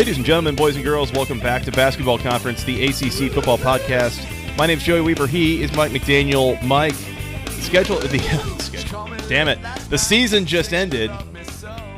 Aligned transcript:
Ladies 0.00 0.16
and 0.16 0.24
gentlemen, 0.24 0.56
boys 0.56 0.76
and 0.76 0.82
girls, 0.82 1.12
welcome 1.12 1.38
back 1.38 1.62
to 1.64 1.72
Basketball 1.72 2.16
Conference, 2.16 2.64
the 2.64 2.86
ACC 2.86 3.30
Football 3.30 3.58
Podcast. 3.58 4.26
My 4.56 4.66
name 4.66 4.78
is 4.78 4.84
Joey 4.84 5.02
Weaver. 5.02 5.26
He 5.26 5.62
is 5.62 5.70
Mike 5.74 5.92
McDaniel. 5.92 6.60
Mike, 6.62 6.94
schedule 7.50 7.98
the 7.98 8.18
schedule. 8.60 9.06
Damn 9.28 9.48
it, 9.48 9.58
the 9.90 9.98
season 9.98 10.46
just 10.46 10.72
ended, 10.72 11.10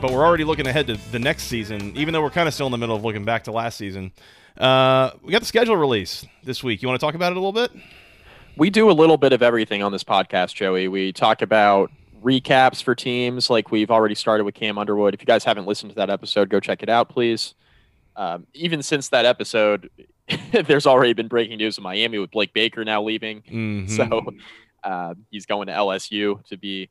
but 0.00 0.10
we're 0.10 0.26
already 0.26 0.42
looking 0.42 0.66
ahead 0.66 0.88
to 0.88 0.96
the 1.12 1.20
next 1.20 1.44
season. 1.44 1.96
Even 1.96 2.12
though 2.12 2.20
we're 2.20 2.30
kind 2.30 2.48
of 2.48 2.54
still 2.54 2.66
in 2.66 2.72
the 2.72 2.76
middle 2.76 2.96
of 2.96 3.04
looking 3.04 3.24
back 3.24 3.44
to 3.44 3.52
last 3.52 3.78
season, 3.78 4.10
uh, 4.58 5.12
we 5.22 5.30
got 5.30 5.38
the 5.38 5.46
schedule 5.46 5.76
release 5.76 6.26
this 6.42 6.64
week. 6.64 6.82
You 6.82 6.88
want 6.88 6.98
to 6.98 7.06
talk 7.06 7.14
about 7.14 7.30
it 7.30 7.36
a 7.36 7.40
little 7.40 7.52
bit? 7.52 7.70
We 8.56 8.68
do 8.68 8.90
a 8.90 8.92
little 8.98 9.16
bit 9.16 9.32
of 9.32 9.42
everything 9.42 9.80
on 9.84 9.92
this 9.92 10.02
podcast, 10.02 10.56
Joey. 10.56 10.88
We 10.88 11.12
talk 11.12 11.40
about 11.40 11.92
recaps 12.20 12.82
for 12.82 12.96
teams, 12.96 13.48
like 13.48 13.70
we've 13.70 13.92
already 13.92 14.16
started 14.16 14.42
with 14.42 14.56
Cam 14.56 14.76
Underwood. 14.76 15.14
If 15.14 15.20
you 15.20 15.26
guys 15.26 15.44
haven't 15.44 15.66
listened 15.66 15.90
to 15.92 15.96
that 15.98 16.10
episode, 16.10 16.48
go 16.48 16.58
check 16.58 16.82
it 16.82 16.88
out, 16.88 17.08
please. 17.08 17.54
Um, 18.16 18.46
even 18.54 18.82
since 18.82 19.08
that 19.10 19.24
episode, 19.24 19.90
there's 20.66 20.86
already 20.86 21.12
been 21.12 21.28
breaking 21.28 21.58
news 21.58 21.78
in 21.78 21.84
Miami 21.84 22.18
with 22.18 22.30
Blake 22.30 22.52
Baker 22.52 22.84
now 22.84 23.02
leaving. 23.02 23.42
Mhm. 23.50 23.88
So 23.90 24.34
uh, 24.84 25.14
he's 25.30 25.46
going 25.46 25.66
to 25.68 25.72
LSU 25.72 26.44
to 26.46 26.56
be 26.56 26.88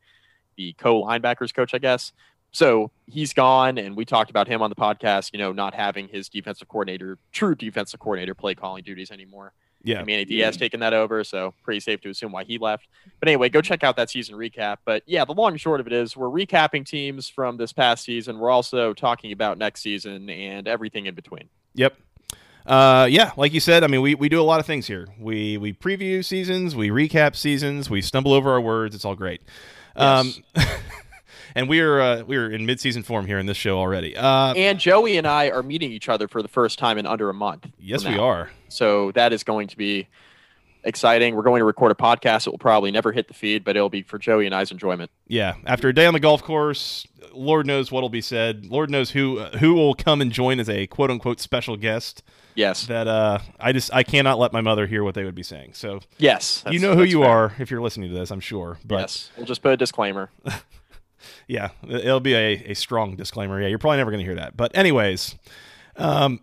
the 0.58 0.73
co 0.73 1.03
linebackers 1.03 1.53
coach, 1.53 1.73
I 1.73 1.77
guess. 1.77 2.11
So 2.53 2.92
he's 3.08 3.33
gone, 3.33 3.77
and 3.77 3.95
we 3.95 4.03
talked 4.03 4.30
about 4.30 4.47
him 4.47 4.61
on 4.61 4.69
the 4.69 4.75
podcast, 4.75 5.31
you 5.31 5.39
know, 5.39 5.52
not 5.53 5.73
having 5.73 6.08
his 6.09 6.27
defensive 6.27 6.67
coordinator, 6.67 7.17
true 7.31 7.55
defensive 7.55 7.99
coordinator, 7.99 8.36
play 8.36 8.55
calling 8.55 8.83
duties 8.83 9.09
anymore. 9.11 9.53
Yeah, 9.83 9.99
And 9.99 10.07
Manny 10.07 10.25
Diaz 10.25 10.57
taking 10.57 10.79
that 10.81 10.93
over, 10.93 11.23
so 11.23 11.53
pretty 11.63 11.79
safe 11.79 12.01
to 12.01 12.09
assume 12.09 12.31
why 12.31 12.43
he 12.43 12.57
left. 12.57 12.87
But 13.19 13.29
anyway, 13.29 13.49
go 13.49 13.61
check 13.61 13.83
out 13.83 13.95
that 13.97 14.09
season 14.09 14.35
recap. 14.35 14.77
But 14.85 15.03
yeah, 15.05 15.25
the 15.25 15.33
long 15.33 15.51
and 15.51 15.61
short 15.61 15.79
of 15.79 15.87
it 15.87 15.93
is 15.93 16.15
we're 16.15 16.27
recapping 16.27 16.85
teams 16.85 17.27
from 17.27 17.57
this 17.57 17.73
past 17.73 18.03
season. 18.03 18.39
We're 18.39 18.52
also 18.52 18.93
talking 18.93 19.31
about 19.31 19.57
next 19.57 19.81
season 19.81 20.29
and 20.29 20.67
everything 20.67 21.05
in 21.05 21.15
between. 21.15 21.49
Yep. 21.73 21.97
Uh, 22.65 23.07
yeah, 23.09 23.31
like 23.37 23.53
you 23.53 23.59
said, 23.59 23.83
I 23.83 23.87
mean, 23.87 24.02
we, 24.02 24.13
we 24.13 24.29
do 24.29 24.39
a 24.39 24.43
lot 24.43 24.59
of 24.59 24.65
things 24.65 24.85
here. 24.85 25.07
We 25.19 25.57
we 25.57 25.73
preview 25.73 26.23
seasons, 26.23 26.75
we 26.75 26.89
recap 26.89 27.35
seasons, 27.35 27.89
we 27.89 28.02
stumble 28.02 28.33
over 28.33 28.52
our 28.52 28.61
words. 28.61 28.93
It's 28.93 29.03
all 29.03 29.15
great. 29.15 29.41
Um, 29.95 30.33
and 31.55 31.67
we 31.69 31.80
are 31.80 32.02
uh, 32.02 32.23
we 32.23 32.38
are 32.38 32.49
in 32.49 32.66
midseason 32.66 33.03
form 33.03 33.25
here 33.25 33.39
in 33.39 33.45
this 33.45 33.57
show 33.57 33.77
already. 33.77 34.16
Uh, 34.16 34.53
And 34.53 34.80
Joey 34.80 35.17
and 35.17 35.27
I 35.27 35.49
are 35.49 35.63
meeting 35.63 35.91
each 35.91 36.09
other 36.09 36.27
for 36.27 36.41
the 36.41 36.47
first 36.47 36.80
time 36.80 36.97
in 36.97 37.05
under 37.05 37.30
a 37.30 37.33
month. 37.33 37.67
yes, 37.80 38.05
we 38.05 38.17
are. 38.17 38.49
So 38.69 39.11
that 39.13 39.33
is 39.33 39.43
going 39.43 39.67
to 39.69 39.77
be 39.77 40.08
exciting. 40.83 41.35
We're 41.35 41.43
going 41.43 41.59
to 41.59 41.66
record 41.66 41.91
a 41.91 41.95
podcast. 41.95 42.47
It 42.47 42.52
will 42.52 42.58
probably 42.58 42.91
never 42.91 43.11
hit 43.11 43.27
the 43.27 43.33
feed, 43.33 43.63
but 43.63 43.75
it'll 43.75 43.89
be 43.89 44.02
for 44.02 44.17
Joey 44.17 44.45
and 44.45 44.55
I's 44.55 44.71
enjoyment. 44.71 45.11
Yeah, 45.27 45.55
after 45.66 45.89
a 45.89 45.93
day 45.93 46.05
on 46.05 46.13
the 46.13 46.19
golf 46.19 46.43
course, 46.43 47.05
Lord 47.33 47.67
knows 47.67 47.91
what'll 47.91 48.09
be 48.09 48.21
said. 48.21 48.65
Lord 48.65 48.89
knows 48.89 49.11
who 49.11 49.39
uh, 49.39 49.58
who 49.58 49.73
will 49.73 49.93
come 49.93 50.21
and 50.21 50.31
join 50.31 50.59
as 50.59 50.70
a 50.70 50.87
quote 50.87 51.11
unquote 51.11 51.39
special 51.39 51.77
guest. 51.77 52.23
Yes. 52.55 52.86
That 52.87 53.08
uh, 53.08 53.39
I 53.59 53.71
just 53.71 53.93
I 53.93 54.03
cannot 54.03 54.39
let 54.39 54.52
my 54.52 54.61
mother 54.61 54.87
hear 54.87 55.03
what 55.03 55.15
they 55.15 55.23
would 55.23 55.36
be 55.36 55.43
saying. 55.43 55.73
So 55.73 56.02
yes. 56.17 56.64
you 56.70 56.80
know 56.80 56.95
who 56.95 57.03
you 57.03 57.21
fair. 57.21 57.30
are 57.30 57.53
if 57.59 57.71
you're 57.71 57.81
listening 57.81 58.09
to 58.09 58.15
this. 58.15 58.31
I'm 58.31 58.42
sure. 58.42 58.77
But 58.83 58.99
yes. 59.02 59.31
We'll 59.37 59.45
just 59.45 59.61
put 59.61 59.71
a 59.71 59.77
disclaimer. 59.77 60.31
yeah, 61.48 61.70
it'll 61.87 62.20
be 62.20 62.33
a, 62.33 62.71
a 62.71 62.73
strong 62.73 63.15
disclaimer. 63.15 63.61
Yeah, 63.61 63.67
you're 63.67 63.80
probably 63.80 63.98
never 63.98 64.11
going 64.11 64.20
to 64.20 64.26
hear 64.26 64.36
that. 64.36 64.55
But 64.55 64.77
anyways, 64.77 65.36
um, 65.95 66.42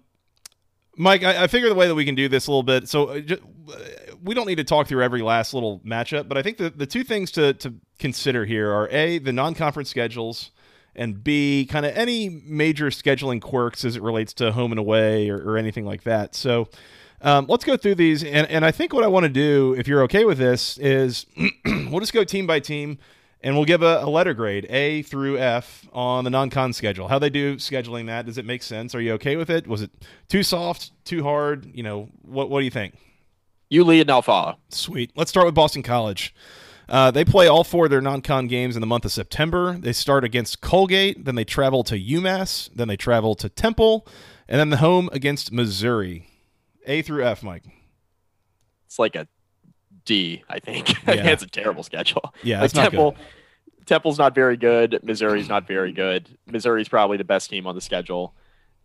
Mike, 0.96 1.22
I, 1.22 1.44
I 1.44 1.46
figure 1.46 1.68
the 1.68 1.74
way 1.74 1.86
that 1.86 1.94
we 1.94 2.04
can 2.04 2.14
do 2.14 2.28
this 2.28 2.46
a 2.46 2.50
little 2.50 2.62
bit. 2.62 2.88
So 2.88 3.06
uh, 3.06 3.20
ju- 3.20 3.40
uh, 3.72 3.78
we 4.22 4.34
don't 4.34 4.46
need 4.46 4.56
to 4.56 4.64
talk 4.64 4.88
through 4.88 5.02
every 5.02 5.22
last 5.22 5.54
little 5.54 5.80
matchup, 5.80 6.28
but 6.28 6.36
I 6.36 6.42
think 6.42 6.58
the 6.58 6.70
the 6.70 6.86
two 6.86 7.04
things 7.04 7.30
to 7.32 7.54
to 7.54 7.74
consider 7.98 8.44
here 8.44 8.70
are 8.70 8.88
a 8.88 9.18
the 9.18 9.32
non-conference 9.32 9.88
schedules. 9.88 10.50
And 10.94 11.22
B, 11.22 11.64
kind 11.70 11.86
of 11.86 11.96
any 11.96 12.28
major 12.28 12.86
scheduling 12.86 13.40
quirks 13.40 13.84
as 13.84 13.94
it 13.94 14.02
relates 14.02 14.32
to 14.34 14.50
home 14.50 14.72
and 14.72 14.80
away 14.80 15.28
or, 15.28 15.38
or 15.38 15.56
anything 15.56 15.86
like 15.86 16.02
that. 16.02 16.34
So, 16.34 16.68
um, 17.20 17.46
let's 17.48 17.64
go 17.64 17.76
through 17.76 17.96
these. 17.96 18.22
And, 18.22 18.48
and 18.48 18.64
I 18.64 18.70
think 18.70 18.92
what 18.92 19.04
I 19.04 19.06
want 19.08 19.24
to 19.24 19.28
do, 19.28 19.74
if 19.78 19.88
you're 19.88 20.02
okay 20.04 20.24
with 20.24 20.38
this, 20.38 20.78
is 20.78 21.26
we'll 21.64 22.00
just 22.00 22.12
go 22.12 22.24
team 22.24 22.46
by 22.46 22.60
team 22.60 22.98
and 23.42 23.54
we'll 23.54 23.64
give 23.64 23.82
a, 23.82 24.00
a 24.02 24.08
letter 24.08 24.34
grade 24.34 24.66
A 24.70 25.02
through 25.02 25.38
F 25.38 25.86
on 25.92 26.24
the 26.24 26.30
non-con 26.30 26.72
schedule. 26.72 27.08
How 27.08 27.18
they 27.18 27.30
do 27.30 27.56
scheduling 27.56 28.06
that? 28.06 28.26
Does 28.26 28.38
it 28.38 28.44
make 28.44 28.62
sense? 28.62 28.94
Are 28.94 29.00
you 29.00 29.12
okay 29.14 29.36
with 29.36 29.50
it? 29.50 29.66
Was 29.66 29.82
it 29.82 29.90
too 30.28 30.42
soft, 30.42 30.92
too 31.04 31.22
hard? 31.22 31.70
You 31.74 31.82
know, 31.82 32.08
what 32.22 32.50
what 32.50 32.60
do 32.60 32.64
you 32.64 32.70
think? 32.70 32.94
You 33.68 33.84
lead 33.84 34.02
and 34.02 34.10
I'll 34.10 34.22
follow. 34.22 34.58
Sweet. 34.70 35.12
Let's 35.14 35.30
start 35.30 35.46
with 35.46 35.54
Boston 35.54 35.82
College. 35.82 36.34
Uh, 36.88 37.10
they 37.10 37.24
play 37.24 37.46
all 37.46 37.64
four 37.64 37.84
of 37.84 37.90
their 37.90 38.00
non-con 38.00 38.46
games 38.46 38.74
in 38.74 38.80
the 38.80 38.86
month 38.86 39.04
of 39.04 39.12
September. 39.12 39.76
They 39.78 39.92
start 39.92 40.24
against 40.24 40.62
Colgate, 40.62 41.22
then 41.26 41.34
they 41.34 41.44
travel 41.44 41.84
to 41.84 41.98
UMass, 41.98 42.70
then 42.74 42.88
they 42.88 42.96
travel 42.96 43.34
to 43.34 43.50
Temple, 43.50 44.06
and 44.48 44.58
then 44.58 44.70
the 44.70 44.78
home 44.78 45.10
against 45.12 45.52
Missouri. 45.52 46.26
A 46.86 47.02
through 47.02 47.26
F, 47.26 47.42
Mike. 47.42 47.64
It's 48.86 48.98
like 48.98 49.14
a 49.16 49.28
D, 50.08 50.42
I 50.48 50.58
think. 50.58 50.88
Yeah. 51.06 51.28
it's 51.28 51.44
a 51.44 51.46
terrible 51.46 51.84
schedule. 51.84 52.34
Yeah, 52.42 52.56
like 52.58 52.64
it's 52.66 52.74
not 52.74 52.90
Temple, 52.90 53.16
Temple's 53.86 54.18
not 54.18 54.34
very 54.34 54.56
good. 54.56 54.98
Missouri's 55.02 55.48
not 55.48 55.66
very 55.68 55.92
good. 55.92 56.28
Missouri's 56.46 56.88
probably 56.88 57.16
the 57.16 57.24
best 57.24 57.48
team 57.50 57.66
on 57.66 57.74
the 57.74 57.80
schedule. 57.80 58.34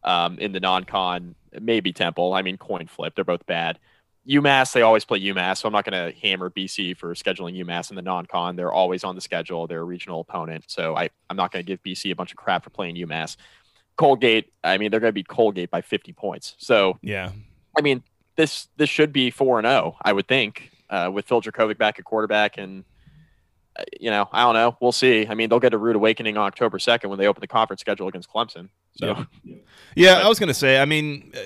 Um, 0.03 0.37
in 0.37 0.51
the 0.51 0.59
non-con, 0.59 1.33
maybe 1.61 1.93
Temple. 1.93 2.33
I 2.33 2.41
mean, 2.41 2.57
coin 2.57 2.87
flip. 2.87 3.15
They're 3.15 3.23
both 3.23 3.45
bad. 3.45 3.79
UMass, 4.27 4.73
they 4.73 4.81
always 4.81 5.05
play 5.05 5.21
UMass, 5.21 5.59
so 5.59 5.67
I'm 5.67 5.73
not 5.73 5.85
going 5.85 6.11
to 6.11 6.17
hammer 6.19 6.49
BC 6.49 6.97
for 6.97 7.13
scheduling 7.13 7.57
UMass 7.63 7.89
in 7.89 7.95
the 7.95 8.01
non-con. 8.01 8.57
They're 8.57 8.71
always 8.71 9.05
on 9.05 9.15
the 9.15 9.21
schedule. 9.21 9.65
They're 9.65 9.79
a 9.79 9.85
regional 9.85 10.19
opponent, 10.19 10.65
so 10.67 10.95
I, 10.97 11.09
I'm 11.29 11.37
not 11.37 11.53
going 11.53 11.65
to 11.65 11.67
give 11.67 11.81
BC 11.83 12.11
a 12.11 12.15
bunch 12.15 12.31
of 12.31 12.37
crap 12.37 12.65
for 12.65 12.69
playing 12.69 12.95
UMass. 12.97 13.37
Colgate, 13.95 14.51
I 14.63 14.77
mean, 14.77 14.91
they're 14.91 14.99
going 14.99 15.09
to 15.09 15.13
beat 15.13 15.29
Colgate 15.29 15.71
by 15.71 15.81
50 15.81 16.11
points. 16.13 16.55
So 16.57 16.97
Yeah. 17.01 17.31
I 17.77 17.81
mean, 17.81 18.03
this 18.35 18.67
this 18.77 18.89
should 18.89 19.13
be 19.13 19.29
four 19.29 19.59
and 19.59 19.65
zero. 19.65 19.97
I 20.01 20.13
would 20.13 20.27
think 20.27 20.71
uh, 20.93 21.09
with 21.11 21.25
Phil 21.27 21.41
Jurkovec 21.41 21.77
back 21.77 21.97
at 21.99 22.05
quarterback, 22.05 22.57
and 22.57 22.83
uh, 23.75 23.83
you 23.99 24.11
know, 24.11 24.29
I 24.31 24.43
don't 24.43 24.53
know. 24.53 24.77
We'll 24.79 24.91
see. 24.91 25.25
I 25.27 25.33
mean, 25.33 25.49
they'll 25.49 25.59
get 25.59 25.73
a 25.73 25.77
rude 25.77 25.95
awakening 25.95 26.37
on 26.37 26.45
October 26.45 26.77
second 26.77 27.09
when 27.09 27.17
they 27.17 27.25
open 27.27 27.41
the 27.41 27.47
conference 27.47 27.81
schedule 27.81 28.07
against 28.07 28.29
Clemson. 28.29 28.69
So 28.95 29.25
Yeah, 29.95 30.13
But- 30.15 30.25
I 30.25 30.29
was 30.29 30.37
going 30.37 30.49
to 30.49 30.53
say. 30.53 30.79
I 30.79 30.85
mean, 30.85 31.31
uh, 31.35 31.39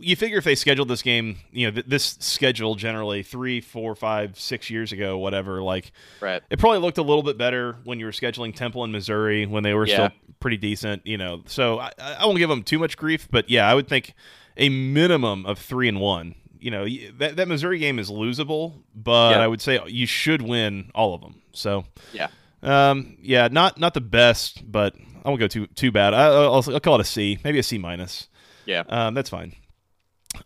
you 0.00 0.16
figure 0.16 0.38
if 0.38 0.42
they 0.44 0.56
scheduled 0.56 0.88
this 0.88 1.02
game, 1.02 1.36
you 1.52 1.68
know, 1.68 1.70
th- 1.74 1.86
this 1.86 2.16
schedule 2.18 2.74
generally 2.74 3.22
three, 3.22 3.60
four, 3.60 3.94
five, 3.94 4.40
six 4.40 4.68
years 4.70 4.90
ago, 4.90 5.18
whatever. 5.18 5.62
Like, 5.62 5.92
right, 6.20 6.42
it 6.50 6.58
probably 6.58 6.80
looked 6.80 6.98
a 6.98 7.02
little 7.02 7.22
bit 7.22 7.38
better 7.38 7.76
when 7.84 8.00
you 8.00 8.06
were 8.06 8.12
scheduling 8.12 8.52
Temple 8.52 8.82
and 8.82 8.92
Missouri 8.92 9.46
when 9.46 9.62
they 9.62 9.74
were 9.74 9.86
Yeah. 9.86 9.94
still 10.08 10.18
pretty 10.40 10.56
decent. 10.56 11.06
You 11.06 11.18
know, 11.18 11.42
so 11.46 11.78
I, 11.78 11.92
I 12.00 12.26
won't 12.26 12.38
give 12.38 12.48
them 12.48 12.64
too 12.64 12.80
much 12.80 12.96
grief, 12.96 13.28
but 13.30 13.48
yeah, 13.48 13.68
I 13.70 13.74
would 13.74 13.86
think 13.86 14.14
a 14.56 14.68
minimum 14.68 15.46
of 15.46 15.58
three 15.60 15.86
and 15.88 16.00
one. 16.00 16.34
You 16.62 16.70
know, 16.70 16.86
that 17.18 17.36
that 17.36 17.48
Missouri 17.48 17.78
game 17.78 17.98
is 17.98 18.10
losable, 18.10 18.72
but 18.94 19.30
Yeah. 19.32 19.40
I 19.40 19.46
would 19.48 19.60
say 19.60 19.80
you 19.86 20.06
should 20.06 20.42
win 20.42 20.90
all 20.94 21.14
of 21.14 21.20
them. 21.20 21.42
So 21.52 21.84
yeah, 22.12 22.28
um, 22.62 23.16
yeah, 23.20 23.48
not 23.50 23.78
not 23.78 23.94
the 23.94 24.00
best, 24.00 24.70
but 24.70 24.94
I 25.24 25.28
won't 25.28 25.40
go 25.40 25.48
too 25.48 25.66
too 25.68 25.90
bad. 25.92 26.14
I, 26.14 26.26
I'll, 26.26 26.54
I'll 26.68 26.80
call 26.80 26.94
it 26.96 27.00
a 27.00 27.04
C, 27.04 27.38
maybe 27.44 27.58
a 27.58 27.62
C 27.62 27.78
minus. 27.78 28.28
yeah. 28.66 28.84
Um, 28.88 29.14
that's 29.14 29.30
fine. 29.30 29.54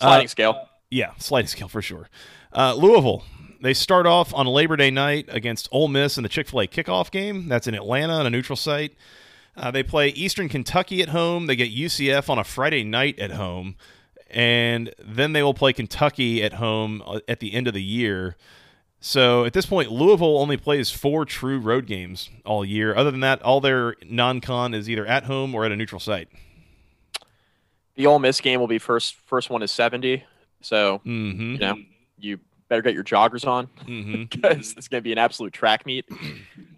Sliding 0.01 0.25
Uh, 0.27 0.29
scale. 0.29 0.69
yeah, 0.91 1.13
sliding 1.19 1.49
scale 1.49 1.69
for 1.69 1.83
sure. 1.83 2.09
Uh, 2.53 2.75
Louisville. 2.75 3.23
They 3.59 3.73
start 3.73 4.07
off 4.07 4.35
on 4.35 4.47
Labor 4.47 4.77
Day 4.77 4.91
night 4.91 5.27
against 5.29 5.67
Ole 5.73 5.89
Miss 5.89 6.19
in 6.19 6.23
the 6.23 6.29
Chick 6.29 6.47
Fil 6.49 6.61
A 6.61 6.67
kickoff 6.67 7.11
game. 7.11 7.49
That's 7.49 7.67
in 7.67 7.75
Atlanta 7.75 8.12
on 8.12 8.27
a 8.27 8.31
neutral 8.31 8.55
site. 8.57 8.95
Uh, 9.57 9.71
they 9.71 9.83
play 9.83 10.09
Eastern 10.09 10.51
Kentucky 10.51 11.01
at 11.01 11.09
home. 11.09 11.47
They 11.47 11.57
get 11.57 11.75
UCF 11.75 12.29
on 12.29 12.39
a 12.39 12.45
Friday 12.45 12.85
night 12.85 13.19
at 13.19 13.31
home, 13.31 13.77
and 14.31 14.94
then 14.99 15.32
they 15.32 15.43
will 15.43 15.55
play 15.55 15.73
Kentucky 15.73 16.43
at 16.43 16.55
home 16.55 17.02
uh, 17.06 17.20
at 17.28 17.40
the 17.40 17.55
end 17.55 17.69
of 17.69 17.75
the 17.75 17.82
year. 17.82 18.37
So 19.00 19.44
at 19.44 19.52
this 19.52 19.67
point, 19.67 19.93
Louisville 19.93 20.38
only 20.38 20.56
plays 20.56 20.90
four 20.90 21.25
true 21.25 21.58
road 21.58 21.87
games 21.87 22.31
all 22.44 22.64
year. 22.64 22.96
Other 22.96 23.11
than 23.11 23.20
that, 23.20 23.40
all 23.43 23.61
their 23.61 23.94
non-con 24.08 24.75
is 24.75 24.90
either 24.90 25.06
at 25.06 25.25
home 25.25 25.55
or 25.55 25.64
at 25.64 25.70
a 25.70 25.76
neutral 25.76 26.00
site. 26.00 26.28
The 27.94 28.06
Ole 28.06 28.19
Miss 28.19 28.40
game 28.40 28.58
will 28.58 28.67
be 28.67 28.78
first. 28.78 29.14
First 29.14 29.49
one 29.49 29.62
is 29.62 29.70
seventy. 29.70 30.25
So 30.61 30.99
hmm 31.05 31.52
you 31.52 31.58
know, 31.58 31.76
you 32.19 32.40
better 32.69 32.83
get 32.83 32.95
your 32.95 33.05
joggers 33.05 33.47
on 33.47 33.67
hmm 33.87 34.25
because 34.25 34.75
it's 34.77 34.89
going 34.89 35.01
to 35.01 35.05
be 35.05 35.13
an 35.13 35.19
absolute 35.19 35.53
track 35.53 35.87
meet. 35.87 36.07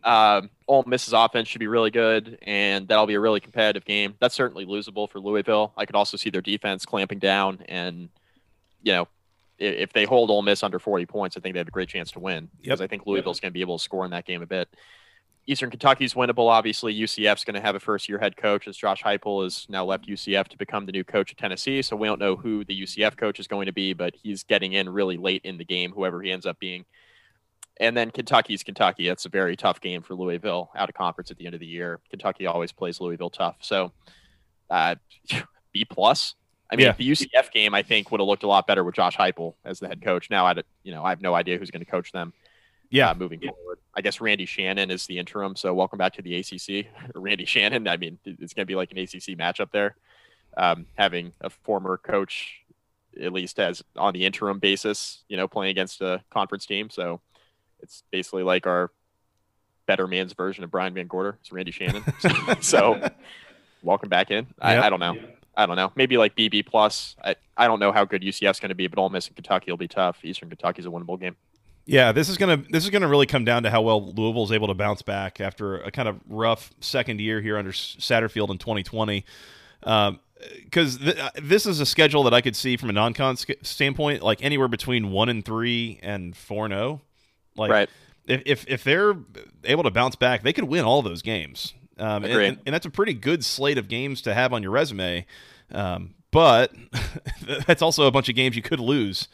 Um, 0.04 0.48
Ole 0.68 0.84
Miss's 0.86 1.12
offense 1.12 1.48
should 1.48 1.58
be 1.58 1.66
really 1.66 1.90
good, 1.90 2.38
and 2.42 2.86
that'll 2.86 3.06
be 3.06 3.14
a 3.14 3.20
really 3.20 3.40
competitive 3.40 3.84
game. 3.84 4.14
That's 4.20 4.34
certainly 4.34 4.64
losable 4.64 5.10
for 5.10 5.18
Louisville. 5.18 5.74
I 5.76 5.86
could 5.86 5.96
also 5.96 6.16
see 6.16 6.30
their 6.30 6.40
defense 6.40 6.86
clamping 6.86 7.18
down, 7.18 7.58
and 7.68 8.08
you 8.82 8.92
know, 8.92 9.08
if, 9.58 9.74
if 9.74 9.92
they 9.92 10.04
hold 10.04 10.30
Ole 10.30 10.42
Miss 10.42 10.62
under 10.62 10.78
40 10.78 11.04
points, 11.06 11.36
I 11.36 11.40
think 11.40 11.54
they 11.54 11.58
have 11.58 11.68
a 11.68 11.72
great 11.72 11.88
chance 11.88 12.12
to 12.12 12.20
win 12.20 12.48
because 12.62 12.80
I 12.80 12.86
think 12.86 13.06
Louisville's 13.06 13.40
going 13.40 13.50
to 13.50 13.54
be 13.54 13.60
able 13.60 13.76
to 13.76 13.84
score 13.84 14.04
in 14.04 14.12
that 14.12 14.24
game 14.24 14.40
a 14.40 14.46
bit. 14.46 14.68
Eastern 15.48 15.70
Kentucky's 15.70 16.12
winnable. 16.12 16.50
Obviously, 16.50 16.94
UCF's 16.94 17.42
going 17.42 17.54
to 17.54 17.60
have 17.62 17.74
a 17.74 17.80
first-year 17.80 18.18
head 18.18 18.36
coach 18.36 18.68
as 18.68 18.76
Josh 18.76 19.02
Heupel 19.02 19.44
has 19.44 19.64
now 19.70 19.82
left 19.82 20.06
UCF 20.06 20.46
to 20.48 20.58
become 20.58 20.84
the 20.84 20.92
new 20.92 21.04
coach 21.04 21.32
of 21.32 21.38
Tennessee. 21.38 21.80
So 21.80 21.96
we 21.96 22.06
don't 22.06 22.20
know 22.20 22.36
who 22.36 22.64
the 22.66 22.82
UCF 22.82 23.16
coach 23.16 23.40
is 23.40 23.46
going 23.48 23.64
to 23.64 23.72
be, 23.72 23.94
but 23.94 24.14
he's 24.22 24.42
getting 24.42 24.74
in 24.74 24.90
really 24.90 25.16
late 25.16 25.40
in 25.44 25.56
the 25.56 25.64
game, 25.64 25.90
whoever 25.92 26.20
he 26.20 26.30
ends 26.30 26.44
up 26.44 26.58
being. 26.60 26.84
And 27.80 27.96
then 27.96 28.10
Kentucky's 28.10 28.62
Kentucky. 28.62 29.08
That's 29.08 29.24
a 29.24 29.30
very 29.30 29.56
tough 29.56 29.80
game 29.80 30.02
for 30.02 30.14
Louisville 30.14 30.70
out 30.76 30.90
of 30.90 30.94
conference 30.94 31.30
at 31.30 31.38
the 31.38 31.46
end 31.46 31.54
of 31.54 31.60
the 31.60 31.66
year. 31.66 32.00
Kentucky 32.10 32.46
always 32.46 32.70
plays 32.70 33.00
Louisville 33.00 33.30
tough. 33.30 33.56
So 33.60 33.92
uh, 34.68 34.96
B 35.72 35.86
plus. 35.86 36.34
I 36.70 36.76
mean, 36.76 36.84
Yeah. 36.86 36.92
the 36.92 37.10
UCF 37.10 37.50
game 37.52 37.72
I 37.72 37.82
think 37.82 38.10
would 38.10 38.20
have 38.20 38.26
looked 38.28 38.42
a 38.42 38.48
lot 38.48 38.66
better 38.66 38.84
with 38.84 38.96
Josh 38.96 39.16
Heupel 39.16 39.54
as 39.64 39.80
the 39.80 39.88
head 39.88 40.02
coach. 40.02 40.28
Now 40.28 40.44
I, 40.44 40.56
you 40.82 40.92
know, 40.92 41.02
I 41.02 41.08
have 41.08 41.22
no 41.22 41.34
idea 41.34 41.56
who's 41.56 41.70
going 41.70 41.82
to 41.84 41.90
coach 41.90 42.12
them 42.12 42.34
Yeah. 42.90 43.10
uh, 43.10 43.14
moving 43.14 43.40
forward. 43.40 43.78
I 43.94 44.00
guess 44.00 44.20
Randy 44.20 44.46
Shannon 44.46 44.90
is 44.90 45.06
the 45.06 45.18
interim. 45.18 45.56
So 45.56 45.74
welcome 45.74 45.98
back 45.98 46.14
to 46.14 46.22
the 46.22 46.36
ACC. 46.36 46.86
Randy 47.14 47.44
Shannon. 47.44 47.88
I 47.88 47.96
mean, 47.96 48.18
it's 48.24 48.54
going 48.54 48.62
to 48.62 48.66
be 48.66 48.76
like 48.76 48.92
an 48.92 48.98
ACC 48.98 49.36
matchup 49.36 49.70
there. 49.72 49.96
Um, 50.56 50.86
having 50.96 51.32
a 51.40 51.50
former 51.50 51.96
coach, 51.96 52.60
at 53.20 53.32
least 53.32 53.58
as 53.58 53.82
on 53.96 54.12
the 54.14 54.24
interim 54.24 54.58
basis, 54.58 55.22
you 55.28 55.36
know, 55.36 55.48
playing 55.48 55.70
against 55.70 56.00
a 56.00 56.22
conference 56.30 56.66
team. 56.66 56.90
So 56.90 57.20
it's 57.80 58.02
basically 58.10 58.42
like 58.42 58.66
our 58.66 58.90
better 59.86 60.06
man's 60.06 60.32
version 60.32 60.64
of 60.64 60.70
Brian 60.70 60.94
Van 60.94 61.06
Gorder. 61.06 61.38
It's 61.40 61.52
Randy 61.52 61.72
Shannon. 61.72 62.04
so 62.60 63.08
welcome 63.82 64.08
back 64.08 64.30
in. 64.30 64.46
I, 64.60 64.74
Yep. 64.74 64.84
I 64.84 64.90
don't 64.90 65.00
know. 65.00 65.16
I 65.56 65.66
don't 65.66 65.76
know. 65.76 65.90
Maybe 65.96 66.16
like 66.16 66.36
BB 66.36 66.66
plus. 66.66 67.16
I, 67.24 67.34
I 67.56 67.66
don't 67.66 67.80
know 67.80 67.90
how 67.90 68.04
good 68.04 68.22
UCF's 68.22 68.60
going 68.60 68.68
to 68.68 68.76
be, 68.76 68.86
but 68.86 68.98
Ole 69.00 69.08
Miss 69.10 69.26
and 69.26 69.34
Kentucky 69.34 69.72
will 69.72 69.76
be 69.76 69.88
tough. 69.88 70.24
Eastern 70.24 70.48
Kentucky's 70.48 70.86
a 70.86 70.88
winnable 70.88 71.18
game. 71.18 71.34
Yeah, 71.90 72.12
this 72.12 72.28
is 72.28 72.36
gonna 72.36 72.62
this 72.68 72.84
is 72.84 72.90
gonna 72.90 73.08
really 73.08 73.24
come 73.24 73.46
down 73.46 73.62
to 73.62 73.70
how 73.70 73.80
well 73.80 74.12
Louisville 74.12 74.44
is 74.44 74.52
able 74.52 74.66
to 74.66 74.74
bounce 74.74 75.00
back 75.00 75.40
after 75.40 75.78
a 75.78 75.90
kind 75.90 76.06
of 76.06 76.20
rough 76.28 76.70
second 76.80 77.18
year 77.18 77.40
here 77.40 77.56
under 77.56 77.72
Satterfield 77.72 78.50
in 78.50 78.58
2020. 78.58 79.24
Because 79.80 80.98
th- 80.98 81.16
uh, 81.16 81.30
this 81.40 81.64
is 81.64 81.80
a 81.80 81.86
schedule 81.86 82.24
that 82.24 82.34
I 82.34 82.42
could 82.42 82.54
see 82.54 82.76
from 82.76 82.90
a 82.90 82.92
non-con 82.92 83.38
sc- 83.38 83.52
standpoint, 83.62 84.22
like 84.22 84.44
anywhere 84.44 84.68
between 84.68 85.12
one 85.12 85.30
and 85.30 85.42
three 85.42 85.98
and 86.02 86.36
four 86.36 86.66
and 86.66 86.74
zero. 86.74 87.00
Like 87.56 87.70
Right. 87.70 87.90
if, 88.26 88.42
if 88.44 88.68
if 88.68 88.84
they're 88.84 89.16
able 89.64 89.84
to 89.84 89.90
bounce 89.90 90.14
back, 90.14 90.42
they 90.42 90.52
could 90.52 90.64
win 90.64 90.84
all 90.84 91.00
those 91.00 91.22
games. 91.22 91.72
Um, 91.98 92.22
and, 92.22 92.34
and, 92.34 92.58
and 92.66 92.74
that's 92.74 92.86
a 92.86 92.90
pretty 92.90 93.14
good 93.14 93.42
slate 93.42 93.78
of 93.78 93.88
games 93.88 94.20
to 94.22 94.34
have 94.34 94.52
on 94.52 94.62
your 94.62 94.72
resume. 94.72 95.24
Um, 95.72 96.14
but 96.32 96.70
that's 97.66 97.80
also 97.80 98.06
a 98.06 98.10
bunch 98.10 98.28
of 98.28 98.34
games 98.34 98.56
you 98.56 98.62
could 98.62 98.78
lose. 98.78 99.26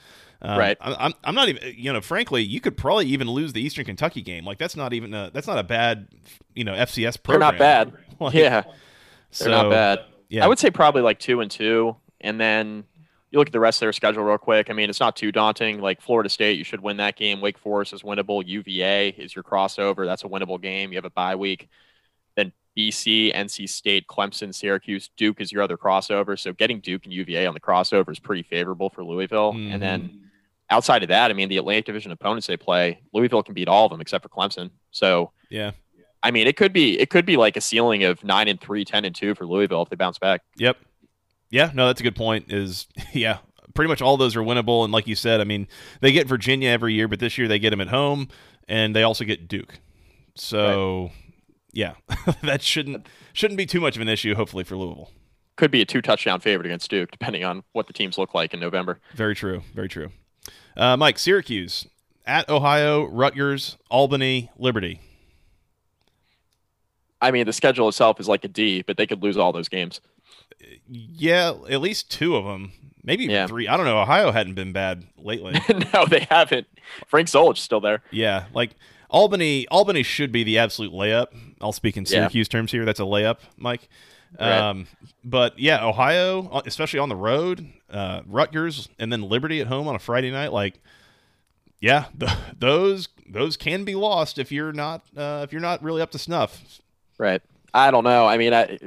Um, 0.43 0.59
Right. 0.59 0.77
I'm, 0.81 1.13
I'm 1.25 1.35
not 1.35 1.49
even, 1.49 1.75
you 1.77 1.93
know, 1.93 2.01
frankly, 2.01 2.43
you 2.43 2.61
could 2.61 2.77
probably 2.77 3.07
even 3.07 3.29
lose 3.29 3.53
the 3.53 3.63
Eastern 3.63 3.85
Kentucky 3.85 4.23
game. 4.23 4.45
Like 4.45 4.59
that's 4.59 4.77
not 4.77 4.93
even 4.93 5.15
a, 5.15 5.31
that's 5.33 5.47
not 5.47 5.59
a 5.59 5.63
bad, 5.63 6.09
you 6.55 6.65
know, 6.65 6.75
FCS 6.75 7.23
program. 7.23 7.41
They're 7.41 7.51
not 7.53 7.59
bad. 7.59 7.93
Like, 8.21 8.35
yeah, 8.35 8.61
they're 8.61 8.73
so, 9.33 9.51
not 9.51 9.71
bad. 9.71 10.05
Yeah. 10.29 10.45
I 10.45 10.49
would 10.49 10.61
say 10.61 10.71
probably 10.71 11.03
like 11.03 11.19
two 11.19 11.41
and 11.41 11.51
two, 11.51 11.97
and 12.21 12.41
then 12.41 12.85
you 13.33 13.39
look 13.41 13.49
at 13.49 13.53
the 13.53 13.59
rest 13.59 13.79
of 13.79 13.81
their 13.87 13.93
schedule 13.93 14.23
real 14.23 14.39
quick. 14.39 14.71
I 14.71 14.73
mean, 14.73 14.89
it's 14.89 15.01
not 15.01 15.17
too 15.17 15.33
daunting. 15.33 15.81
Like 15.81 16.01
Florida 16.01 16.29
State, 16.29 16.57
you 16.57 16.63
should 16.63 16.81
win 16.81 16.99
that 16.99 17.17
game. 17.17 17.41
Wake 17.41 17.59
Forest 17.59 17.93
is 17.93 18.03
winnable. 18.03 18.47
UVA 18.47 19.09
is 19.09 19.35
your 19.35 19.43
crossover. 19.43 20.07
That's 20.07 20.23
a 20.23 20.29
winnable 20.29 20.63
game. 20.63 20.93
You 20.93 20.99
have 20.99 21.05
a 21.05 21.11
bye 21.11 21.35
week. 21.35 21.69
Then 22.37 22.53
BC, 22.79 23.35
NC 23.35 23.69
State, 23.69 24.07
Clemson, 24.07 24.55
Syracuse, 24.55 25.11
Duke 25.17 25.41
is 25.41 25.51
your 25.51 25.63
other 25.63 25.77
crossover. 25.77 26.39
So 26.39 26.53
getting 26.53 26.79
Duke 26.79 27.05
and 27.05 27.13
UVA 27.13 27.47
on 27.47 27.55
the 27.55 27.61
crossover 27.61 28.13
is 28.13 28.21
pretty 28.21 28.45
favorable 28.45 28.91
for 28.91 29.03
Louisville. 29.03 29.53
Mhm. 29.55 29.75
And 29.75 29.83
then 29.83 30.24
outside 30.75 31.03
of 31.05 31.09
that, 31.09 31.31
I 31.31 31.35
mean, 31.35 31.49
the 31.49 31.57
Atlantic 31.57 31.85
Division 31.85 32.11
opponents 32.11 32.49
they 32.49 32.57
play, 32.57 33.01
Louisville 33.13 33.43
can 33.45 33.55
beat 33.55 33.69
all 33.69 33.87
of 33.87 33.91
them 33.91 34.01
except 34.01 34.23
for 34.23 34.29
Clemson. 34.29 34.71
So 34.91 35.31
Yeah. 35.51 35.73
I 36.23 36.31
mean, 36.31 36.47
it 36.47 36.57
could 36.57 36.73
be 36.73 36.99
it 36.99 37.11
could 37.11 37.27
be 37.27 37.37
like 37.37 37.57
a 37.57 37.61
ceiling 37.61 38.03
of 38.03 38.25
nine 38.25 38.49
and 38.49 38.61
three, 38.61 38.85
10 38.85 39.05
and 39.05 39.15
two 39.15 39.35
for 39.35 39.47
Louisville 39.47 39.83
if 39.83 39.91
they 39.91 39.97
bounce 39.97 40.19
back. 40.19 40.41
Yep. 40.57 40.79
Yeah. 41.51 41.71
No, 41.75 41.87
that's 41.87 42.01
a 42.01 42.03
good 42.03 42.17
point. 42.17 42.51
Is 42.51 42.87
yeah, 43.13 43.39
pretty 43.75 43.89
much 43.89 44.03
all 44.03 44.17
those 44.17 44.35
are 44.35 44.41
winnable. 44.41 44.85
And 44.85 44.93
like 44.93 45.07
you 45.07 45.15
said, 45.15 45.41
I 45.41 45.45
mean, 45.45 45.69
they 46.01 46.13
get 46.13 46.27
Virginia 46.27 46.71
every 46.71 46.95
year, 46.95 47.09
but 47.09 47.21
this 47.21 47.39
year 47.39 47.47
they 47.47 47.59
get 47.59 47.71
them 47.71 47.81
at 47.81 47.89
home, 47.89 48.29
and 48.67 48.97
they 48.97 49.03
also 49.03 49.25
get 49.25 49.47
Duke. 49.49 49.79
So 50.35 51.11
yeah, 51.73 51.95
that 52.43 52.63
shouldn't 52.63 53.07
shouldn't 53.33 53.59
be 53.59 53.67
too 53.67 53.81
much 53.81 53.95
of 53.97 54.03
an 54.03 54.09
issue. 54.09 54.35
Hopefully 54.35 54.65
for 54.65 54.77
Louisville. 54.77 55.11
Could 55.57 55.71
be 55.71 55.83
a 55.83 55.85
two 55.85 56.03
touchdown 56.03 56.41
favorite 56.41 56.67
against 56.67 56.91
Duke, 56.91 57.13
depending 57.13 57.45
on 57.45 57.63
what 57.73 57.87
the 57.87 57.93
teams 57.93 58.19
look 58.19 58.35
like 58.35 58.55
in 58.55 58.59
November. 58.61 58.99
Very 59.15 59.37
true. 59.37 59.63
Very 59.75 59.89
true. 59.89 60.11
Uh, 60.77 60.97
Mike, 60.97 61.19
Syracuse 61.19 61.87
at 62.27 62.49
Ohio, 62.49 63.05
Rutgers, 63.05 63.77
Albany, 63.91 64.51
Liberty. 64.59 65.01
I 67.21 67.31
mean, 67.31 67.47
the 67.47 67.53
schedule 67.53 67.89
itself 67.89 68.21
is 68.21 68.29
like 68.29 68.45
a 68.45 68.49
D, 68.49 68.83
but 68.83 68.97
they 68.97 69.07
could 69.07 69.23
lose 69.23 69.37
all 69.37 69.53
those 69.53 69.69
games. 69.69 70.01
Yeah, 70.89 71.53
at 71.71 71.81
least 71.81 72.11
two 72.11 72.37
of 72.37 72.45
them, 72.45 72.73
maybe 73.03 73.25
Yeah. 73.25 73.47
three. 73.47 73.67
I 73.69 73.77
don't 73.77 73.87
know. 73.87 73.99
Ohio 74.01 74.31
hadn't 74.33 74.55
been 74.55 74.73
bad 74.73 75.05
lately. 75.17 75.55
no, 75.95 76.05
they 76.07 76.27
haven't. 76.31 76.67
Frank 77.07 77.29
Solich 77.29 77.59
still 77.59 77.81
there. 77.81 78.03
yeah, 78.11 78.47
like 78.53 78.73
Albany. 79.11 79.67
Albany 79.69 80.03
should 80.03 80.33
be 80.33 80.45
the 80.45 80.59
absolute 80.59 80.93
layup. 80.93 81.29
I'll 81.61 81.73
speak 81.73 81.97
in 81.97 82.03
Yeah. 82.05 82.09
Syracuse 82.11 82.49
terms 82.49 82.73
here. 82.73 82.85
That's 82.85 83.01
a 83.01 83.05
layup, 83.05 83.39
Mike. 83.57 83.89
Right. 84.39 84.59
Um, 84.59 84.87
but 85.23 85.59
yeah, 85.59 85.85
Ohio, 85.87 86.49
uh, 86.51 86.63
especially 86.67 86.99
on 86.99 87.09
the 87.09 87.17
road, 87.17 87.69
uh, 87.91 88.23
Rutgers, 88.27 88.89
and 88.99 89.13
then 89.13 89.23
Liberty 89.23 89.61
at 89.61 89.69
home 89.69 89.87
on 89.87 89.95
a 89.95 89.99
Friday 90.01 90.31
night. 90.31 90.53
Like, 90.53 90.81
yeah, 91.81 92.07
th- 92.19 92.33
those 92.59 93.09
those 93.29 93.57
can 93.57 93.85
be 93.85 93.95
lost 93.95 94.39
if 94.39 94.51
you're 94.51 94.73
not 94.73 95.03
uh, 95.17 95.43
if 95.45 95.53
you're 95.53 95.61
not 95.61 95.83
really 95.83 96.03
up 96.03 96.11
to 96.13 96.19
snuff. 96.19 96.81
Right. 97.19 97.43
I 97.73 97.91
don't 97.91 98.05
know. 98.05 98.27
I 98.27 98.39
mean, 98.39 98.53
I 98.53 98.79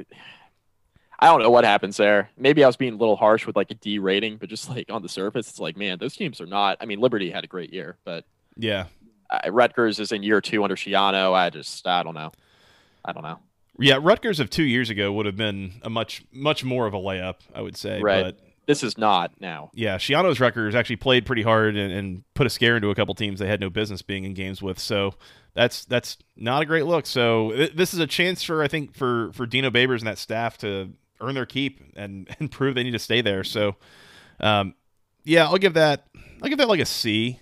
I 1.18 1.26
don't 1.26 1.42
know 1.42 1.50
what 1.50 1.64
happens 1.64 1.96
there. 1.96 2.30
Maybe 2.36 2.62
I 2.62 2.66
was 2.66 2.76
being 2.76 2.94
a 2.94 2.96
little 2.96 3.16
harsh 3.16 3.46
with 3.46 3.56
like 3.56 3.70
a 3.70 3.74
D 3.74 3.98
rating, 3.98 4.36
but 4.36 4.48
just 4.48 4.68
like 4.68 4.86
on 4.90 5.02
the 5.02 5.08
surface, 5.08 5.48
it's 5.48 5.58
like, 5.58 5.76
man, 5.76 5.98
those 5.98 6.14
teams 6.16 6.40
are 6.40 6.46
not. 6.46 6.78
I 6.80 6.86
mean, 6.86 7.00
Liberty 7.00 7.30
had 7.30 7.44
a 7.44 7.48
great 7.48 7.72
year, 7.72 7.96
but 8.04 8.24
Yeah, 8.56 8.86
uh, 9.30 9.50
Rutgers 9.50 9.98
is 9.98 10.12
in 10.12 10.22
year 10.22 10.40
two 10.40 10.62
under 10.62 10.76
Schiano. 10.76 11.32
I 11.32 11.50
just, 11.50 11.86
I 11.86 12.02
don't 12.02 12.14
know. 12.14 12.32
I 13.04 13.12
don't 13.12 13.22
know. 13.22 13.38
Yeah, 13.78 13.98
Rutgers 14.00 14.40
of 14.40 14.50
two 14.50 14.64
years 14.64 14.90
ago 14.90 15.12
would 15.12 15.26
have 15.26 15.36
been 15.36 15.74
a 15.82 15.90
much 15.90 16.22
much 16.32 16.64
more 16.64 16.86
of 16.86 16.94
a 16.94 16.98
layup, 16.98 17.36
I 17.54 17.60
would 17.60 17.76
say. 17.76 18.00
Right. 18.00 18.24
But 18.24 18.38
This 18.66 18.82
is 18.82 18.98
not 18.98 19.40
now. 19.40 19.70
yeah, 19.74 19.96
Schiano's 19.98 20.40
Rutgers 20.40 20.74
actually 20.74 20.96
played 20.96 21.24
pretty 21.26 21.42
hard 21.42 21.76
and, 21.76 21.92
and 21.92 22.24
put 22.34 22.46
a 22.46 22.50
scare 22.50 22.76
into 22.76 22.90
a 22.90 22.94
couple 22.94 23.14
teams 23.14 23.38
they 23.38 23.46
had 23.46 23.60
no 23.60 23.70
business 23.70 24.02
being 24.02 24.24
in 24.24 24.34
games 24.34 24.60
with. 24.60 24.78
So 24.78 25.14
that's 25.54 25.84
that's 25.86 26.18
not 26.36 26.62
a 26.62 26.66
great 26.66 26.86
look. 26.86 27.06
So 27.06 27.52
th- 27.52 27.72
this 27.74 27.94
is 27.94 28.00
a 28.00 28.06
chance 28.06 28.42
for 28.42 28.62
I 28.62 28.68
think 28.68 28.94
for 28.94 29.32
for 29.32 29.46
Dino 29.46 29.70
Babers 29.70 29.98
and 29.98 30.06
that 30.08 30.18
staff 30.18 30.58
to 30.58 30.92
earn 31.20 31.34
their 31.34 31.46
keep 31.46 31.80
and 31.96 32.28
and 32.40 32.50
prove 32.50 32.74
they 32.74 32.82
need 32.84 32.92
to 32.92 32.98
stay 32.98 33.20
there. 33.20 33.44
So 33.44 33.76
um, 34.40 34.74
yeah, 35.24 35.44
I'll 35.46 35.58
give 35.58 35.74
that 35.74 36.06
I'll 36.42 36.48
give 36.48 36.58
that 36.58 36.68
like 36.68 36.80
a 36.80 36.86
C. 36.86 37.38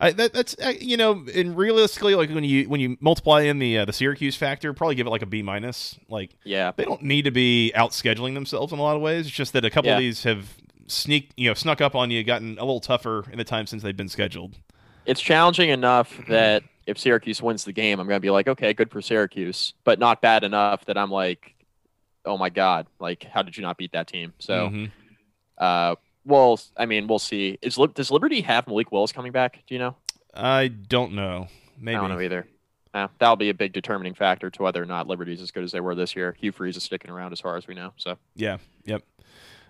I, 0.00 0.12
that, 0.12 0.32
that's 0.32 0.54
uh, 0.64 0.74
you 0.80 0.96
know, 0.96 1.24
and 1.34 1.56
realistically, 1.56 2.14
like 2.14 2.30
when 2.30 2.44
you 2.44 2.68
when 2.68 2.80
you 2.80 2.96
multiply 3.00 3.42
in 3.42 3.58
the 3.58 3.78
uh, 3.78 3.84
the 3.84 3.92
Syracuse 3.92 4.36
factor, 4.36 4.72
probably 4.72 4.94
give 4.94 5.06
it 5.06 5.10
like 5.10 5.22
a 5.22 5.26
B 5.26 5.42
minus. 5.42 5.98
Like 6.08 6.36
Yeah. 6.44 6.72
they 6.76 6.84
don't 6.84 7.02
need 7.02 7.22
to 7.22 7.30
be 7.32 7.72
out 7.74 7.90
scheduling 7.90 8.34
themselves 8.34 8.72
in 8.72 8.78
a 8.78 8.82
lot 8.82 8.94
of 8.94 9.02
ways. 9.02 9.26
It's 9.26 9.34
just 9.34 9.52
that 9.54 9.64
a 9.64 9.70
couple 9.70 9.88
Yeah. 9.88 9.94
of 9.96 10.00
these 10.00 10.22
have 10.22 10.54
sneaked, 10.86 11.34
you 11.36 11.50
know, 11.50 11.54
snuck 11.54 11.80
up 11.80 11.94
on 11.96 12.10
you, 12.10 12.22
gotten 12.22 12.52
a 12.58 12.62
little 12.62 12.80
tougher 12.80 13.24
in 13.32 13.38
the 13.38 13.44
time 13.44 13.66
since 13.66 13.82
they've 13.82 13.96
been 13.96 14.08
scheduled. 14.08 14.56
It's 15.04 15.20
challenging 15.20 15.70
enough 15.70 16.16
that 16.28 16.62
if 16.86 16.96
Syracuse 16.98 17.42
wins 17.42 17.64
the 17.64 17.72
game, 17.72 17.98
I'm 17.98 18.06
going 18.06 18.16
to 18.16 18.20
be 18.20 18.30
like, 18.30 18.46
okay, 18.46 18.72
good 18.72 18.90
for 18.90 19.02
Syracuse, 19.02 19.74
but 19.84 19.98
not 19.98 20.22
bad 20.22 20.44
enough 20.44 20.84
that 20.86 20.96
I'm 20.96 21.10
like, 21.10 21.54
oh 22.24 22.38
my 22.38 22.50
God, 22.50 22.86
like, 23.00 23.24
how 23.24 23.42
did 23.42 23.56
you 23.56 23.62
not 23.62 23.76
beat 23.78 23.92
that 23.92 24.06
team? 24.06 24.32
So, 24.38 24.68
Mhm. 24.70 24.90
uh, 25.58 25.96
well, 26.28 26.60
I 26.76 26.86
mean, 26.86 27.06
we'll 27.06 27.18
see. 27.18 27.58
Is 27.62 27.78
does 27.94 28.10
Liberty 28.10 28.42
have 28.42 28.66
Malik 28.68 28.92
Willis 28.92 29.12
coming 29.12 29.32
back? 29.32 29.62
Do 29.66 29.74
you 29.74 29.78
know? 29.78 29.96
I 30.34 30.68
don't 30.68 31.14
know. 31.14 31.48
Maybe. 31.80 31.96
I 31.96 32.00
don't 32.00 32.10
know 32.10 32.20
either. 32.20 32.46
Uh, 32.94 33.08
that'll 33.18 33.36
be 33.36 33.48
a 33.48 33.54
big 33.54 33.72
determining 33.72 34.14
factor 34.14 34.50
to 34.50 34.62
whether 34.62 34.82
or 34.82 34.86
not 34.86 35.06
Liberty's 35.06 35.40
as 35.40 35.50
good 35.50 35.64
as 35.64 35.72
they 35.72 35.80
were 35.80 35.94
this 35.94 36.14
year. 36.14 36.36
Hugh 36.38 36.52
Freeze 36.52 36.76
is 36.76 36.82
sticking 36.82 37.10
around 37.10 37.32
as 37.32 37.40
far 37.40 37.56
as 37.56 37.66
we 37.66 37.74
know. 37.74 37.92
So 37.96 38.16
Yeah. 38.34 38.58
Yep. 38.84 39.02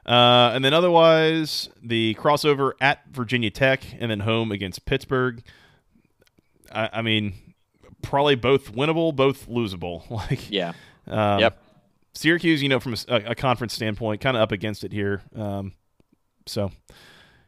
Uh, 0.07 0.53
and 0.55 0.65
then 0.65 0.73
otherwise, 0.73 1.69
the 1.83 2.15
crossover 2.19 2.73
at 2.81 3.07
Virginia 3.11 3.51
Tech 3.51 3.85
and 3.99 4.11
then 4.11 4.21
home 4.21 4.53
against 4.53 4.85
Pittsburgh. 4.87 5.43
I, 6.73 6.89
I 6.95 7.03
mean, 7.03 7.35
probably 8.03 8.35
both 8.35 8.73
winnable, 8.73 9.15
both 9.15 9.49
losable. 9.49 10.09
Like, 10.11 10.51
yeah, 10.51 10.73
um, 11.07 11.41
Yep. 11.41 11.63
Syracuse, 12.15 12.63
you 12.63 12.69
know, 12.69 12.81
from 12.81 12.95
a, 13.09 13.17
a 13.27 13.35
conference 13.35 13.75
standpoint, 13.75 14.21
kind 14.21 14.37
of 14.37 14.43
up 14.43 14.51
against 14.51 14.83
it 14.83 14.93
here. 14.93 15.23
Um, 15.37 15.73
so 16.49 16.71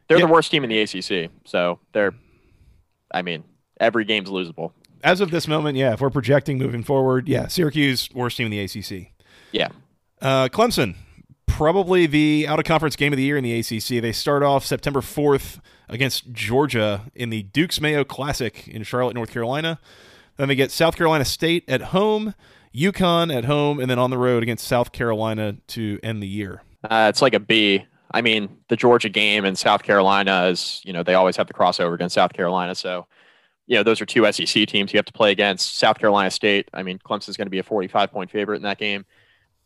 they're 0.07 0.19
Yeah. 0.19 0.25
the 0.25 0.31
worst 0.31 0.51
team 0.51 0.63
in 0.63 0.69
the 0.69 0.79
ACC. 0.79 1.29
So 1.45 1.79
they're 1.93 2.13
I 3.13 3.21
mean, 3.21 3.43
every 3.79 4.05
game's 4.05 4.29
losable. 4.29 4.71
As 5.03 5.19
of 5.19 5.31
this 5.31 5.47
moment, 5.47 5.77
yeah. 5.77 5.93
If 5.93 6.01
we're 6.01 6.09
projecting 6.09 6.57
moving 6.57 6.83
forward, 6.83 7.27
yeah, 7.27 7.47
Syracuse 7.47 8.07
worst 8.13 8.37
team 8.37 8.45
in 8.45 8.51
the 8.51 8.59
ACC. 8.59 9.11
Yeah. 9.51 9.69
Uh, 10.21 10.47
Clemson, 10.47 10.95
probably 11.47 12.05
the 12.05 12.45
out 12.47 12.59
of 12.59 12.65
conference 12.65 12.95
game 12.95 13.11
of 13.11 13.17
the 13.17 13.23
year 13.23 13.35
in 13.37 13.43
the 13.43 13.59
ACC. 13.59 13.99
They 14.01 14.11
start 14.11 14.43
off 14.43 14.63
September 14.65 15.01
4th 15.01 15.59
against 15.89 16.31
Georgia 16.31 17.11
in 17.15 17.31
the 17.31 17.43
Dukes 17.43 17.81
Mayo 17.81 18.03
Classic 18.03 18.67
in 18.67 18.83
Charlotte, 18.83 19.15
North 19.15 19.31
Carolina. 19.31 19.79
Then 20.37 20.47
they 20.47 20.55
get 20.55 20.71
South 20.71 20.95
Carolina 20.95 21.25
State 21.25 21.65
at 21.67 21.81
home, 21.81 22.33
UConn 22.73 23.35
at 23.35 23.45
home, 23.45 23.79
and 23.79 23.89
then 23.89 23.99
on 23.99 24.09
the 24.11 24.17
road 24.17 24.43
against 24.43 24.65
South 24.65 24.91
Carolina 24.91 25.57
to 25.67 25.99
end 26.01 26.21
the 26.23 26.27
year. 26.27 26.61
Uh, 26.83 27.07
it's 27.09 27.21
like 27.21 27.33
a 27.33 27.39
B. 27.39 27.85
I 28.13 28.21
mean, 28.21 28.57
the 28.67 28.75
Georgia 28.75 29.09
game 29.09 29.45
and 29.45 29.57
South 29.57 29.83
Carolina 29.83 30.45
is, 30.45 30.81
you 30.83 30.93
know, 30.93 31.03
they 31.03 31.13
always 31.13 31.37
have 31.37 31.47
the 31.47 31.53
crossover 31.53 31.93
against 31.93 32.15
South 32.15 32.33
Carolina. 32.33 32.75
So, 32.75 33.07
you 33.67 33.77
know, 33.77 33.83
those 33.83 34.01
are 34.01 34.05
two 34.05 34.29
SEC 34.31 34.67
teams 34.67 34.93
you 34.93 34.97
have 34.97 35.05
to 35.05 35.13
play 35.13 35.31
against. 35.31 35.77
South 35.77 35.97
Carolina 35.97 36.29
State, 36.29 36.69
I 36.73 36.83
mean, 36.83 36.99
Clemson's 36.99 37.37
going 37.37 37.47
to 37.47 37.51
be 37.51 37.59
a 37.59 37.63
45 37.63 38.11
point 38.11 38.31
favorite 38.31 38.57
in 38.57 38.63
that 38.63 38.77
game 38.77 39.05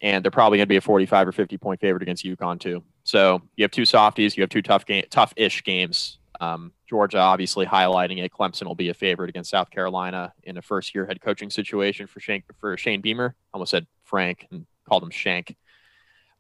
and 0.01 0.23
they're 0.23 0.31
probably 0.31 0.57
going 0.57 0.67
to 0.67 0.69
be 0.69 0.75
a 0.77 0.81
45 0.81 1.29
or 1.29 1.31
50 1.31 1.57
point 1.57 1.79
favorite 1.79 2.03
against 2.03 2.25
UConn 2.25 2.59
too. 2.59 2.83
So 3.03 3.41
you 3.55 3.63
have 3.63 3.71
two 3.71 3.85
softies, 3.85 4.35
you 4.35 4.41
have 4.41 4.49
two 4.49 4.61
tough 4.61 4.85
game, 4.85 5.03
tough-ish 5.09 5.63
games. 5.63 6.19
Um, 6.41 6.73
Georgia 6.87 7.19
obviously 7.19 7.65
highlighting 7.65 8.23
it. 8.23 8.31
Clemson 8.31 8.67
will 8.67 8.75
be 8.75 8.89
a 8.89 8.93
favorite 8.93 9.29
against 9.29 9.49
South 9.49 9.69
Carolina 9.71 10.33
in 10.43 10.57
a 10.57 10.61
first-year 10.61 11.05
head 11.05 11.21
coaching 11.21 11.49
situation 11.49 12.07
for 12.07 12.19
Shane 12.19 12.43
for 12.59 12.77
Shane 12.77 13.01
Beamer. 13.01 13.35
Almost 13.53 13.71
said 13.71 13.87
Frank 14.03 14.47
and 14.51 14.65
called 14.87 15.03
him 15.03 15.11
Shank. 15.11 15.55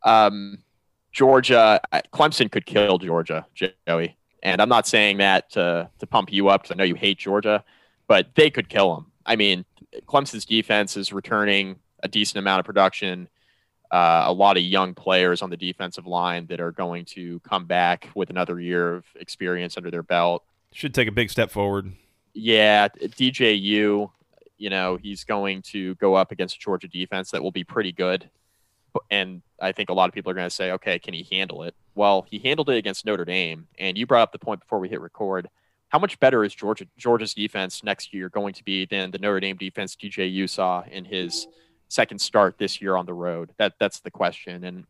Um, 0.03 0.59
Georgia, 1.15 1.79
Clemson 2.13 2.51
could 2.51 2.65
kill 2.65 2.97
Georgia, 2.97 3.45
Joey. 3.55 4.17
And 4.43 4.61
I'm 4.61 4.67
not 4.67 4.85
saying 4.85 5.17
that 5.17 5.49
to, 5.51 5.89
to 5.99 6.05
pump 6.05 6.31
you 6.31 6.49
up 6.49 6.63
because 6.63 6.75
I 6.75 6.77
know 6.77 6.83
you 6.83 6.95
hate 6.95 7.17
Georgia, 7.17 7.63
but 8.07 8.35
they 8.35 8.49
could 8.49 8.67
kill 8.67 8.93
them. 8.93 9.11
I 9.25 9.37
mean, 9.37 9.63
Clemson's 10.07 10.45
defense 10.45 10.97
is 10.97 11.13
returning 11.13 11.77
a 12.03 12.09
decent 12.09 12.37
amount 12.39 12.59
of 12.59 12.65
production 12.65 13.29
uh, 13.91 14.25
a 14.27 14.33
lot 14.33 14.57
of 14.57 14.63
young 14.63 14.93
players 14.93 15.41
on 15.41 15.49
the 15.49 15.55
defensive 15.55 16.05
line 16.05 16.45
that 16.47 16.59
are 16.59 16.71
going 16.71 17.05
to 17.05 17.39
come 17.41 17.65
back 17.65 18.09
with 18.13 18.29
another 18.29 18.59
year 18.59 18.95
of 18.95 19.05
experience 19.15 19.77
under 19.77 19.89
their 19.89 20.03
belt. 20.03 20.43
Should 20.73 20.93
take 20.93 21.07
a 21.07 21.13
big 21.13 21.29
step 21.29 21.49
forward. 21.51 21.93
Yeah, 22.33 22.89
DJU, 22.89 24.11
you 24.57 24.69
know, 24.69 24.97
he's 24.97 25.23
going 25.23 25.61
to 25.63 25.95
go 25.95 26.15
up 26.15 26.33
against 26.33 26.57
a 26.57 26.59
Georgia 26.59 26.87
defense 26.87 27.31
that 27.31 27.41
will 27.41 27.51
be 27.51 27.63
pretty 27.63 27.93
good. 27.93 28.29
And 29.09 29.41
I 29.61 29.71
think 29.71 29.89
a 29.89 29.93
lot 29.93 30.09
of 30.09 30.13
people 30.13 30.31
are 30.31 30.35
going 30.35 30.49
to 30.49 30.55
say, 30.55 30.71
okay, 30.71 30.99
can 30.99 31.13
he 31.13 31.27
handle 31.31 31.63
it? 31.63 31.75
Well, 31.95 32.25
he 32.29 32.39
handled 32.39 32.69
it 32.69 32.77
against 32.77 33.05
Notre 33.05 33.25
Dame. 33.25 33.67
And 33.79 33.97
you 33.97 34.05
brought 34.05 34.23
up 34.23 34.31
the 34.31 34.39
point 34.39 34.59
before 34.59 34.79
we 34.79 34.89
hit 34.89 35.01
record. 35.01 35.49
How 35.89 35.99
much 35.99 36.19
better 36.19 36.43
is 36.43 36.53
Georgia 36.53 36.87
Georgia's 36.97 37.33
defense 37.33 37.83
next 37.83 38.13
year 38.13 38.29
going 38.29 38.53
to 38.53 38.63
be 38.63 38.85
than 38.85 39.11
the 39.11 39.19
Notre 39.19 39.39
Dame 39.39 39.55
defense 39.55 39.95
DJU 39.95 40.49
saw 40.49 40.83
in 40.89 41.05
his– 41.05 41.47
second 41.89 42.19
start 42.19 42.57
this 42.57 42.81
year 42.81 42.95
on 42.95 43.05
the 43.05 43.13
road? 43.13 43.51
That 43.57 43.73
that's 43.79 43.99
the 43.99 44.11
question. 44.11 44.63
And 44.63 44.85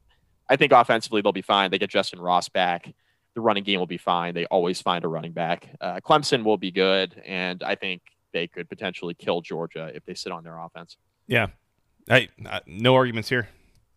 I 0.49 0.55
think 0.55 0.71
offensively 0.71 1.21
they'll 1.21 1.31
be 1.31 1.41
fine. 1.41 1.71
They 1.71 1.79
get 1.79 1.89
Justin 1.89 2.19
Ross 2.19 2.49
back. 2.49 2.93
The 3.33 3.41
running 3.41 3.63
game 3.63 3.79
will 3.79 3.87
be 3.87 3.97
fine. 3.97 4.33
They 4.33 4.45
always 4.45 4.81
find 4.81 5.03
a 5.03 5.07
running 5.07 5.33
back. 5.33 5.67
Uh, 5.81 5.99
Clemson 5.99 6.43
will 6.43 6.57
be 6.57 6.71
good, 6.71 7.21
and 7.25 7.61
I 7.63 7.75
think 7.75 8.01
they 8.31 8.47
could 8.47 8.69
potentially 8.69 9.13
kill 9.13 9.41
Georgia 9.41 9.91
if 9.93 10.05
they 10.05 10.13
sit 10.13 10.31
on 10.31 10.43
their 10.43 10.57
offense. 10.57 10.95
Yeah, 11.27 11.47
no 12.65 12.95
arguments 12.95 13.27
here. 13.27 13.49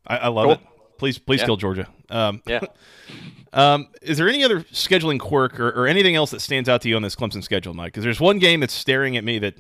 I, 0.08 0.16
I 0.16 0.28
love 0.28 0.44
cool. 0.44 0.52
it. 0.52 0.60
Please, 0.98 1.18
please 1.18 1.40
yeah. 1.40 1.46
kill 1.46 1.56
Georgia. 1.56 1.86
Um, 2.10 2.42
yeah. 2.46 2.60
um, 3.52 3.88
is 4.02 4.18
there 4.18 4.28
any 4.28 4.42
other 4.42 4.60
scheduling 4.62 5.20
quirk 5.20 5.60
or, 5.60 5.68
or, 5.68 5.86
anything 5.86 6.16
else 6.16 6.32
that 6.32 6.40
stands 6.40 6.68
out 6.68 6.82
to 6.82 6.88
you 6.88 6.96
on 6.96 7.02
this 7.02 7.14
Clemson 7.14 7.42
schedule, 7.42 7.72
Mike? 7.74 7.92
Because 7.92 8.04
there's 8.04 8.20
one 8.20 8.38
game 8.38 8.60
that's 8.60 8.74
staring 8.74 9.16
at 9.16 9.22
me 9.22 9.38
that 9.38 9.54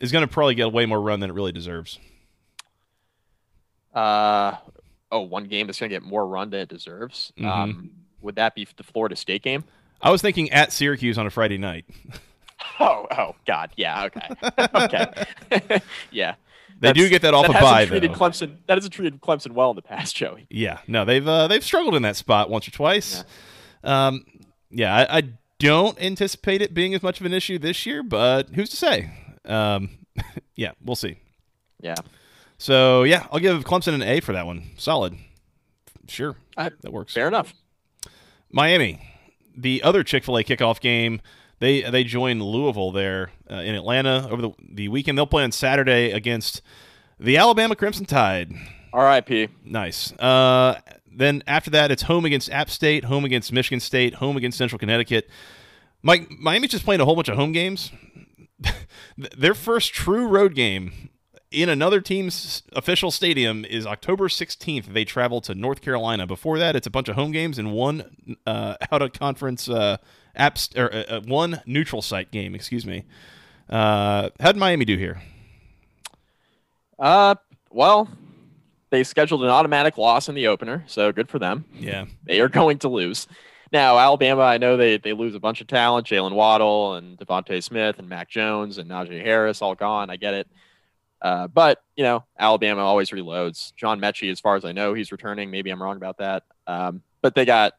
is 0.00 0.10
going 0.10 0.26
to 0.26 0.32
probably 0.32 0.54
get 0.54 0.72
way 0.72 0.86
more 0.86 1.00
run 1.00 1.20
than 1.20 1.30
it 1.30 1.34
really 1.34 1.52
deserves. 1.52 1.98
Uh, 3.92 4.56
oh, 5.12 5.20
one 5.20 5.44
game 5.44 5.66
that's 5.66 5.78
going 5.78 5.90
to 5.90 5.94
get 5.94 6.02
more 6.02 6.26
run 6.26 6.50
than 6.50 6.60
it 6.60 6.68
deserves. 6.68 7.32
Mm-hmm. 7.38 7.46
Um, 7.46 7.90
would 8.20 8.36
that 8.36 8.54
be 8.54 8.66
the 8.76 8.82
Florida 8.82 9.16
State 9.16 9.42
game? 9.42 9.64
I 10.00 10.10
was 10.10 10.20
thinking 10.20 10.50
at 10.50 10.72
Syracuse 10.72 11.18
on 11.18 11.26
a 11.26 11.30
Friday 11.30 11.58
night. 11.58 11.84
oh, 12.80 13.06
oh, 13.10 13.34
God, 13.46 13.70
yeah, 13.76 14.04
okay, 14.04 14.28
okay, 15.54 15.80
yeah. 16.10 16.34
They 16.84 16.92
do 16.92 17.08
get 17.08 17.22
that 17.22 17.34
off 17.34 17.46
that 17.46 17.56
a 17.56 17.60
bye, 17.60 17.86
treated 17.86 18.12
though. 18.12 18.14
Clemson, 18.16 18.56
that 18.66 18.76
hasn't 18.76 18.92
treated 18.94 19.20
Clemson 19.20 19.52
well 19.52 19.70
in 19.70 19.76
the 19.76 19.82
past, 19.82 20.16
Joey. 20.16 20.46
Yeah, 20.50 20.78
no, 20.86 21.04
they've 21.04 21.26
uh, 21.26 21.48
they've 21.48 21.64
struggled 21.64 21.94
in 21.94 22.02
that 22.02 22.16
spot 22.16 22.50
once 22.50 22.68
or 22.68 22.70
twice. 22.70 23.24
Yeah, 23.82 24.06
um, 24.06 24.24
yeah 24.70 24.94
I, 24.94 25.18
I, 25.18 25.22
don't 25.60 25.98
anticipate 26.02 26.60
it 26.60 26.74
being 26.74 26.94
as 26.94 27.02
much 27.02 27.20
of 27.20 27.26
an 27.26 27.32
issue 27.32 27.58
this 27.58 27.86
year, 27.86 28.02
but 28.02 28.50
who's 28.50 28.68
to 28.70 28.76
say? 28.76 29.10
Um, 29.44 29.90
yeah, 30.56 30.72
we'll 30.84 30.96
see. 30.96 31.16
Yeah. 31.80 31.94
So 32.58 33.04
yeah, 33.04 33.26
I'll 33.30 33.38
give 33.38 33.64
Clemson 33.64 33.94
an 33.94 34.02
A 34.02 34.20
for 34.20 34.32
that 34.32 34.46
one. 34.46 34.72
Solid. 34.76 35.16
Sure, 36.08 36.36
I, 36.56 36.70
that 36.82 36.92
works. 36.92 37.14
Fair 37.14 37.28
enough. 37.28 37.54
Miami, 38.50 39.00
the 39.56 39.82
other 39.82 40.02
Chick 40.02 40.24
Fil 40.24 40.38
A 40.38 40.44
kickoff 40.44 40.80
game. 40.80 41.20
They 41.64 41.80
they 41.80 42.04
join 42.04 42.40
Louisville 42.42 42.92
there 42.92 43.30
uh, 43.50 43.54
in 43.54 43.74
Atlanta 43.74 44.28
over 44.30 44.42
the 44.42 44.50
the 44.62 44.88
weekend. 44.88 45.16
They'll 45.16 45.26
play 45.26 45.44
on 45.44 45.50
Saturday 45.50 46.10
against 46.10 46.60
the 47.18 47.38
Alabama 47.38 47.74
Crimson 47.74 48.04
Tide. 48.04 48.52
R.I.P. 48.92 49.48
Nice. 49.64 50.12
Uh, 50.18 50.78
then 51.10 51.42
after 51.46 51.70
that, 51.70 51.90
it's 51.90 52.02
home 52.02 52.26
against 52.26 52.50
App 52.50 52.68
State, 52.68 53.04
home 53.04 53.24
against 53.24 53.50
Michigan 53.50 53.80
State, 53.80 54.16
home 54.16 54.36
against 54.36 54.58
Central 54.58 54.78
Connecticut. 54.78 55.30
Mike, 56.02 56.30
Miami's 56.38 56.72
just 56.72 56.84
playing 56.84 57.00
a 57.00 57.06
whole 57.06 57.16
bunch 57.16 57.30
of 57.30 57.36
home 57.36 57.52
games. 57.52 57.90
Their 59.16 59.54
first 59.54 59.94
true 59.94 60.26
road 60.28 60.54
game 60.54 61.08
in 61.50 61.70
another 61.70 62.02
team's 62.02 62.62
official 62.74 63.10
stadium 63.10 63.64
is 63.64 63.86
October 63.86 64.28
16th. 64.28 64.92
They 64.92 65.06
travel 65.06 65.40
to 65.40 65.54
North 65.54 65.80
Carolina. 65.80 66.26
Before 66.26 66.58
that, 66.58 66.76
it's 66.76 66.86
a 66.86 66.90
bunch 66.90 67.08
of 67.08 67.14
home 67.14 67.32
games 67.32 67.58
and 67.58 67.72
one 67.72 68.36
uh, 68.46 68.76
out 68.92 69.00
of 69.00 69.14
conference 69.14 69.66
uh, 69.66 69.96
apps 70.38 70.76
or 70.76 70.92
uh, 70.92 71.16
uh, 71.16 71.20
one 71.22 71.62
neutral 71.66 72.02
site 72.02 72.30
game. 72.30 72.54
Excuse 72.54 72.86
me. 72.86 73.04
Uh, 73.68 74.30
how 74.40 74.52
did 74.52 74.58
Miami 74.58 74.84
do 74.84 74.96
here? 74.96 75.22
Uh, 76.98 77.34
well, 77.70 78.08
they 78.90 79.02
scheduled 79.04 79.42
an 79.42 79.50
automatic 79.50 79.98
loss 79.98 80.28
in 80.28 80.34
the 80.34 80.46
opener, 80.46 80.84
so 80.86 81.12
good 81.12 81.28
for 81.28 81.38
them. 81.38 81.64
Yeah, 81.74 82.06
they 82.24 82.40
are 82.40 82.48
going 82.60 82.78
to 82.80 82.88
lose. 82.88 83.26
Now, 83.72 83.98
Alabama, 83.98 84.42
I 84.42 84.58
know 84.58 84.76
they, 84.76 84.98
they 84.98 85.12
lose 85.12 85.34
a 85.34 85.40
bunch 85.40 85.60
of 85.60 85.66
talent. 85.66 86.06
Jaylen 86.06 86.32
Waddle 86.32 86.94
and 86.94 87.18
DeVonta 87.18 87.60
Smith 87.60 87.98
and 87.98 88.08
Mac 88.08 88.30
Jones 88.30 88.78
and 88.78 88.88
Najee 88.88 89.20
Harris 89.20 89.62
all 89.62 89.74
gone. 89.74 90.10
I 90.10 90.16
get 90.16 90.34
it. 90.34 90.48
Uh, 91.20 91.48
but 91.48 91.82
you 91.96 92.04
know, 92.04 92.22
Alabama 92.38 92.82
always 92.82 93.10
reloads. 93.10 93.74
John 93.74 94.00
Metchie, 94.00 94.30
as 94.30 94.38
far 94.38 94.56
as 94.56 94.64
I 94.64 94.72
know, 94.72 94.94
he's 94.94 95.10
returning. 95.10 95.50
Maybe 95.50 95.70
I'm 95.70 95.82
wrong 95.82 95.96
about 95.96 96.18
that. 96.18 96.44
Um, 96.66 97.02
but 97.22 97.34
they 97.34 97.44
got 97.44 97.72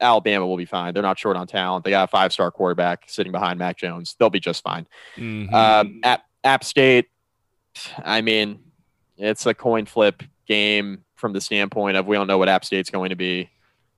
Alabama 0.00 0.46
will 0.46 0.56
be 0.56 0.64
fine. 0.64 0.94
They're 0.94 1.02
not 1.02 1.18
short 1.18 1.36
on 1.36 1.46
talent. 1.46 1.84
They 1.84 1.90
got 1.90 2.04
a 2.04 2.08
five 2.08 2.32
star 2.32 2.50
quarterback 2.50 3.04
sitting 3.06 3.32
behind 3.32 3.58
Mac 3.58 3.76
Jones. 3.76 4.16
They'll 4.18 4.30
be 4.30 4.40
just 4.40 4.62
fine. 4.62 4.86
Mm-hmm. 5.16 5.54
Um, 5.54 6.00
App, 6.02 6.24
App 6.44 6.64
State, 6.64 7.06
I 8.04 8.20
mean, 8.20 8.60
it's 9.16 9.46
a 9.46 9.54
coin 9.54 9.86
flip 9.86 10.22
game 10.46 11.04
from 11.14 11.32
the 11.32 11.40
standpoint 11.40 11.96
of 11.96 12.06
we 12.06 12.16
don't 12.16 12.26
know 12.26 12.38
what 12.38 12.48
App 12.48 12.64
State's 12.64 12.90
going 12.90 13.10
to 13.10 13.16
be. 13.16 13.50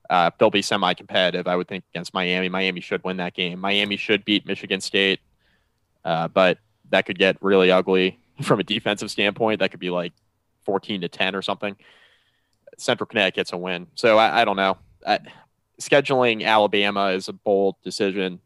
Uh, 0.09 0.31
they'll 0.39 0.49
be 0.49 0.61
semi 0.61 0.93
competitive, 0.93 1.47
I 1.47 1.55
would 1.55 1.67
think, 1.67 1.83
against 1.93 2.13
Miami. 2.13 2.49
Miami 2.49 2.81
should 2.81 3.03
win 3.03 3.17
that 3.17 3.35
game. 3.35 3.59
Miami 3.59 3.95
should 3.95 4.25
beat 4.25 4.45
Michigan 4.47 4.81
State, 4.81 5.19
uh, 6.03 6.27
but 6.27 6.57
that 6.89 7.05
could 7.05 7.19
get 7.19 7.37
really 7.41 7.71
ugly 7.71 8.19
from 8.41 8.59
a 8.59 8.63
defensive 8.63 9.11
standpoint, 9.11 9.59
that 9.59 9.71
could 9.71 9.79
be 9.79 9.89
like 9.89 10.13
14 10.65 11.01
to 11.01 11.09
10 11.09 11.35
or 11.35 11.41
something. 11.41 11.75
Central 12.77 13.07
Connecticut's 13.07 13.53
a 13.53 13.57
win. 13.57 13.87
So 13.95 14.17
I, 14.17 14.41
I 14.41 14.45
don't 14.45 14.55
know. 14.55 14.77
I, 15.05 15.19
scheduling 15.79 16.45
Alabama 16.45 17.07
is 17.07 17.27
a 17.27 17.33
bold 17.33 17.75
decision. 17.83 18.39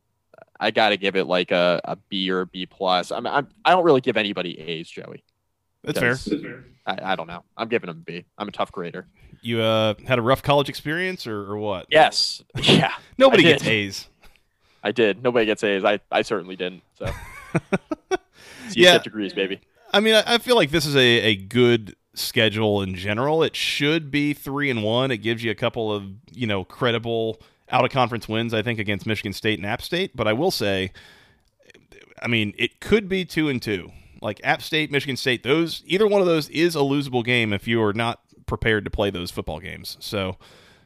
I 0.60 0.72
got 0.72 0.90
to 0.90 0.98
give 0.98 1.16
it 1.16 1.26
like 1.26 1.52
a, 1.52 1.82
a 1.84 1.96
B 1.96 2.30
or 2.32 2.42
a 2.42 2.46
B 2.46 2.66
plus. 2.66 3.12
I'm, 3.12 3.28
I'm 3.28 3.48
I 3.66 3.72
don't 3.72 3.84
really 3.84 4.02
give 4.02 4.18
anybody 4.18 4.60
A's, 4.60 4.90
Joey. 4.90 5.24
That's 5.84 6.00
fair. 6.00 6.64
I, 6.86 7.14
I 7.14 7.16
don't 7.16 7.28
know. 7.28 7.44
I'm 7.58 7.68
giving 7.68 7.88
them 7.88 7.98
a 7.98 8.04
B. 8.04 8.26
I'm 8.38 8.48
a 8.48 8.52
tough 8.52 8.72
grader. 8.72 9.08
You 9.42 9.62
uh, 9.62 9.96
had 10.08 10.20
a 10.20 10.22
rough 10.22 10.42
college 10.42 10.70
experience 10.70 11.28
or, 11.28 11.52
or 11.52 11.58
what? 11.58 11.88
Yes. 11.90 12.42
Yeah. 12.64 12.94
Nobody 13.18 13.44
gets 13.44 13.66
A's. 13.68 14.08
I 14.84 14.92
did. 14.92 15.24
Nobody 15.24 15.46
gets 15.46 15.64
A's. 15.64 15.84
I, 15.84 16.00
I 16.12 16.22
certainly 16.22 16.56
didn't. 16.56 16.82
So. 16.98 17.10
yeah. 18.72 18.98
degrees, 19.00 19.34
baby. 19.34 19.60
I 19.94 20.00
mean, 20.00 20.16
I 20.16 20.38
feel 20.40 20.56
like 20.56 20.72
this 20.72 20.86
is 20.86 20.96
a, 20.96 21.00
a 21.00 21.36
good 21.36 21.96
schedule 22.16 22.82
in 22.82 22.96
general. 22.96 23.44
It 23.44 23.56
should 23.56 24.12
be 24.12 24.34
three 24.34 24.70
and 24.70 24.84
one. 24.84 25.12
It 25.12 25.18
gives 25.18 25.44
you 25.44 25.52
a 25.52 25.56
couple 25.56 25.92
of 25.92 26.06
you 26.32 26.48
know 26.48 26.64
credible 26.64 27.40
out 27.70 27.86
of 27.86 27.92
conference 27.92 28.28
wins. 28.28 28.54
I 28.54 28.62
think 28.62 28.80
against 28.80 29.06
Michigan 29.06 29.34
State 29.34 29.60
and 29.60 29.66
App 29.66 29.82
State. 29.82 30.16
But 30.16 30.28
I 30.28 30.34
will 30.34 30.52
say, 30.52 30.92
I 32.22 32.28
mean, 32.28 32.54
it 32.58 32.80
could 32.80 33.10
be 33.10 33.26
two 33.26 33.50
and 33.50 33.62
two. 33.62 33.92
Like 34.22 34.40
App 34.44 34.62
State, 34.62 34.92
Michigan 34.92 35.18
State, 35.18 35.44
those 35.44 35.84
either 35.86 36.08
one 36.08 36.22
of 36.22 36.28
those 36.28 36.50
is 36.50 36.76
a 36.76 36.80
losable 36.80 37.24
game 37.26 37.52
if 37.52 37.68
you 37.68 37.82
are 37.84 37.94
not 37.94 38.22
prepared 38.46 38.86
to 38.86 38.92
play 38.92 39.10
those 39.10 39.32
football 39.32 39.60
games. 39.60 39.98
So 40.00 40.38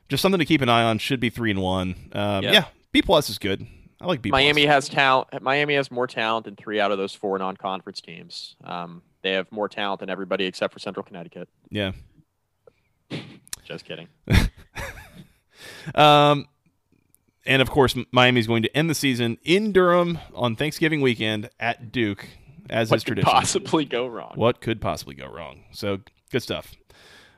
just 0.10 0.22
something 0.22 0.40
to 0.40 0.46
keep 0.46 0.62
an 0.62 0.70
eye 0.70 0.84
on. 0.84 0.98
Should 0.98 1.20
be 1.20 1.30
three 1.30 1.52
and 1.52 1.62
one. 1.62 2.10
Um, 2.14 2.44
yeah. 2.44 2.52
yeah, 2.52 2.66
B 2.92 3.02
plus 3.02 3.30
is 3.30 3.38
good. 3.38 3.68
I 4.00 4.06
like 4.06 4.22
B. 4.22 4.30
Miami 4.30 4.66
has 4.66 4.88
talent. 4.88 5.42
Miami 5.42 5.76
has 5.76 5.90
more 5.90 6.08
talent 6.08 6.46
than 6.46 6.56
three 6.56 6.80
out 6.80 6.92
of 6.92 6.98
those 6.98 7.14
four 7.14 7.38
non-conference 7.40 8.00
teams. 8.00 8.56
Um, 8.64 9.02
they 9.28 9.34
have 9.34 9.52
more 9.52 9.68
talent 9.68 10.00
than 10.00 10.10
everybody 10.10 10.46
except 10.46 10.74
for 10.74 10.80
Central 10.80 11.04
Connecticut. 11.04 11.50
Yeah. 11.70 11.92
Just 13.66 13.84
kidding. 13.84 14.08
um, 15.96 16.48
and 17.46 17.62
of 17.62 17.70
course, 17.70 17.96
Miami's 18.12 18.48
going 18.48 18.64
to 18.64 18.78
end 18.78 18.90
the 18.90 18.96
season 18.96 19.38
in 19.44 19.74
Durham 19.74 20.20
on 20.34 20.56
Thanksgiving 20.56 21.02
weekend 21.02 21.50
at 21.60 21.92
Duke, 21.92 22.26
as 22.70 22.90
what 22.90 22.98
is 22.98 23.04
tradition. 23.04 23.26
Could 23.26 23.34
possibly 23.34 23.84
go 23.84 24.08
wrong? 24.08 24.32
What 24.36 24.62
could 24.62 24.80
possibly 24.80 25.16
go 25.16 25.28
wrong? 25.28 25.66
So 25.72 26.00
good 26.32 26.42
stuff. 26.42 26.74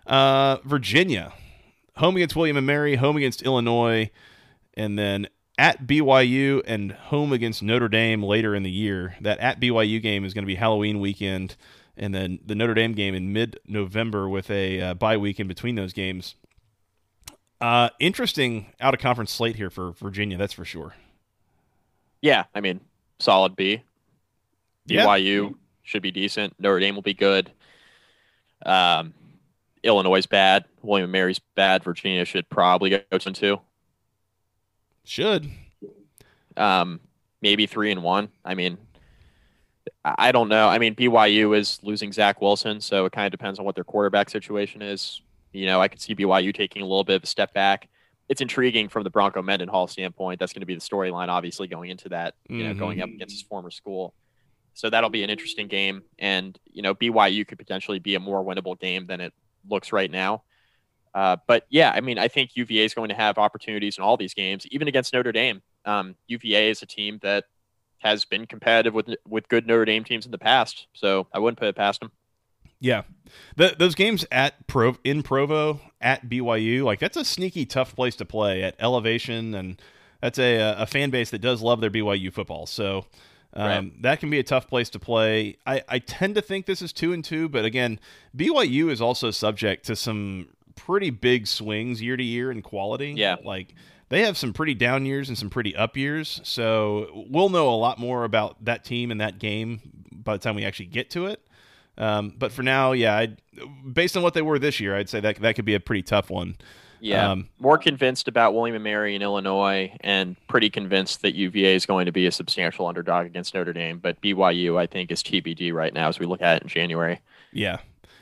Uh, 0.06 0.58
Virginia, 0.64 1.34
home 1.98 2.16
against 2.16 2.36
William 2.36 2.58
and 2.58 2.68
Mary, 2.68 2.96
home 2.98 3.18
against 3.18 3.42
Illinois, 3.42 4.12
and 4.76 4.98
then 4.98 5.28
at 5.60 5.86
BYU 5.86 6.64
and 6.66 6.94
home 6.94 7.34
against 7.34 7.62
Notre 7.62 7.90
Dame 7.90 8.24
later 8.24 8.56
in 8.56 8.64
the 8.64 8.72
year. 8.72 9.16
That 9.22 9.40
at 9.40 9.60
BYU 9.60 10.02
game 10.02 10.24
is 10.24 10.34
going 10.34 10.44
to 10.44 10.48
be 10.48 10.56
Halloween 10.56 11.00
weekend, 11.00 11.58
and 12.00 12.16
then 12.16 12.40
the 12.46 12.56
Notre 12.56 12.74
Dame 12.74 12.94
game 12.94 13.14
in 13.14 13.34
mid-November 13.34 14.28
with 14.28 14.50
a 14.50 14.82
uh, 14.82 14.94
bye 14.94 15.18
week 15.18 15.40
in 15.40 15.48
between 15.48 15.76
those 15.76 15.94
games. 15.94 16.36
Uh, 17.62 17.90
interesting 18.00 18.68
out 18.80 18.94
of 18.94 19.02
conference 19.02 19.32
slate 19.32 19.58
here 19.58 19.70
for 19.70 19.92
Virginia, 19.92 20.38
that's 20.38 20.54
for 20.54 20.64
sure. 20.64 20.96
Yeah, 22.22 22.46
I 22.56 22.62
mean, 22.62 22.80
solid 23.20 23.56
B. 23.56 23.84
BYU 24.88 25.50
yeah. 25.50 25.56
should 25.84 26.02
be 26.02 26.12
decent. 26.12 26.56
Notre 26.58 26.80
Dame 26.80 26.96
will 26.96 27.02
be 27.02 27.14
good. 27.14 27.52
Um, 28.66 29.14
Illinois 29.84 30.20
is 30.20 30.26
bad. 30.26 30.66
William 30.82 31.12
Mary's 31.12 31.40
bad. 31.56 31.84
Virginia 31.84 32.26
should 32.26 32.50
probably 32.50 32.90
go 32.90 33.18
to 33.18 33.32
two. 33.32 33.60
Should. 35.04 35.50
Um, 36.56 37.02
maybe 37.42 37.66
three 37.66 37.92
and 37.92 38.04
one. 38.04 38.30
I 38.44 38.56
mean, 38.56 38.78
I 40.04 40.32
don't 40.32 40.48
know. 40.48 40.68
I 40.68 40.80
mean, 40.80 40.96
BYU 40.96 41.58
is 41.58 41.80
losing 41.84 42.12
Zach 42.12 42.42
Wilson, 42.42 42.80
so 42.80 43.06
it 43.06 43.12
kind 43.12 43.26
of 43.26 43.32
depends 43.32 43.60
on 43.60 43.66
what 43.66 43.76
their 43.76 43.84
quarterback 43.84 44.30
situation 44.30 44.82
is. 44.82 45.22
You 45.52 45.66
know, 45.66 45.82
I 45.82 45.88
could 45.88 46.00
see 46.00 46.16
BYU 46.16 46.54
taking 46.54 46.82
a 46.82 46.86
little 46.86 47.04
bit 47.04 47.18
of 47.18 47.24
a 47.24 47.28
step 47.28 47.54
back. 47.54 47.90
It's 48.30 48.40
intriguing 48.42 48.88
from 48.88 49.04
the 49.04 49.10
Bronco 49.10 49.42
Mendenhall 49.42 49.88
standpoint. 49.88 50.40
That's 50.40 50.54
going 50.54 50.62
to 50.62 50.68
be 50.68 50.76
the 50.76 50.82
storyline, 50.82 51.28
obviously, 51.28 51.68
going 51.68 51.90
into 51.90 52.10
that. 52.10 52.36
You 52.48 52.64
know, 52.64 52.70
mm-hmm. 52.70 52.80
going 52.80 53.02
up 53.02 53.10
against 53.10 53.36
his 53.36 53.42
former 53.42 53.72
school. 53.72 54.14
So 54.74 54.90
that'll 54.90 55.10
be 55.10 55.24
an 55.24 55.30
interesting 55.30 55.68
game. 55.68 56.04
And 56.18 56.58
you 56.72 56.82
know, 56.82 56.96
BYU 56.96 57.46
could 57.46 57.58
potentially 57.58 58.00
be 58.00 58.16
a 58.16 58.20
more 58.20 58.44
winnable 58.44 58.80
game 58.80 59.06
than 59.08 59.20
it 59.20 59.34
looks 59.68 59.92
right 59.92 60.10
now. 60.10 60.44
Uh, 61.14 61.38
but 61.48 61.66
yeah, 61.70 61.92
I 61.94 62.02
mean, 62.02 62.18
I 62.18 62.28
think 62.28 62.52
UVA 62.56 62.86
is 62.86 62.94
going 62.94 63.10
to 63.10 63.16
have 63.16 63.38
opportunities 63.38 63.98
in 63.98 64.04
all 64.04 64.16
these 64.16 64.34
games, 64.34 64.66
even 64.68 64.88
against 64.88 65.12
Notre 65.12 65.32
Dame. 65.32 65.62
Um, 65.84 66.16
UVA 66.28 66.70
is 66.70 66.82
a 66.82 66.86
team 66.86 67.20
that 67.24 67.46
has 68.00 68.26
been 68.26 68.46
competitive 68.46 68.94
with 68.94 69.10
with 69.28 69.48
good 69.50 69.68
Notre 69.68 69.86
Dame 69.86 70.04
teams 70.04 70.26
in 70.26 70.32
the 70.32 70.38
past, 70.38 70.88
so 70.94 71.28
I 71.34 71.40
wouldn't 71.40 71.60
put 71.60 71.68
it 71.68 71.76
past 71.76 72.00
them. 72.00 72.12
Yeah, 72.80 73.04
the, 73.58 73.76
those 73.78 73.94
games 73.94 74.26
at 74.32 74.68
Pro 74.68 74.96
in 75.04 75.22
Provo 75.22 75.82
at 76.00 76.30
BYU, 76.30 76.84
like 76.84 77.00
that's 77.00 77.18
a 77.18 77.26
sneaky 77.26 77.66
tough 77.66 77.96
place 77.96 78.16
to 78.18 78.26
play 78.26 78.64
at 78.64 78.76
elevation, 78.80 79.54
and 79.54 79.82
that's 80.22 80.40
a 80.40 80.76
a 80.78 80.86
fan 80.86 81.10
base 81.10 81.30
that 81.32 81.40
does 81.40 81.62
love 81.62 81.82
their 81.82 81.92
BYU 81.92 82.32
football. 82.32 82.66
So 82.66 83.06
um, 83.54 83.66
right. 83.66 84.02
that 84.04 84.20
can 84.20 84.30
be 84.30 84.40
a 84.40 84.44
tough 84.44 84.68
place 84.68 84.90
to 84.92 85.00
play. 85.00 85.58
I 85.66 85.84
I 85.90 86.00
tend 86.00 86.36
to 86.36 86.42
think 86.42 86.66
this 86.66 86.82
is 86.82 86.94
two 86.94 87.12
and 87.12 87.24
two, 87.24 87.50
but 87.50 87.66
again, 87.66 88.00
BYU 88.36 88.90
is 88.90 89.02
also 89.02 89.32
subject 89.32 89.86
to 89.88 89.96
some 89.96 90.48
pretty 90.76 91.10
big 91.10 91.48
swings 91.48 92.02
year 92.02 92.16
to 92.16 92.24
year 92.24 92.50
in 92.50 92.62
quality. 92.62 93.14
Yeah, 93.18 93.36
like 93.44 93.76
they 94.10 94.22
have 94.24 94.38
some 94.38 94.54
pretty 94.54 94.74
down 94.74 95.06
years 95.06 95.30
and 95.30 95.38
some 95.38 95.50
pretty 95.50 95.76
up 95.76 95.96
years. 95.96 96.42
So 96.44 97.26
we'll 97.30 97.50
know 97.50 97.70
a 97.70 97.78
lot 97.78 98.00
more 98.00 98.24
about 98.24 98.64
that 98.66 98.84
team 98.84 99.12
and 99.12 99.22
that 99.22 99.40
game 99.40 99.82
by 100.12 100.34
the 100.34 100.40
time 100.40 100.56
we 100.56 100.66
actually 100.66 100.88
get 100.88 101.10
to 101.12 101.28
it. 101.28 101.42
Um, 101.98 102.34
but 102.38 102.52
for 102.52 102.64
now, 102.64 102.94
yeah, 102.94 103.18
I'd, 103.18 103.42
based 103.92 104.16
on 104.16 104.24
what 104.24 104.34
they 104.34 104.42
were 104.42 104.58
this 104.58 104.80
year, 104.80 104.96
I'd 104.96 105.10
say 105.10 105.20
that 105.20 105.36
that 105.38 105.56
could 105.56 105.66
be 105.66 105.76
a 105.76 105.80
pretty 105.80 106.02
tough 106.02 106.30
one. 106.30 106.56
Yeah, 107.02 107.32
um, 107.32 107.50
more 107.60 107.78
convinced 107.78 108.28
about 108.28 108.54
William 108.54 108.76
and 108.76 108.84
Mary 108.84 109.16
in 109.16 109.22
Illinois, 109.22 109.96
and 110.02 110.36
pretty 110.48 110.70
convinced 110.70 111.22
that 111.22 111.34
UVA 111.34 111.76
is 111.76 111.86
going 111.86 112.06
to 112.08 112.12
be 112.12 112.26
a 112.26 112.32
substantial 112.32 112.88
underdog 112.88 113.26
against 113.26 113.54
Notre 113.54 113.72
Dame. 113.72 114.00
But 114.00 114.20
BYU, 114.22 114.78
I 114.78 114.86
think, 114.86 115.10
is 115.10 115.24
TBD 115.24 115.72
right 115.72 115.94
now 115.94 116.10
as 116.10 116.20
we 116.20 116.26
look 116.26 116.42
at 116.42 116.58
it 116.58 116.64
in 116.64 116.68
January. 116.68 117.22
Yeah, 117.54 117.78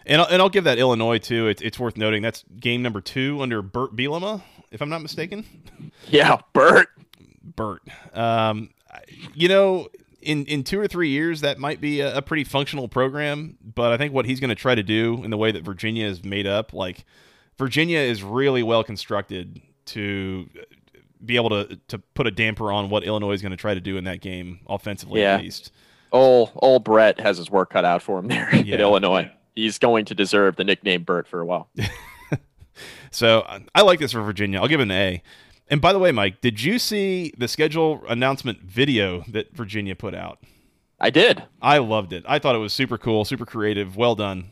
and 0.06 0.22
I'll, 0.22 0.28
and 0.28 0.42
I'll 0.42 0.50
give 0.50 0.66
that 0.66 0.78
Illinois 0.78 1.18
too. 1.18 1.48
It's, 1.48 1.62
it's 1.62 1.80
worth 1.80 1.98
noting 1.98 2.22
that's 2.22 2.44
game 2.60 2.84
number 2.84 3.02
two 3.02 3.42
under 3.42 3.64
Burt 3.64 3.96
Bielema, 3.96 4.44
if 4.72 4.82
I'm 4.82 4.90
not 4.90 5.02
mistaken. 5.02 5.46
Yeah, 6.10 6.38
Burt. 6.54 6.90
Burt. 7.44 7.82
Um, 8.14 8.70
you 9.34 9.48
know, 9.48 9.90
in 10.22 10.46
in 10.46 10.64
two 10.64 10.80
or 10.80 10.88
three 10.88 11.10
years, 11.10 11.42
that 11.42 11.58
might 11.60 11.82
be 11.82 12.02
a, 12.02 12.18
a 12.18 12.22
pretty 12.22 12.44
functional 12.44 12.88
program. 12.88 13.58
But 13.62 13.92
I 13.92 13.98
think 13.98 14.14
what 14.14 14.26
he's 14.26 14.40
going 14.40 14.50
to 14.50 14.56
try 14.56 14.76
to 14.76 14.84
do 14.84 15.24
in 15.24 15.32
the 15.32 15.38
way 15.38 15.52
that 15.52 15.64
Virginia 15.64 16.06
is 16.06 16.24
made 16.24 16.48
up, 16.48 16.74
like 16.74 17.06
Virginia 17.58 18.00
is 18.00 18.24
really 18.24 18.64
well 18.64 18.84
constructed 18.84 19.62
to 19.86 20.50
be 21.24 21.36
able 21.36 21.50
to 21.50 21.80
to 21.88 21.98
put 21.98 22.28
a 22.28 22.32
damper 22.32 22.72
on 22.72 22.90
what 22.90 23.04
Illinois 23.04 23.32
is 23.32 23.42
going 23.42 23.52
to 23.52 23.58
try 23.58 23.74
to 23.74 23.82
do 23.82 23.98
in 23.98 24.04
that 24.04 24.22
game 24.22 24.60
offensively 24.68 25.22
yeah. 25.22 25.36
at 25.36 25.42
least. 25.42 25.72
Old 26.12 26.52
old 26.56 26.84
Bret 26.84 27.20
has 27.20 27.38
his 27.38 27.50
work 27.50 27.72
cut 27.72 27.86
out 27.86 28.02
for 28.02 28.20
him 28.20 28.28
there 28.28 28.54
yeah. 28.56 28.76
at 28.76 28.82
Illinois. 28.82 29.32
He's 29.56 29.80
going 29.80 30.06
to 30.06 30.16
deserve 30.16 30.56
the 30.56 30.64
nickname 30.64 31.04
Burt 31.04 31.28
for 31.28 31.42
a 31.42 31.46
while. 31.46 31.68
so 33.12 33.46
I 33.74 33.82
like 33.82 34.00
this 34.00 34.12
for 34.12 34.22
Virginia. 34.22 34.60
I'll 34.60 34.68
give 34.68 34.80
it 34.80 34.84
an 34.84 34.92
A. 34.92 35.22
And 35.70 35.82
by 35.82 35.94
the 35.94 36.00
way, 36.00 36.12
Mike, 36.12 36.42
did 36.42 36.62
you 36.62 36.80
see 36.80 37.34
the 37.38 37.48
schedule 37.48 38.04
announcement 38.08 38.62
video 38.62 39.24
that 39.30 39.54
Virginia 39.54 39.96
put 39.96 40.16
out? 40.16 40.40
I 41.00 41.10
did. 41.10 41.44
I 41.62 41.78
loved 41.80 42.14
it. 42.14 42.24
I 42.28 42.40
thought 42.40 42.56
it 42.56 42.60
was 42.60 42.74
super 42.74 42.98
cool, 42.98 43.26
super 43.26 43.46
creative. 43.46 43.98
Well 43.98 44.16
done. 44.16 44.52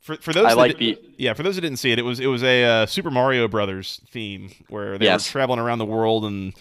For, 0.00 0.16
for 0.16 0.34
those 0.34 0.44
I 0.44 0.52
like 0.52 0.76
the 0.76 1.00
yeah 1.16 1.32
for 1.32 1.42
those 1.42 1.54
that 1.54 1.62
didn't 1.62 1.78
see 1.78 1.90
it, 1.90 1.98
it 1.98 2.02
was 2.02 2.20
it 2.20 2.26
was 2.26 2.42
a 2.42 2.64
uh, 2.64 2.86
Super 2.86 3.10
Mario 3.10 3.48
Brothers 3.48 4.02
theme 4.10 4.50
where 4.68 4.98
they 4.98 5.06
yes. 5.06 5.26
were 5.26 5.32
traveling 5.32 5.58
around 5.58 5.78
the 5.78 5.86
world 5.86 6.26
and 6.26 6.52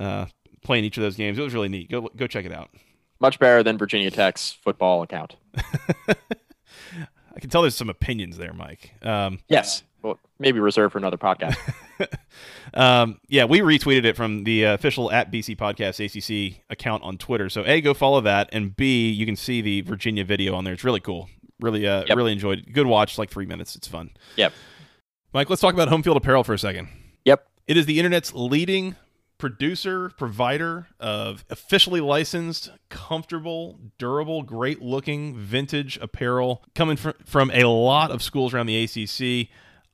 uh, 0.00 0.24
playing 0.64 0.84
each 0.84 0.96
of 0.96 1.02
those 1.02 1.14
games. 1.14 1.38
It 1.38 1.42
was 1.42 1.52
really 1.52 1.68
neat. 1.68 1.90
Go 1.90 2.08
go 2.16 2.26
check 2.26 2.46
it 2.46 2.52
out. 2.52 2.70
Much 3.20 3.38
better 3.38 3.62
than 3.62 3.76
Virginia 3.76 4.10
Tech's 4.10 4.50
football 4.50 5.02
account. 5.02 5.36
I 6.08 7.38
can 7.38 7.50
tell 7.50 7.60
there's 7.60 7.76
some 7.76 7.90
opinions 7.90 8.38
there, 8.38 8.54
Mike. 8.54 8.94
Um, 9.02 9.40
yes 9.48 9.82
well, 10.06 10.18
maybe 10.38 10.60
reserved 10.60 10.92
for 10.92 10.98
another 10.98 11.16
podcast. 11.16 11.56
um, 12.74 13.18
yeah, 13.28 13.44
we 13.44 13.60
retweeted 13.60 14.04
it 14.04 14.16
from 14.16 14.44
the 14.44 14.62
official 14.62 15.10
at 15.10 15.32
BC 15.32 15.56
Podcast 15.56 15.98
ACC 15.98 16.62
account 16.70 17.02
on 17.02 17.18
Twitter. 17.18 17.48
So 17.48 17.64
a, 17.66 17.80
go 17.80 17.92
follow 17.92 18.20
that, 18.20 18.48
and 18.52 18.76
b, 18.76 19.10
you 19.10 19.26
can 19.26 19.34
see 19.36 19.60
the 19.60 19.80
Virginia 19.80 20.24
video 20.24 20.54
on 20.54 20.64
there. 20.64 20.74
It's 20.74 20.84
really 20.84 21.00
cool. 21.00 21.28
Really, 21.60 21.86
uh, 21.86 22.04
yep. 22.06 22.16
really 22.16 22.32
enjoyed 22.32 22.60
it. 22.60 22.72
Good 22.72 22.86
watch, 22.86 23.18
like 23.18 23.30
three 23.30 23.46
minutes. 23.46 23.74
It's 23.74 23.88
fun. 23.88 24.10
Yep. 24.36 24.52
Mike, 25.32 25.50
let's 25.50 25.60
talk 25.60 25.74
about 25.74 25.88
home 25.88 26.02
field 26.02 26.16
apparel 26.16 26.44
for 26.44 26.54
a 26.54 26.58
second. 26.58 26.88
Yep. 27.24 27.46
It 27.66 27.76
is 27.76 27.86
the 27.86 27.98
internet's 27.98 28.32
leading 28.32 28.94
producer, 29.38 30.10
provider 30.16 30.86
of 31.00 31.44
officially 31.50 32.00
licensed, 32.00 32.70
comfortable, 32.88 33.78
durable, 33.98 34.42
great 34.42 34.80
looking 34.80 35.36
vintage 35.36 35.98
apparel 35.98 36.62
coming 36.74 36.96
from, 36.96 37.14
from 37.24 37.50
a 37.52 37.64
lot 37.64 38.10
of 38.10 38.22
schools 38.22 38.54
around 38.54 38.66
the 38.66 38.84
ACC. 38.84 39.48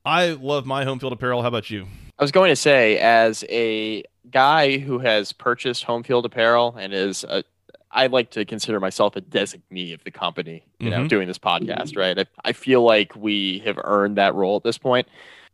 I 0.05 0.31
love 0.31 0.65
my 0.65 0.83
home 0.83 0.99
field 0.99 1.13
apparel. 1.13 1.41
How 1.41 1.47
about 1.47 1.69
you? 1.69 1.87
I 2.19 2.23
was 2.23 2.31
going 2.31 2.49
to 2.49 2.55
say, 2.55 2.97
as 2.99 3.43
a 3.49 4.03
guy 4.29 4.77
who 4.77 4.99
has 4.99 5.31
purchased 5.33 5.83
home 5.83 6.03
field 6.03 6.25
apparel 6.25 6.75
and 6.77 6.93
is 6.93 7.23
a, 7.23 7.43
I 7.91 8.07
like 8.07 8.31
to 8.31 8.43
consider 8.43 8.79
myself 8.79 9.15
a 9.15 9.21
designee 9.21 9.93
of 9.93 10.03
the 10.03 10.11
company, 10.11 10.65
you 10.79 10.89
mm-hmm. 10.89 11.03
know, 11.03 11.07
doing 11.07 11.27
this 11.27 11.39
podcast, 11.39 11.95
right? 11.95 12.19
I, 12.19 12.25
I 12.43 12.51
feel 12.53 12.83
like 12.83 13.15
we 13.15 13.59
have 13.59 13.79
earned 13.83 14.17
that 14.17 14.35
role 14.35 14.57
at 14.57 14.63
this 14.63 14.77
point. 14.77 15.07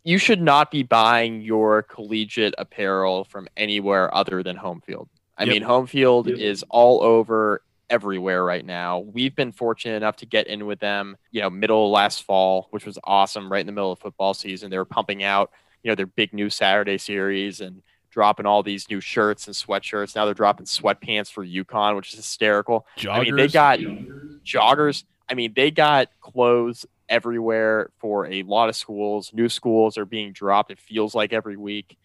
You 0.04 0.18
should 0.18 0.42
not 0.42 0.72
be 0.72 0.84
buying 0.84 1.42
your 1.42 1.84
collegiate 1.84 2.56
apparel 2.58 3.26
from 3.26 3.48
anywhere 3.58 4.14
other 4.16 4.42
than 4.42 4.56
home 4.56 4.82
field. 4.82 5.10
I 5.38 5.44
yep. 5.44 5.54
mean, 5.54 5.62
home 5.62 5.88
field 5.88 6.28
yep. 6.28 6.38
is 6.38 6.64
all 6.70 7.04
over 7.04 7.62
everywhere 7.90 8.44
right 8.44 8.66
now. 8.66 9.00
We've 9.00 9.36
been 9.36 9.52
fortunate 9.52 9.96
enough 9.96 10.18
to 10.18 10.26
get 10.26 10.48
in 10.48 10.66
with 10.66 10.80
them, 10.80 11.18
you 11.32 11.42
know, 11.42 11.50
middle 11.50 11.92
last 11.92 12.24
fall, 12.24 12.68
which 12.72 12.86
was 12.86 12.98
awesome, 13.04 13.52
right 13.52 13.62
in 13.62 13.66
the 13.66 13.72
middle 13.72 13.92
of 13.92 14.00
football 14.00 14.34
season. 14.34 14.70
They 14.70 14.78
were 14.78 14.86
pumping 14.86 15.24
out, 15.24 15.52
you 15.84 15.90
know, 15.90 15.96
their 15.96 16.06
big 16.06 16.34
new 16.34 16.50
Saturday 16.50 16.98
series 16.98 17.62
and 17.62 17.82
dropping 18.10 18.46
all 18.46 18.64
these 18.64 18.90
new 18.90 19.00
shirts 19.02 19.48
and 19.48 19.56
sweatshirts. 19.56 20.16
Now 20.16 20.26
they're 20.26 20.34
dropping 20.34 20.66
sweatpants 20.66 21.32
for 21.32 21.46
UConn, 21.46 21.96
which 21.96 22.12
is 22.12 22.18
hysterical. 22.18 22.86
Joggers. 22.98 23.12
I 23.12 23.24
mean, 23.24 23.36
they 23.36 23.48
got 23.48 23.80
joggers. 24.44 25.04
I 25.30 25.36
mean, 25.36 25.54
they 25.56 25.72
got 25.72 26.10
clothes 26.22 26.86
everywhere 27.08 27.92
for 28.00 28.28
a 28.28 28.44
lot 28.44 28.70
of 28.70 28.76
schools. 28.76 29.32
New 29.34 29.50
schools 29.50 29.98
are 29.98 30.06
being 30.06 30.32
dropped. 30.32 30.72
It 30.72 30.80
feels 30.80 31.14
like 31.16 31.34
every 31.34 31.58
week 31.58 31.98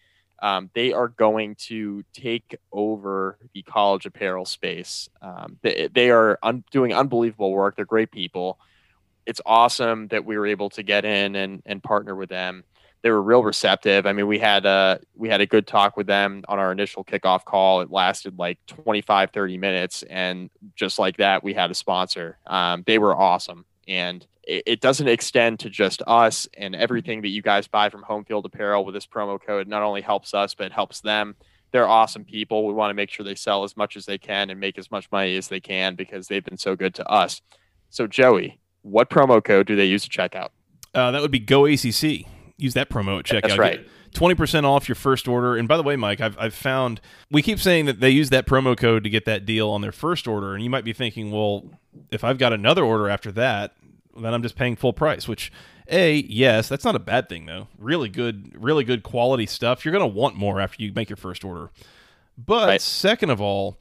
um, 0.45 0.69
they 0.75 0.93
are 0.93 1.07
going 1.07 1.55
to 1.55 2.03
take 2.13 2.55
over 2.71 3.39
the 3.55 3.63
college 3.63 4.05
apparel 4.05 4.45
space. 4.45 5.09
Um, 5.19 5.57
they, 5.63 5.89
they, 5.91 6.11
are 6.11 6.37
un- 6.43 6.63
doing 6.69 6.93
unbelievable 6.93 7.51
work. 7.51 7.75
They're 7.75 7.85
great 7.85 8.11
people. 8.11 8.59
It's 9.25 9.41
awesome 9.43 10.07
that 10.09 10.23
we 10.23 10.37
were 10.37 10.45
able 10.45 10.69
to 10.69 10.83
get 10.83 11.03
in 11.03 11.35
and, 11.35 11.63
and 11.65 11.81
partner 11.81 12.13
with 12.13 12.29
them. 12.29 12.63
they 13.01 13.09
were 13.09 13.23
real 13.23 13.41
receptive. 13.41 14.05
I 14.05 14.13
mean, 14.13 14.27
we 14.27 14.37
had 14.37 14.67
a 14.67 14.99
we 15.15 15.29
had 15.29 15.41
a 15.41 15.47
good 15.47 15.65
talk 15.65 15.97
with 15.97 16.05
them 16.05 16.43
on 16.47 16.59
our 16.59 16.71
initial 16.71 17.03
kickoff 17.03 17.43
call. 17.43 17.81
It 17.81 17.89
lasted 17.89 18.37
like 18.37 18.59
25, 18.67 19.31
30 19.31 19.57
minutes, 19.57 20.03
and 20.03 20.51
just 20.75 20.99
like 20.99 21.17
that, 21.17 21.43
we 21.43 21.55
had 21.55 21.71
a 21.71 21.75
sponsor. 21.75 22.37
Um, 22.45 22.83
they 22.85 22.99
were 22.99 23.15
awesome, 23.15 23.65
and 23.87 24.23
it, 24.45 24.63
it 24.65 24.81
doesn't 24.81 25.07
extend 25.07 25.59
to 25.61 25.69
just 25.69 26.01
us. 26.07 26.47
And 26.55 26.75
everything 26.75 27.21
that 27.21 27.29
you 27.29 27.41
guys 27.41 27.67
buy 27.67 27.89
from 27.89 28.03
Home 28.03 28.23
Field 28.25 28.45
Apparel 28.45 28.85
with 28.85 28.95
this 28.95 29.07
promo 29.07 29.39
code 29.41 29.67
not 29.67 29.83
only 29.83 30.01
helps 30.01 30.33
us, 30.33 30.53
but 30.53 30.71
helps 30.71 31.01
them. 31.01 31.35
They're 31.71 31.87
awesome 31.87 32.23
people. 32.23 32.65
We 32.65 32.73
want 32.73 32.91
to 32.91 32.93
make 32.93 33.09
sure 33.09 33.25
they 33.25 33.35
sell 33.35 33.63
as 33.63 33.75
much 33.75 33.97
as 33.97 34.05
they 34.05 34.17
can 34.17 34.49
and 34.49 34.59
make 34.59 34.77
as 34.77 34.91
much 34.91 35.11
money 35.11 35.35
as 35.35 35.49
they 35.49 35.59
can 35.59 35.95
because 35.95 36.27
they've 36.27 36.45
been 36.45 36.57
so 36.57 36.75
good 36.75 36.95
to 36.95 37.07
us. 37.09 37.41
So, 37.89 38.07
Joey, 38.07 38.59
what 38.81 39.09
promo 39.09 39.43
code 39.43 39.67
do 39.67 39.75
they 39.75 39.85
use 39.85 40.03
to 40.03 40.09
check 40.09 40.35
out? 40.35 40.53
Uh, 40.93 41.11
that 41.11 41.21
would 41.21 41.31
be 41.31 41.39
Go 41.39 41.65
ACC 41.65 42.25
use 42.57 42.73
that 42.75 42.89
promo 42.89 43.19
at 43.19 43.25
checkout. 43.25 43.41
That's 43.41 43.57
right. 43.57 43.87
Twenty 44.13 44.35
percent 44.35 44.65
off 44.65 44.87
your 44.87 44.95
first 44.95 45.27
order. 45.27 45.57
And 45.57 45.67
by 45.67 45.75
the 45.77 45.83
way, 45.83 45.95
Mike, 45.95 46.21
I've, 46.21 46.37
I've 46.39 46.53
found 46.53 47.01
we 47.29 47.41
keep 47.41 47.59
saying 47.59 47.85
that 47.85 47.99
they 47.99 48.09
use 48.09 48.29
that 48.29 48.45
promo 48.45 48.77
code 48.77 49.03
to 49.03 49.09
get 49.09 49.25
that 49.25 49.45
deal 49.45 49.69
on 49.69 49.81
their 49.81 49.91
first 49.91 50.27
order, 50.27 50.53
and 50.53 50.63
you 50.63 50.69
might 50.69 50.85
be 50.85 50.93
thinking, 50.93 51.31
well, 51.31 51.69
if 52.11 52.23
I've 52.23 52.37
got 52.37 52.53
another 52.53 52.83
order 52.83 53.09
after 53.09 53.31
that, 53.33 53.75
then 54.15 54.33
I'm 54.33 54.41
just 54.41 54.55
paying 54.55 54.75
full 54.75 54.93
price. 54.93 55.27
Which, 55.27 55.51
a 55.87 56.15
yes, 56.15 56.69
that's 56.69 56.85
not 56.85 56.95
a 56.95 56.99
bad 56.99 57.29
thing 57.29 57.45
though. 57.45 57.67
Really 57.77 58.09
good, 58.09 58.51
really 58.61 58.83
good 58.83 59.03
quality 59.03 59.45
stuff. 59.45 59.85
You're 59.85 59.91
gonna 59.91 60.07
want 60.07 60.35
more 60.35 60.59
after 60.59 60.83
you 60.83 60.91
make 60.93 61.09
your 61.09 61.17
first 61.17 61.43
order. 61.43 61.71
But 62.37 62.67
right. 62.67 62.81
second 62.81 63.29
of 63.29 63.39
all, 63.39 63.77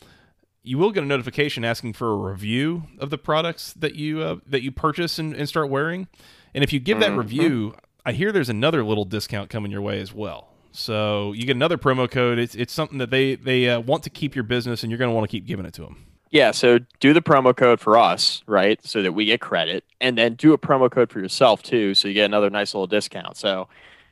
you 0.62 0.78
will 0.78 0.92
get 0.92 1.02
a 1.02 1.06
notification 1.06 1.64
asking 1.64 1.92
for 1.92 2.10
a 2.10 2.16
review 2.16 2.84
of 2.98 3.10
the 3.10 3.18
products 3.18 3.72
that 3.74 3.94
you 3.94 4.22
uh, 4.22 4.36
that 4.46 4.62
you 4.62 4.72
purchase 4.72 5.18
and, 5.18 5.34
and 5.34 5.48
start 5.48 5.68
wearing. 5.68 6.08
And 6.54 6.64
if 6.64 6.72
you 6.72 6.80
give 6.80 7.00
that 7.00 7.10
mm-hmm. 7.10 7.18
review, 7.18 7.74
I 8.06 8.12
hear 8.12 8.32
there's 8.32 8.48
another 8.48 8.84
little 8.84 9.04
discount 9.04 9.50
coming 9.50 9.70
your 9.70 9.82
way 9.82 10.00
as 10.00 10.12
well. 10.14 10.48
So 10.72 11.32
you 11.32 11.44
get 11.46 11.54
another 11.56 11.78
promo 11.78 12.10
code. 12.10 12.38
It's 12.38 12.54
it's 12.54 12.72
something 12.72 12.98
that 12.98 13.10
they 13.10 13.36
they 13.36 13.68
uh, 13.68 13.80
want 13.80 14.02
to 14.04 14.10
keep 14.10 14.34
your 14.34 14.42
business, 14.42 14.82
and 14.82 14.90
you're 14.90 14.98
going 14.98 15.10
to 15.10 15.14
want 15.14 15.28
to 15.28 15.30
keep 15.30 15.46
giving 15.46 15.66
it 15.66 15.74
to 15.74 15.82
them. 15.82 16.06
Yeah. 16.34 16.50
So 16.50 16.80
do 16.98 17.12
the 17.12 17.22
promo 17.22 17.56
code 17.56 17.78
for 17.78 17.96
us, 17.96 18.42
right, 18.48 18.84
so 18.84 19.02
that 19.02 19.12
we 19.12 19.24
get 19.24 19.40
credit, 19.40 19.84
and 20.00 20.18
then 20.18 20.34
do 20.34 20.52
a 20.52 20.58
promo 20.58 20.90
code 20.90 21.08
for 21.08 21.20
yourself 21.20 21.62
too, 21.62 21.94
so 21.94 22.08
you 22.08 22.14
get 22.14 22.24
another 22.24 22.50
nice 22.50 22.74
little 22.74 22.88
discount. 22.88 23.36
So 23.36 23.68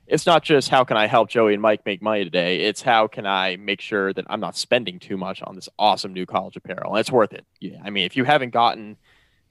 it's 0.07 0.25
not 0.25 0.45
just 0.45 0.69
how 0.69 0.85
can 0.85 0.97
I 0.97 1.09
help 1.09 1.31
Joey 1.31 1.53
and 1.53 1.61
Mike 1.61 1.85
make 1.85 2.01
money 2.01 2.23
today. 2.23 2.61
It's 2.61 2.81
how 2.81 3.09
can 3.09 3.27
I 3.27 3.57
make 3.57 3.81
sure 3.81 4.13
that 4.13 4.25
I'm 4.31 4.39
not 4.39 4.57
spending 4.57 5.01
too 5.01 5.17
much 5.17 5.43
on 5.43 5.57
this 5.57 5.69
awesome 5.81 6.13
new 6.13 6.25
college 6.25 6.55
apparel, 6.57 6.93
and 6.93 7.01
it's 7.01 7.11
worth 7.11 7.33
it. 7.33 7.45
Yeah. 7.61 7.81
I 7.85 7.91
mean, 7.91 8.07
if 8.07 8.17
you 8.17 8.23
haven't 8.23 8.51
gotten 8.51 8.99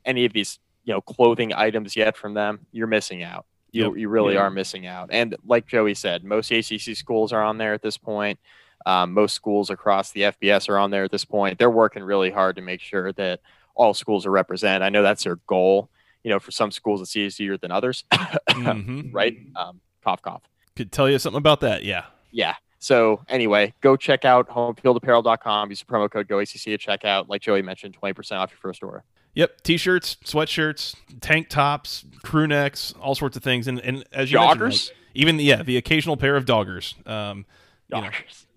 any 0.05 0.23
of 0.23 0.31
these 0.31 0.57
you 0.85 0.93
know 0.93 1.01
clothing 1.01 1.53
items 1.53 1.97
yet 1.97 2.15
from 2.15 2.35
them, 2.35 2.65
you're 2.71 2.87
missing 2.87 3.21
out 3.21 3.45
you 3.71 3.87
yep. 3.87 3.97
you 3.97 4.09
really 4.09 4.37
are 4.37 4.49
missing 4.49 4.85
out. 4.85 5.09
And 5.11 5.35
like 5.45 5.67
Joey 5.67 5.93
said, 5.93 6.23
most 6.23 6.51
ACC 6.51 6.95
schools 6.95 7.33
are 7.33 7.43
on 7.43 7.57
there 7.57 7.73
at 7.73 7.81
this 7.81 7.97
point. 7.97 8.39
Um, 8.85 9.13
most 9.13 9.35
schools 9.35 9.69
across 9.69 10.11
the 10.11 10.21
FBS 10.21 10.69
are 10.69 10.77
on 10.77 10.91
there 10.91 11.03
at 11.03 11.11
this 11.11 11.25
point. 11.25 11.59
They're 11.59 11.69
working 11.69 12.03
really 12.03 12.31
hard 12.31 12.55
to 12.55 12.61
make 12.61 12.81
sure 12.81 13.11
that 13.13 13.41
all 13.75 13.93
schools 13.93 14.25
are 14.25 14.31
represented. 14.31 14.81
I 14.81 14.89
know 14.89 15.01
that's 15.01 15.23
their 15.23 15.37
goal. 15.47 15.89
You 16.23 16.29
know, 16.29 16.39
for 16.39 16.51
some 16.51 16.71
schools 16.71 17.01
it's 17.01 17.15
easier 17.15 17.57
than 17.57 17.71
others, 17.71 18.03
mm-hmm. 18.11 19.11
right? 19.13 19.37
Um, 19.55 19.81
cough, 20.03 20.21
cough. 20.21 20.43
Could 20.75 20.91
tell 20.91 21.09
you 21.09 21.17
something 21.17 21.37
about 21.37 21.61
that. 21.61 21.83
Yeah. 21.83 22.05
Yeah. 22.31 22.55
So 22.79 23.21
anyway, 23.27 23.73
go 23.81 23.95
check 23.95 24.25
out 24.25 24.49
homefieldapparel.com. 24.49 25.69
Use 25.69 25.79
the 25.79 25.85
promo 25.85 26.09
code 26.09 26.27
GoACC 26.27 26.73
at 26.73 26.79
checkout. 26.79 27.27
Like 27.27 27.41
Joey 27.41 27.61
mentioned, 27.61 27.95
20% 27.99 28.39
off 28.39 28.51
your 28.51 28.57
first 28.57 28.83
order. 28.83 29.03
Yep, 29.33 29.61
t-shirts, 29.61 30.17
sweatshirts, 30.25 30.95
tank 31.21 31.47
tops, 31.47 32.03
crew 32.21 32.47
necks, 32.47 32.93
all 32.99 33.15
sorts 33.15 33.37
of 33.37 33.43
things, 33.43 33.65
and 33.67 33.79
and 33.79 34.03
as 34.11 34.29
you 34.29 34.37
doggers, 34.37 34.89
like, 34.89 34.97
even 35.13 35.39
yeah, 35.39 35.63
the 35.63 35.77
occasional 35.77 36.17
pair 36.17 36.35
of 36.35 36.43
doggers. 36.43 36.95
Um, 37.07 37.45
doggers. 37.89 37.89
You 37.89 38.01
know, 38.01 38.09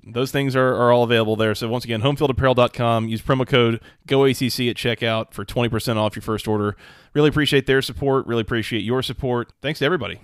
those 0.06 0.30
things 0.30 0.54
are, 0.54 0.74
are 0.74 0.92
all 0.92 1.04
available 1.04 1.36
there. 1.36 1.54
So 1.54 1.68
once 1.68 1.84
again, 1.84 2.02
homefieldapparel.com. 2.02 3.08
Use 3.08 3.22
promo 3.22 3.46
code 3.46 3.80
GoACC 4.06 4.70
at 4.70 4.76
checkout 4.76 5.32
for 5.32 5.44
twenty 5.44 5.68
percent 5.68 5.98
off 5.98 6.16
your 6.16 6.22
first 6.22 6.46
order. 6.46 6.76
Really 7.14 7.28
appreciate 7.28 7.66
their 7.66 7.82
support. 7.82 8.26
Really 8.26 8.42
appreciate 8.42 8.82
your 8.82 9.02
support. 9.02 9.52
Thanks 9.62 9.78
to 9.78 9.84
everybody. 9.84 10.20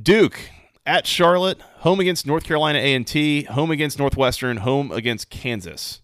Duke 0.00 0.38
at 0.84 1.06
Charlotte, 1.06 1.60
home 1.78 2.00
against 2.00 2.26
North 2.26 2.44
Carolina 2.44 2.78
A 2.78 2.94
and 2.94 3.06
T, 3.06 3.42
home 3.44 3.70
against 3.70 3.98
Northwestern, 3.98 4.58
home 4.58 4.92
against 4.92 5.30
Kansas. 5.30 6.00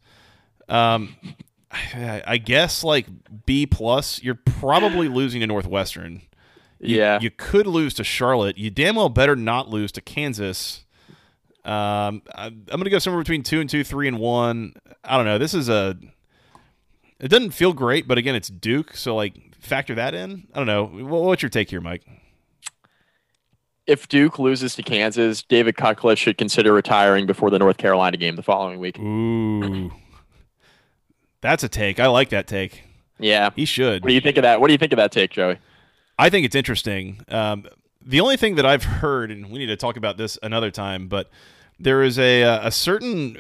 Um, 0.69 1.17
I 1.71 2.39
guess 2.39 2.85
like 2.85 3.07
B 3.47 3.67
plus, 3.67 4.23
you're 4.23 4.35
probably 4.35 5.09
losing 5.09 5.41
to 5.41 5.47
Northwestern. 5.47 6.23
You, 6.81 6.99
yeah, 6.99 7.21
you 7.21 7.31
could 7.31 7.67
lose 7.67 7.95
to 7.95 8.05
Charlotte. 8.05 8.59
You 8.59 8.71
damn 8.71 8.97
well 8.97 9.09
better 9.09 9.37
not 9.37 9.69
lose 9.69 9.93
to 9.93 10.01
Kansas. 10.01 10.85
Um, 11.65 12.23
I'm 12.35 12.65
going 12.67 12.85
to 12.85 12.91
go 12.91 12.99
somewhere 12.99 13.23
between 13.23 13.43
two 13.43 13.61
and 13.61 13.71
two, 13.71 13.85
three 13.85 14.09
and 14.09 14.19
one. 14.19 14.75
I 15.05 15.17
don't 15.17 15.27
know. 15.27 15.39
This 15.39 15.55
is 15.55 15.69
a. 15.69 15.97
It 17.21 17.29
doesn't 17.29 17.53
feel 17.53 17.73
great, 17.73 18.09
but 18.09 18.19
again, 18.19 18.35
it's 18.35 18.49
Duke, 18.49 18.97
so 18.97 19.15
like 19.15 19.35
factor 19.61 19.95
that 19.95 20.15
in. 20.15 20.49
I 20.53 20.59
don't 20.59 20.67
know. 20.67 20.85
What's 20.87 21.41
your 21.43 21.51
take 21.51 21.71
here, 21.71 21.81
Mike? 21.81 22.03
If 23.87 24.09
Duke 24.09 24.39
loses 24.39 24.75
to 24.77 24.83
Kansas, 24.83 25.43
David 25.43 25.77
Cutcliffe 25.77 26.19
should 26.19 26.39
consider 26.39 26.73
retiring 26.73 27.27
before 27.27 27.51
the 27.51 27.59
North 27.59 27.79
Carolina 27.79 28.17
game 28.17 28.37
the 28.37 28.43
following 28.43 28.79
week. 28.79 28.99
Ooh. 28.99 29.93
That's 31.41 31.65
a 31.65 31.69
take. 31.69 31.99
I 31.99 32.07
like 32.07 32.31
that 32.31 32.47
take. 32.47 32.85
Yeah, 33.19 33.51
he 33.55 33.65
should. 33.65 34.03
What 34.03 34.09
do 34.09 34.15
you 34.15 34.21
think 34.21 34.37
of 34.37 34.43
that? 34.43 34.61
What 34.61 34.69
do 34.69 34.73
you 34.73 34.79
think 34.79 34.93
of 34.93 34.97
that 34.97 35.13
take, 35.13 35.31
Joey? 35.31 35.59
I 36.19 36.31
think 36.31 36.47
it's 36.47 36.55
interesting. 36.55 37.21
Um, 37.29 37.67
the 38.05 38.21
only 38.21 38.37
thing 38.37 38.57
that 38.57 38.67
I've 38.67 38.85
heard, 38.85 39.31
and 39.31 39.51
we 39.51 39.59
need 39.59 39.67
to 39.67 39.77
talk 39.77 39.97
about 39.97 40.17
this 40.17 40.39
another 40.43 40.71
time, 40.71 41.09
but 41.09 41.31
there 41.79 42.03
is 42.03 42.19
a 42.19 42.43
a 42.43 42.71
certain 42.71 43.39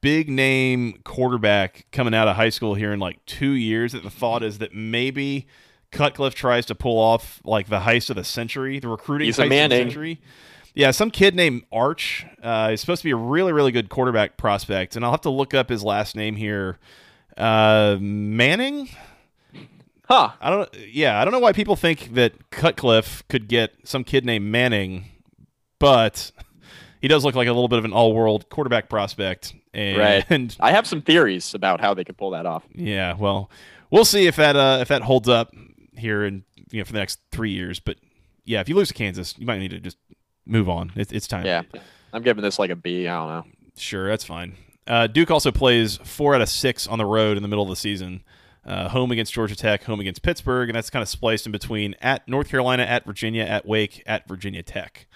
big 0.00 0.28
name 0.28 1.00
quarterback 1.04 1.86
coming 1.92 2.14
out 2.14 2.28
of 2.28 2.36
high 2.36 2.48
school 2.48 2.74
here 2.74 2.92
in 2.92 2.98
like 2.98 3.24
two 3.26 3.52
years. 3.52 3.92
That 3.92 4.02
the 4.02 4.10
thought 4.10 4.42
is 4.42 4.58
that 4.58 4.74
maybe 4.74 5.46
Cutcliffe 5.90 6.34
tries 6.34 6.66
to 6.66 6.74
pull 6.74 6.98
off 6.98 7.40
like 7.44 7.68
the 7.68 7.80
heist 7.80 8.10
of 8.10 8.16
the 8.16 8.24
century, 8.24 8.80
the 8.80 8.88
recruiting 8.88 9.26
He's 9.26 9.36
heist 9.38 9.64
of 9.64 9.70
the 9.70 9.76
century. 9.76 10.20
Yeah, 10.74 10.90
some 10.90 11.12
kid 11.12 11.36
named 11.36 11.62
Arch. 11.70 12.26
Uh, 12.42 12.70
he's 12.70 12.80
supposed 12.80 13.02
to 13.02 13.06
be 13.06 13.12
a 13.12 13.16
really, 13.16 13.52
really 13.52 13.70
good 13.70 13.88
quarterback 13.88 14.36
prospect, 14.36 14.96
and 14.96 15.04
I'll 15.04 15.12
have 15.12 15.20
to 15.20 15.30
look 15.30 15.54
up 15.54 15.68
his 15.68 15.84
last 15.84 16.16
name 16.16 16.34
here 16.34 16.78
uh, 17.36 17.96
Manning. 18.00 18.88
Huh. 20.06 20.32
I 20.40 20.50
don't. 20.50 20.68
Yeah, 20.74 21.20
I 21.20 21.24
don't 21.24 21.32
know 21.32 21.38
why 21.38 21.52
people 21.52 21.76
think 21.76 22.14
that 22.14 22.50
Cutcliffe 22.50 23.22
could 23.28 23.48
get 23.48 23.74
some 23.84 24.04
kid 24.04 24.24
named 24.24 24.46
Manning, 24.46 25.06
but 25.78 26.30
he 27.00 27.08
does 27.08 27.24
look 27.24 27.34
like 27.34 27.48
a 27.48 27.52
little 27.52 27.68
bit 27.68 27.78
of 27.78 27.84
an 27.84 27.92
all-world 27.92 28.48
quarterback 28.48 28.88
prospect. 28.88 29.54
And, 29.72 29.98
right. 29.98 30.24
And 30.30 30.56
I 30.60 30.72
have 30.72 30.86
some 30.86 31.02
theories 31.02 31.54
about 31.54 31.80
how 31.80 31.94
they 31.94 32.04
could 32.04 32.16
pull 32.16 32.30
that 32.30 32.46
off. 32.46 32.64
Yeah. 32.74 33.14
Well, 33.14 33.50
we'll 33.90 34.04
see 34.04 34.26
if 34.26 34.36
that 34.36 34.56
uh, 34.56 34.78
if 34.80 34.88
that 34.88 35.02
holds 35.02 35.28
up 35.28 35.54
here 35.96 36.24
in 36.24 36.44
you 36.70 36.80
know 36.80 36.84
for 36.84 36.92
the 36.92 36.98
next 36.98 37.20
three 37.30 37.50
years. 37.50 37.80
But 37.80 37.96
yeah, 38.44 38.60
if 38.60 38.68
you 38.68 38.74
lose 38.74 38.88
to 38.88 38.94
Kansas, 38.94 39.34
you 39.38 39.46
might 39.46 39.58
need 39.58 39.70
to 39.70 39.80
just 39.80 39.96
move 40.46 40.68
on. 40.68 40.92
It, 40.96 41.12
it's 41.12 41.26
time. 41.26 41.46
Yeah. 41.46 41.62
I'm 42.12 42.22
giving 42.22 42.42
this 42.42 42.58
like 42.58 42.70
a 42.70 42.76
B. 42.76 43.08
I 43.08 43.14
don't 43.18 43.28
know. 43.28 43.44
Sure, 43.76 44.08
that's 44.08 44.24
fine. 44.24 44.54
Uh, 44.86 45.06
Duke 45.06 45.30
also 45.30 45.50
plays 45.50 45.96
four 45.98 46.34
out 46.34 46.40
of 46.42 46.48
six 46.48 46.86
on 46.86 46.98
the 46.98 47.06
road 47.06 47.36
in 47.36 47.42
the 47.42 47.48
middle 47.48 47.64
of 47.64 47.70
the 47.70 47.76
season. 47.76 48.22
Uh, 48.66 48.88
home 48.88 49.10
against 49.10 49.32
Georgia 49.32 49.54
Tech, 49.54 49.84
home 49.84 50.00
against 50.00 50.22
Pittsburgh, 50.22 50.70
and 50.70 50.76
that's 50.76 50.88
kind 50.88 51.02
of 51.02 51.08
spliced 51.08 51.44
in 51.44 51.52
between 51.52 51.94
at 52.00 52.26
North 52.26 52.48
Carolina, 52.48 52.84
at 52.84 53.04
Virginia, 53.04 53.42
at 53.42 53.66
Wake, 53.66 54.02
at 54.06 54.26
Virginia 54.26 54.62
Tech. 54.62 55.06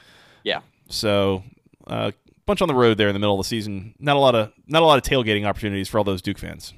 Yeah. 0.45 0.61
So 0.91 1.45
a 1.87 1.91
uh, 1.91 2.11
bunch 2.45 2.61
on 2.61 2.69
the 2.69 2.75
road 2.75 2.99
there 2.99 3.09
in 3.09 3.15
the 3.15 3.19
middle 3.19 3.35
of 3.35 3.45
the 3.45 3.49
season. 3.49 3.95
Not 3.99 4.17
a 4.17 4.19
lot 4.19 4.35
of 4.35 4.53
not 4.67 4.83
a 4.83 4.87
lot 4.87 4.99
of 4.99 5.05
tailgating 5.05 5.47
opportunities 5.47 5.89
for 5.89 5.99
all 5.99 6.05
those 6.05 6.21
Duke 6.21 6.39
fans. 6.39 6.75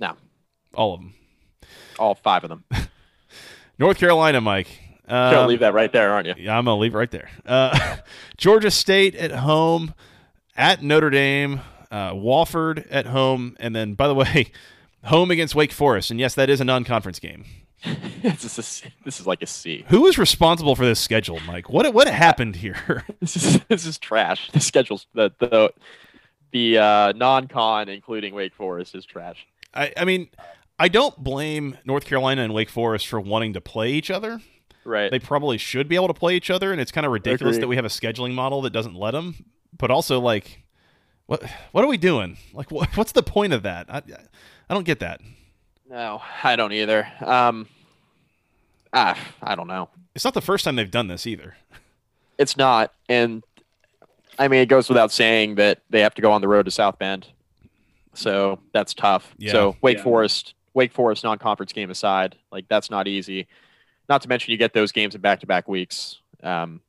No. 0.00 0.14
All 0.74 0.94
of 0.94 1.00
them. 1.00 1.14
All 1.98 2.14
five 2.14 2.44
of 2.44 2.50
them. 2.50 2.64
North 3.78 3.98
Carolina, 3.98 4.40
Mike. 4.40 4.68
Um, 5.08 5.32
You'll 5.32 5.46
leave 5.46 5.60
that 5.60 5.74
right 5.74 5.92
there, 5.92 6.12
aren't 6.12 6.28
you? 6.28 6.34
Yeah, 6.38 6.58
I'm 6.58 6.64
gonna 6.64 6.80
leave 6.80 6.94
it 6.94 6.98
right 6.98 7.10
there. 7.10 7.30
Uh, 7.44 7.96
Georgia 8.36 8.70
State 8.70 9.14
at 9.14 9.30
home, 9.30 9.94
at 10.56 10.82
Notre 10.82 11.10
Dame, 11.10 11.60
uh, 11.90 12.12
Wofford 12.12 12.86
at 12.90 13.06
home, 13.06 13.56
and 13.60 13.74
then 13.74 13.94
by 13.94 14.08
the 14.08 14.14
way, 14.14 14.50
home 15.06 15.30
against 15.30 15.54
Wake 15.54 15.72
Forest. 15.72 16.10
And 16.10 16.20
yes, 16.20 16.34
that 16.34 16.50
is 16.50 16.60
a 16.60 16.64
non-conference 16.64 17.18
game. 17.18 17.44
this, 18.22 18.58
is 18.58 18.82
this 19.04 19.20
is 19.20 19.26
like 19.26 19.42
a 19.42 19.46
C. 19.46 19.84
Who 19.88 20.06
is 20.06 20.18
responsible 20.18 20.74
for 20.74 20.84
this 20.84 20.98
schedule, 20.98 21.40
Mike? 21.46 21.68
What 21.68 21.92
what 21.92 22.08
happened 22.08 22.56
here? 22.56 23.04
this 23.20 23.36
is 23.36 23.60
this 23.68 23.86
is 23.86 23.98
trash. 23.98 24.50
The 24.50 24.60
schedule's 24.60 25.06
the 25.14 25.30
the 25.38 25.72
the 26.52 26.78
uh, 26.78 27.12
non-con, 27.12 27.88
including 27.88 28.34
Wake 28.34 28.54
Forest, 28.54 28.94
is 28.94 29.04
trash. 29.04 29.46
I, 29.74 29.92
I 29.96 30.04
mean, 30.04 30.28
I 30.78 30.88
don't 30.88 31.16
blame 31.22 31.76
North 31.84 32.06
Carolina 32.06 32.42
and 32.42 32.54
Wake 32.54 32.70
Forest 32.70 33.06
for 33.06 33.20
wanting 33.20 33.52
to 33.52 33.60
play 33.60 33.92
each 33.92 34.10
other. 34.10 34.40
Right. 34.84 35.10
They 35.10 35.18
probably 35.18 35.58
should 35.58 35.88
be 35.88 35.96
able 35.96 36.08
to 36.08 36.14
play 36.14 36.34
each 36.34 36.48
other, 36.50 36.72
and 36.72 36.80
it's 36.80 36.92
kind 36.92 37.04
of 37.04 37.12
ridiculous 37.12 37.58
that 37.58 37.68
we 37.68 37.76
have 37.76 37.84
a 37.84 37.88
scheduling 37.88 38.32
model 38.32 38.62
that 38.62 38.72
doesn't 38.72 38.94
let 38.94 39.10
them. 39.10 39.34
But 39.76 39.90
also, 39.90 40.18
like, 40.20 40.62
what 41.26 41.42
what 41.72 41.84
are 41.84 41.88
we 41.88 41.98
doing? 41.98 42.38
Like 42.52 42.70
what, 42.70 42.96
what's 42.96 43.12
the 43.12 43.22
point 43.22 43.52
of 43.52 43.62
that? 43.64 43.86
I 43.88 44.02
I 44.68 44.74
don't 44.74 44.84
get 44.84 45.00
that. 45.00 45.20
No, 45.88 46.20
I 46.42 46.56
don't 46.56 46.72
either. 46.72 47.06
Um 47.20 47.68
ah, 48.92 49.18
I 49.42 49.54
don't 49.54 49.68
know. 49.68 49.88
It's 50.14 50.24
not 50.24 50.34
the 50.34 50.40
first 50.40 50.64
time 50.64 50.76
they've 50.76 50.90
done 50.90 51.08
this 51.08 51.26
either. 51.26 51.56
It's 52.38 52.56
not. 52.56 52.92
And 53.08 53.42
I 54.38 54.48
mean, 54.48 54.60
it 54.60 54.66
goes 54.66 54.88
without 54.88 55.12
saying 55.12 55.54
that 55.56 55.80
they 55.90 56.00
have 56.00 56.14
to 56.14 56.22
go 56.22 56.32
on 56.32 56.40
the 56.40 56.48
road 56.48 56.64
to 56.64 56.70
South 56.70 56.98
Bend, 56.98 57.26
so 58.14 58.58
that's 58.72 58.92
tough. 58.92 59.34
Yeah. 59.38 59.52
So 59.52 59.76
Wake 59.80 59.96
Yeah. 59.98 60.02
Forest, 60.02 60.54
Wake 60.74 60.92
Forest 60.92 61.24
non-conference 61.24 61.72
game 61.72 61.90
aside, 61.90 62.36
like 62.52 62.66
that's 62.68 62.90
not 62.90 63.08
easy. 63.08 63.46
Not 64.08 64.22
to 64.22 64.28
mention 64.28 64.52
you 64.52 64.58
get 64.58 64.72
those 64.74 64.92
games 64.92 65.14
in 65.14 65.20
back-to-back 65.20 65.68
weeks. 65.68 66.20
Um, 66.42 66.80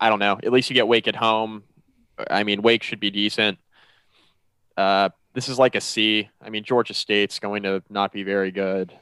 I 0.00 0.08
don't 0.08 0.18
know. 0.18 0.38
At 0.42 0.52
least 0.52 0.70
you 0.70 0.74
get 0.74 0.88
Wake 0.88 1.06
at 1.06 1.16
home. 1.16 1.64
I 2.30 2.44
mean, 2.44 2.62
Wake 2.62 2.82
should 2.82 2.98
be 2.98 3.10
decent. 3.10 3.58
Uh, 4.76 5.10
this 5.34 5.48
is 5.48 5.58
like 5.58 5.74
a 5.74 5.80
C. 5.80 6.30
I 6.40 6.48
mean, 6.48 6.64
Georgia 6.64 6.94
State's 6.94 7.38
going 7.38 7.64
to 7.64 7.82
not 7.90 8.12
be 8.12 8.22
very 8.22 8.50
good. 8.50 8.92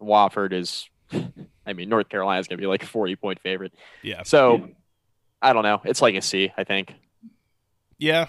Wofford 0.00 0.52
is, 0.52 0.88
I 1.66 1.72
mean, 1.72 1.88
North 1.88 2.08
Carolina's 2.08 2.48
going 2.48 2.56
to 2.56 2.62
be 2.62 2.66
like 2.66 2.82
a 2.82 2.86
40 2.86 3.16
point 3.16 3.40
favorite. 3.40 3.72
Yeah. 4.02 4.22
So 4.22 4.70
I 5.42 5.52
don't 5.52 5.62
know. 5.62 5.80
It's 5.84 6.00
like 6.00 6.14
a 6.14 6.22
C, 6.22 6.52
I 6.56 6.64
think. 6.64 6.94
Yeah. 7.98 8.26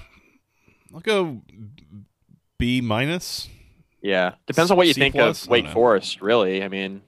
I'll 0.93 0.99
go 0.99 1.41
B 2.57 2.81
minus. 2.81 3.47
Yeah. 4.01 4.33
Depends 4.47 4.71
on 4.71 4.77
what 4.77 4.87
you 4.87 4.93
C 4.93 4.99
think 4.99 5.15
plus? 5.15 5.43
Of 5.43 5.49
Wake. 5.49 5.69
Forest, 5.69 6.21
really. 6.21 6.63
I 6.63 6.67
mean, 6.67 7.01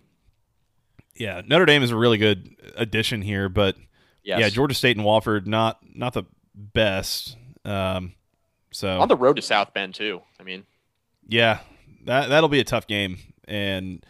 Yeah, 1.16 1.42
Notre 1.46 1.66
Dame 1.66 1.84
is 1.84 1.92
a 1.92 1.98
really 1.98 2.18
good 2.18 2.56
addition 2.76 3.22
here, 3.22 3.50
but 3.50 3.76
yes. 4.24 4.40
yeah, 4.40 4.50
Georgia 4.50 4.76
State 4.76 4.96
and 4.96 5.06
Wofford 5.06 5.48
not 5.48 5.80
not 5.94 6.14
the 6.14 6.24
best. 6.56 7.36
Um, 7.66 8.14
so 8.74 9.00
on 9.00 9.08
the 9.08 9.16
road 9.16 9.38
to 9.38 9.42
South 9.42 9.74
Bend, 9.74 9.96
too. 9.96 10.22
I 10.40 10.44
mean, 10.44 10.66
yeah, 11.28 11.60
that 12.06 12.28
that'll 12.30 12.50
be 12.50 12.60
a 12.60 12.66
tough 12.66 12.88
game 12.88 13.18
and 13.48 14.06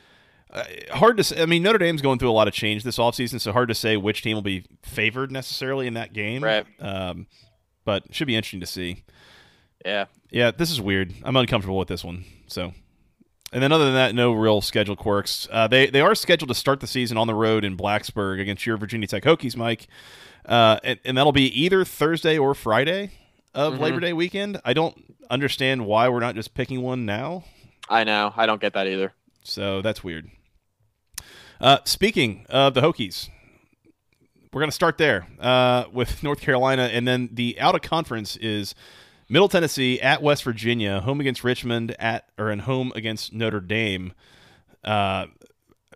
uh, 0.51 0.63
hard 0.91 1.17
to 1.17 1.23
say. 1.23 1.41
I 1.41 1.45
mean, 1.45 1.63
Notre 1.63 1.77
Dame's 1.77 2.01
going 2.01 2.19
through 2.19 2.29
a 2.29 2.33
lot 2.33 2.47
of 2.47 2.53
change 2.53 2.83
this 2.83 2.97
offseason, 2.97 3.39
so 3.41 3.51
hard 3.51 3.69
to 3.69 3.75
say 3.75 3.97
which 3.97 4.21
team 4.21 4.35
will 4.35 4.41
be 4.41 4.65
favored 4.83 5.31
necessarily 5.31 5.87
in 5.87 5.93
that 5.95 6.13
game. 6.13 6.43
Right. 6.43 6.65
Um, 6.79 7.27
but 7.85 8.13
should 8.13 8.27
be 8.27 8.35
interesting 8.35 8.61
to 8.61 8.65
see. 8.65 9.03
yeah. 9.85 10.05
Yeah, 10.31 10.49
this 10.49 10.71
is 10.71 10.81
weird. 10.81 11.13
I'm 11.23 11.35
uncomfortable 11.35 11.77
with 11.77 11.87
this 11.87 12.03
one. 12.03 12.25
So, 12.47 12.73
and 13.51 13.61
then 13.61 13.71
other 13.71 13.85
than 13.85 13.93
that, 13.93 14.15
no 14.15 14.31
real 14.31 14.61
schedule 14.61 14.95
quirks. 14.95 15.47
Uh, 15.51 15.67
they 15.67 15.87
they 15.87 16.01
are 16.01 16.15
scheduled 16.15 16.49
to 16.49 16.55
start 16.55 16.79
the 16.79 16.87
season 16.87 17.17
on 17.17 17.27
the 17.27 17.35
road 17.35 17.63
in 17.63 17.77
Blacksburg 17.77 18.39
against 18.39 18.65
your 18.65 18.77
Virginia 18.77 19.07
Tech 19.07 19.23
Hokies, 19.23 19.55
Mike, 19.55 19.87
uh, 20.45 20.79
and, 20.83 20.99
and 21.05 21.17
that'll 21.17 21.33
be 21.33 21.47
either 21.59 21.85
Thursday 21.85 22.35
or 22.37 22.55
Friday 22.55 23.11
of 23.53 23.73
Mhm. 23.75 23.79
Labor 23.79 23.99
Day 23.99 24.13
weekend. 24.13 24.59
I 24.65 24.73
don't 24.73 24.95
understand 25.29 25.85
why 25.85 26.09
we're 26.09 26.19
not 26.19 26.35
just 26.35 26.53
picking 26.53 26.81
one 26.81 27.05
now. 27.05 27.43
I 27.89 28.03
know. 28.03 28.33
I 28.35 28.45
don't 28.45 28.61
get 28.61 28.73
that 28.73 28.87
either. 28.87 29.13
So 29.43 29.81
that's 29.81 30.03
weird. 30.03 30.29
Uh, 31.59 31.77
speaking 31.85 32.45
of 32.49 32.73
the 32.73 32.81
Hokies, 32.81 33.29
we're 34.51 34.61
going 34.61 34.69
to 34.69 34.75
start 34.75 34.97
there 34.97 35.27
uh, 35.39 35.85
with 35.91 36.23
North 36.23 36.41
Carolina, 36.41 36.83
and 36.91 37.07
then 37.07 37.29
the 37.31 37.59
out 37.59 37.75
of 37.75 37.81
conference 37.81 38.35
is 38.37 38.75
Middle 39.29 39.49
Tennessee 39.49 39.99
at 40.01 40.21
West 40.21 40.43
Virginia, 40.43 40.99
home 41.01 41.19
against 41.19 41.43
Richmond 41.43 41.95
at 41.99 42.25
or 42.37 42.51
in 42.51 42.59
home 42.59 42.91
against 42.95 43.33
Notre 43.33 43.61
Dame. 43.61 44.13
Uh, 44.83 45.27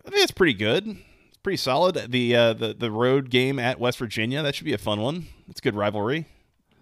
I 0.06 0.10
think 0.10 0.22
it's 0.22 0.32
pretty 0.32 0.54
good. 0.54 0.86
It's 1.28 1.36
pretty 1.42 1.58
solid. 1.58 2.10
The 2.10 2.34
uh, 2.34 2.52
the 2.54 2.74
the 2.74 2.90
road 2.90 3.28
game 3.30 3.58
at 3.58 3.78
West 3.78 3.98
Virginia 3.98 4.42
that 4.42 4.54
should 4.54 4.64
be 4.64 4.72
a 4.72 4.78
fun 4.78 5.00
one. 5.00 5.26
It's 5.48 5.60
a 5.60 5.62
good 5.62 5.74
rivalry. 5.76 6.26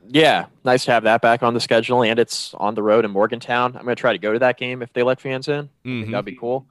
Yeah. 0.09 0.47
Nice 0.65 0.85
to 0.87 0.93
have 0.93 1.05
that 1.05 1.21
back 1.23 1.43
on 1.43 1.55
the 1.55 1.61
schedule, 1.61 2.03
and 2.03 2.19
it's 2.19 2.55
on 2.55 2.75
the 2.75 2.83
road 2.83 3.05
in 3.05 3.11
Morgantown. 3.11 3.77
I'm 3.77 3.85
going 3.85 3.97
to 3.97 4.01
try 4.01 4.13
to 4.13 4.19
go 4.19 4.33
to 4.33 4.39
that 4.41 4.59
game 4.59 4.83
if 4.83 4.93
they 4.93 5.03
let 5.03 5.21
fans 5.21 5.49
in. 5.49 5.69
Mhm. 5.85 6.01
think 6.03 6.11
that'd 6.13 6.25
be 6.25 6.37
cool. 6.37 6.67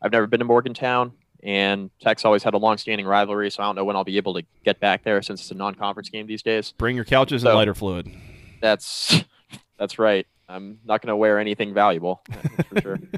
I've 0.00 0.12
never 0.12 0.26
been 0.26 0.40
to 0.40 0.44
Morgantown, 0.44 1.12
and 1.42 1.90
Tech's 2.00 2.24
always 2.24 2.42
had 2.42 2.54
a 2.54 2.58
long-standing 2.58 3.06
rivalry, 3.06 3.50
so 3.50 3.62
I 3.62 3.66
don't 3.66 3.76
know 3.76 3.84
when 3.84 3.94
I'll 3.96 4.04
be 4.04 4.16
able 4.16 4.34
to 4.34 4.42
get 4.64 4.80
back 4.80 5.04
there 5.04 5.22
since 5.22 5.40
it's 5.42 5.50
a 5.50 5.54
non-conference 5.54 6.08
game 6.08 6.26
these 6.26 6.42
days. 6.42 6.72
Bring 6.78 6.96
your 6.96 7.04
couches 7.04 7.44
and 7.44 7.54
lighter 7.54 7.74
fluid. 7.74 8.10
That's 8.60 9.22
that's 9.78 9.98
right. 9.98 10.26
I'm 10.48 10.78
not 10.84 11.00
going 11.02 11.08
to 11.08 11.16
wear 11.16 11.38
anything 11.38 11.72
valuable 11.74 12.22
for 12.68 12.80
sure. 12.80 12.98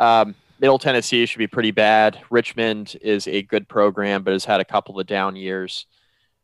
Um, 0.00 0.36
Middle 0.60 0.78
Tennessee 0.78 1.26
should 1.26 1.40
be 1.40 1.48
pretty 1.48 1.72
bad. 1.72 2.20
Richmond 2.30 2.96
is 3.02 3.26
a 3.26 3.42
good 3.42 3.68
program, 3.68 4.22
but 4.22 4.32
has 4.32 4.44
had 4.44 4.60
a 4.60 4.64
couple 4.64 5.00
of 5.00 5.08
down 5.08 5.34
years. 5.34 5.86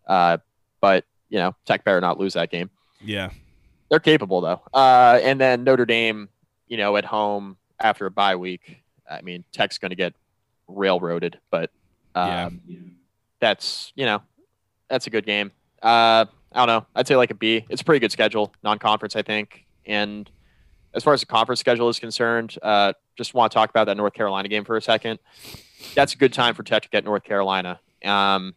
Uh, 0.09 0.38
but 0.80 1.04
you 1.35 1.40
know, 1.40 1.53
Tech 1.64 1.83
better 1.83 2.01
not 2.01 2.16
lose 2.16 2.35
that 2.35 2.49
game. 2.49 2.70
Yeah. 3.01 3.31
They're 3.90 3.99
capable 3.99 4.40
though. 4.40 4.62
Uh, 4.73 5.18
and 5.20 5.40
then 5.40 5.64
Notre 5.64 5.85
Dame, 5.85 6.29
you 6.68 6.77
know, 6.77 6.97
at 6.97 7.05
home 7.05 7.57
after 7.81 8.07
a 8.07 8.11
bye 8.11 8.37
week. 8.37 8.85
I 9.11 9.20
mean, 9.20 9.44
Tech's 9.51 9.79
going 9.79 9.90
to 9.90 9.97
get 9.97 10.14
railroaded, 10.68 11.40
but 11.51 11.73
um, 12.14 12.61
that's 13.40 13.92
you 13.97 14.07
know, 14.07 14.23
that's 14.88 15.09
a 15.09 15.11
good 15.11 15.27
game. 15.27 15.51
Uh, 15.83 16.27
I 16.53 16.66
don't 16.66 16.68
know. 16.68 16.87
I'd 16.94 17.09
say 17.09 17.16
like 17.16 17.33
a 17.33 17.35
B. 17.35 17.64
It's 17.68 17.83
a 17.83 17.85
pretty 17.85 17.99
good 17.99 18.12
schedule, 18.12 18.55
non-conference, 18.62 19.16
I 19.16 19.23
think. 19.23 19.66
And 19.87 20.31
as 20.94 21.03
far 21.03 21.14
as 21.14 21.20
the 21.20 21.27
conference 21.27 21.59
schedule 21.59 21.88
is 21.88 21.99
concerned, 21.99 22.57
uh, 22.62 22.92
just 23.16 23.35
want 23.35 23.51
to 23.51 23.55
talk 23.55 23.70
about 23.70 23.87
that 23.87 23.97
North 23.97 24.14
Carolina 24.14 24.49
game 24.49 24.64
for 24.64 24.77
a 24.77 24.81
second. 24.81 25.18
That's 25.97 26.14
a 26.14 26.16
good 26.16 26.33
time 26.33 26.55
for 26.55 26.62
Tech 26.62 26.85
to 26.85 26.88
get 26.88 27.05
North 27.05 27.25
Carolina. 27.25 27.81
Um, 28.05 28.55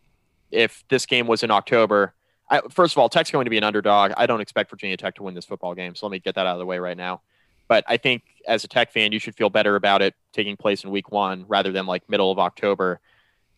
if 0.51 0.83
this 0.89 1.05
game 1.05 1.27
was 1.27 1.43
in 1.43 1.51
October, 1.51 2.13
I, 2.49 2.61
first 2.69 2.93
of 2.93 2.99
all, 2.99 3.09
Tech's 3.09 3.31
going 3.31 3.45
to 3.45 3.49
be 3.49 3.57
an 3.57 3.63
underdog. 3.63 4.13
I 4.15 4.25
don't 4.25 4.41
expect 4.41 4.69
Virginia 4.69 4.97
Tech 4.97 5.15
to 5.15 5.23
win 5.23 5.33
this 5.33 5.45
football 5.45 5.75
game, 5.75 5.95
so 5.95 6.05
let 6.05 6.11
me 6.11 6.19
get 6.19 6.35
that 6.35 6.45
out 6.45 6.53
of 6.53 6.59
the 6.59 6.65
way 6.65 6.79
right 6.79 6.97
now. 6.97 7.21
But 7.67 7.83
I 7.87 7.97
think 7.97 8.23
as 8.47 8.63
a 8.63 8.67
Tech 8.67 8.91
fan, 8.91 9.11
you 9.11 9.19
should 9.19 9.35
feel 9.35 9.49
better 9.49 9.75
about 9.75 10.01
it 10.01 10.15
taking 10.31 10.55
place 10.55 10.83
in 10.83 10.91
Week 10.91 11.11
One 11.11 11.45
rather 11.47 11.71
than 11.71 11.85
like 11.85 12.09
middle 12.09 12.31
of 12.31 12.39
October, 12.39 13.01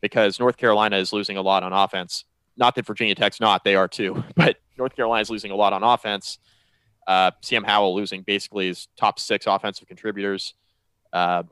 because 0.02 0.39
North 0.39 0.58
Carolina 0.58 0.97
is 0.97 1.13
losing 1.13 1.38
a 1.38 1.41
lot 1.41 1.63
on 1.63 1.73
offense. 1.73 2.25
Not 2.58 2.75
that 2.75 2.86
Virginia 2.86 3.15
Tech's 3.15 3.39
not; 3.39 3.63
they 3.63 3.75
are 3.75 3.88
too. 3.88 4.23
But 4.36 4.58
North 4.78 4.95
Carolina 4.95 5.21
is 5.21 5.30
losing 5.30 5.52
a 5.52 5.56
lot 5.56 5.73
on 5.73 5.84
offense. 5.84 6.39
Uh, 7.06 7.32
Sam 7.41 7.63
Howell 7.63 7.95
losing 7.95 8.23
basically 8.23 8.67
his 8.67 8.88
top 8.97 9.19
six 9.19 9.45
offensive 9.45 9.88
contributors, 9.88 10.54
uh, 11.13 11.43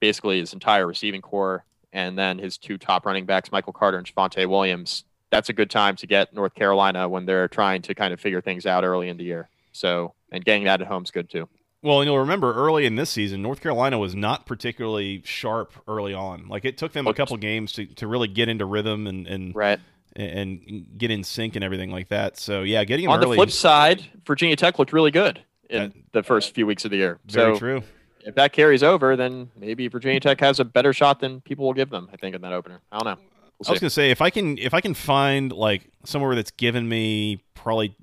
basically 0.00 0.40
his 0.40 0.52
entire 0.52 0.86
receiving 0.86 1.22
corps, 1.22 1.64
and 1.92 2.18
then 2.18 2.38
his 2.38 2.58
two 2.58 2.78
top 2.78 3.06
running 3.06 3.24
backs, 3.24 3.50
Michael 3.50 3.72
Carter 3.72 3.98
and 3.98 4.06
Javonte 4.06 4.48
Williams. 4.48 5.04
That's 5.34 5.48
a 5.48 5.52
good 5.52 5.68
time 5.70 5.96
to 5.96 6.06
get 6.06 6.32
North 6.32 6.54
Carolina 6.54 7.08
when 7.08 7.26
they're 7.26 7.48
trying 7.48 7.82
to 7.82 7.94
kind 7.94 8.14
of 8.14 8.20
figure 8.20 8.40
things 8.40 8.66
out 8.66 8.84
early 8.84 9.08
in 9.08 9.16
the 9.16 9.24
year. 9.24 9.48
So, 9.72 10.14
and 10.30 10.44
getting 10.44 10.62
that 10.64 10.80
at 10.80 10.86
home 10.86 11.02
is 11.02 11.10
good 11.10 11.28
too. 11.28 11.48
Well, 11.82 12.00
and 12.00 12.08
you'll 12.08 12.20
remember 12.20 12.54
early 12.54 12.86
in 12.86 12.94
this 12.94 13.10
season, 13.10 13.42
North 13.42 13.60
Carolina 13.60 13.98
was 13.98 14.14
not 14.14 14.46
particularly 14.46 15.22
sharp 15.24 15.72
early 15.88 16.14
on. 16.14 16.46
Like 16.48 16.64
it 16.64 16.78
took 16.78 16.92
them 16.92 17.06
a 17.08 17.12
couple 17.12 17.36
games 17.36 17.72
to, 17.72 17.84
to 17.86 18.06
really 18.06 18.28
get 18.28 18.48
into 18.48 18.64
rhythm 18.64 19.06
and 19.08 19.26
and, 19.26 19.54
Right. 19.56 19.80
and 20.16 20.86
get 20.96 21.10
in 21.10 21.24
sync 21.24 21.56
and 21.56 21.64
everything 21.64 21.90
like 21.90 22.08
that. 22.10 22.38
So 22.38 22.62
yeah, 22.62 22.84
getting 22.84 23.06
them 23.06 23.12
On 23.14 23.20
the 23.20 23.26
flip 23.34 23.50
side, 23.50 24.04
Virginia 24.26 24.54
Tech 24.56 24.78
looked 24.78 24.92
really 24.92 25.10
good 25.10 25.42
in 25.68 25.82
That- 25.82 25.92
the 26.12 26.22
first 26.22 26.54
few 26.54 26.64
weeks 26.66 26.84
of 26.84 26.90
the 26.92 26.96
year. 26.98 27.18
very 27.26 27.54
so 27.54 27.58
true. 27.58 27.82
if 28.24 28.34
that 28.36 28.52
carries 28.52 28.82
over, 28.84 29.16
then 29.16 29.50
maybe 29.58 29.88
Virginia 29.88 30.20
Tech 30.20 30.38
has 30.40 30.60
a 30.60 30.64
better 30.64 30.92
shot 30.92 31.18
than 31.20 31.40
people 31.40 31.66
will 31.66 31.74
give 31.74 31.90
them. 31.90 32.08
I 32.12 32.16
think 32.16 32.34
in 32.36 32.40
that 32.42 32.52
opener. 32.52 32.80
I 32.92 32.98
don't 33.00 33.18
know. 33.18 33.24
We'll 33.58 33.68
I 33.68 33.72
was 33.72 33.78
see. 33.78 33.82
gonna 33.84 33.90
say 33.90 34.10
if 34.10 34.20
I 34.20 34.30
can 34.30 34.58
if 34.58 34.74
I 34.74 34.80
can 34.80 34.94
find 34.94 35.52
like 35.52 35.88
somewhere 36.04 36.34
that's 36.34 36.50
given 36.50 36.88
me 36.88 37.42
probably 37.54 37.96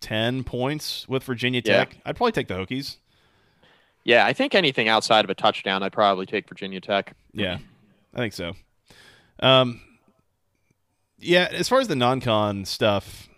ten 0.00 0.42
points 0.44 1.06
with 1.08 1.22
Virginia 1.24 1.60
Yeah. 1.64 1.84
Tech, 1.84 1.96
I'd 2.04 2.16
probably 2.16 2.32
take 2.32 2.48
the 2.48 2.54
Hokies. 2.54 2.96
Yeah, 4.04 4.24
I 4.24 4.32
think 4.32 4.54
anything 4.54 4.88
outside 4.88 5.24
of 5.24 5.30
a 5.30 5.34
touchdown, 5.34 5.82
I'd 5.82 5.92
probably 5.92 6.26
take 6.26 6.48
Virginia 6.48 6.80
Tech. 6.80 7.14
Yeah, 7.32 7.58
I 8.14 8.18
think 8.18 8.32
so. 8.32 8.52
Um, 9.40 9.80
yeah, 11.18 11.48
as 11.50 11.68
far 11.68 11.80
as 11.80 11.88
the 11.88 11.96
non-con 11.96 12.64
stuff, 12.64 13.28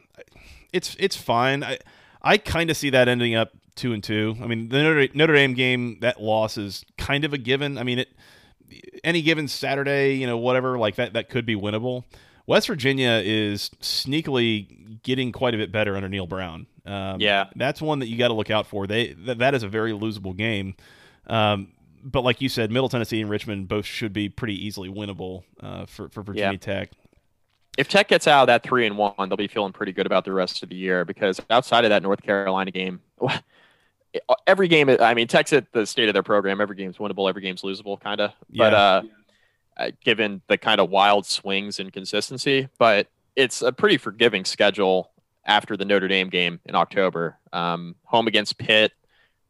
it's 0.72 0.94
it's 0.98 1.16
fine. 1.16 1.64
I 1.64 1.78
I 2.22 2.36
kind 2.38 2.70
of 2.70 2.76
see 2.76 2.90
that 2.90 3.08
ending 3.08 3.34
up 3.34 3.52
two 3.76 3.92
and 3.92 4.02
two. 4.04 4.36
I 4.42 4.46
mean, 4.46 4.68
the 4.68 4.82
Notre, 4.82 5.08
Notre 5.14 5.34
Dame 5.34 5.54
game 5.54 5.98
that 6.00 6.20
loss 6.20 6.58
is 6.58 6.84
kind 6.98 7.24
of 7.24 7.32
a 7.32 7.38
given. 7.38 7.78
I 7.78 7.82
mean, 7.82 8.00
it 8.00 8.08
any 9.04 9.22
given 9.22 9.48
Saturday, 9.48 10.14
you 10.14 10.26
know, 10.26 10.38
whatever 10.38 10.78
like 10.78 10.96
that 10.96 11.12
that 11.14 11.28
could 11.28 11.46
be 11.46 11.54
winnable. 11.56 12.04
West 12.46 12.66
Virginia 12.66 13.20
is 13.24 13.70
sneakily 13.80 15.02
getting 15.02 15.32
quite 15.32 15.54
a 15.54 15.58
bit 15.58 15.70
better 15.70 15.96
under 15.96 16.08
Neal 16.08 16.26
Brown. 16.26 16.66
Um, 16.86 17.20
Yeah. 17.20 17.46
that's 17.56 17.82
one 17.82 17.98
that 17.98 18.08
you 18.08 18.16
got 18.16 18.28
to 18.28 18.34
look 18.34 18.50
out 18.50 18.66
for. 18.66 18.86
They 18.86 19.12
that, 19.12 19.38
that 19.38 19.54
is 19.54 19.62
a 19.62 19.68
very 19.68 19.92
losable 19.92 20.34
game. 20.36 20.74
Um, 21.26 21.68
but 22.02 22.22
like 22.22 22.40
you 22.40 22.48
said, 22.48 22.70
Middle 22.70 22.88
Tennessee 22.88 23.20
and 23.20 23.28
Richmond 23.28 23.68
both 23.68 23.84
should 23.84 24.12
be 24.14 24.28
pretty 24.30 24.54
easily 24.66 24.88
winnable 24.88 25.42
uh, 25.60 25.84
for 25.86 26.08
for 26.08 26.22
Virginia 26.22 26.52
Yeah. 26.52 26.58
Tech. 26.58 26.90
If 27.76 27.88
Tech 27.88 28.08
gets 28.08 28.26
out 28.26 28.42
of 28.42 28.46
that 28.48 28.62
three 28.64 28.86
and 28.86 28.96
one, 28.96 29.12
they'll 29.18 29.36
be 29.36 29.46
feeling 29.46 29.72
pretty 29.72 29.92
good 29.92 30.06
about 30.06 30.24
the 30.24 30.32
rest 30.32 30.62
of 30.64 30.68
the 30.70 30.74
year 30.74 31.04
because 31.04 31.40
outside 31.50 31.84
of 31.84 31.90
that 31.90 32.02
North 32.02 32.22
Carolina 32.22 32.70
game, 32.72 33.00
every 34.46 34.68
game. 34.68 34.88
I 34.88 35.14
mean, 35.14 35.26
Tech's 35.28 35.52
at 35.52 35.72
the 35.72 35.86
state 35.86 36.08
of 36.08 36.12
their 36.14 36.22
program. 36.22 36.60
Every 36.60 36.76
game's 36.76 36.98
winnable. 36.98 37.28
Every 37.28 37.42
game's 37.42 37.62
losable, 37.62 38.00
kind 38.00 38.20
of. 38.20 38.32
But 38.50 38.72
Yeah. 38.72 38.78
uh, 38.78 39.02
uh, 39.76 39.90
given 40.04 40.42
the 40.48 40.58
kind 40.58 40.80
of 40.80 40.90
wild 40.90 41.24
swings 41.26 41.78
and 41.78 41.92
consistency, 41.92 42.68
but 42.78 43.06
it's 43.36 43.62
a 43.62 43.70
pretty 43.70 43.96
forgiving 43.96 44.44
schedule 44.44 45.12
after 45.44 45.76
the 45.76 45.84
Notre 45.84 46.08
Dame 46.08 46.28
game 46.30 46.58
in 46.64 46.74
October. 46.74 47.38
Um, 47.52 47.94
home 48.04 48.26
against 48.26 48.58
Pitt. 48.58 48.92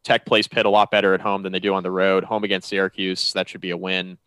Tech 0.05 0.27
plays 0.27 0.47
Pitt 0.47 0.67
a 0.67 0.71
lot 0.71 0.91
better 0.91 1.15
at 1.15 1.21
home 1.21 1.43
than 1.43 1.53
they 1.53 1.61
do 1.61 1.75
on 1.75 1.83
the 1.83 1.91
road. 1.91 2.25
Home 2.25 2.45
against 2.45 2.69
Syracuse, 2.69 3.33
that 3.33 3.49
should 3.49 3.61
be 3.61 3.71
a 3.71 3.77
win. 3.77 4.19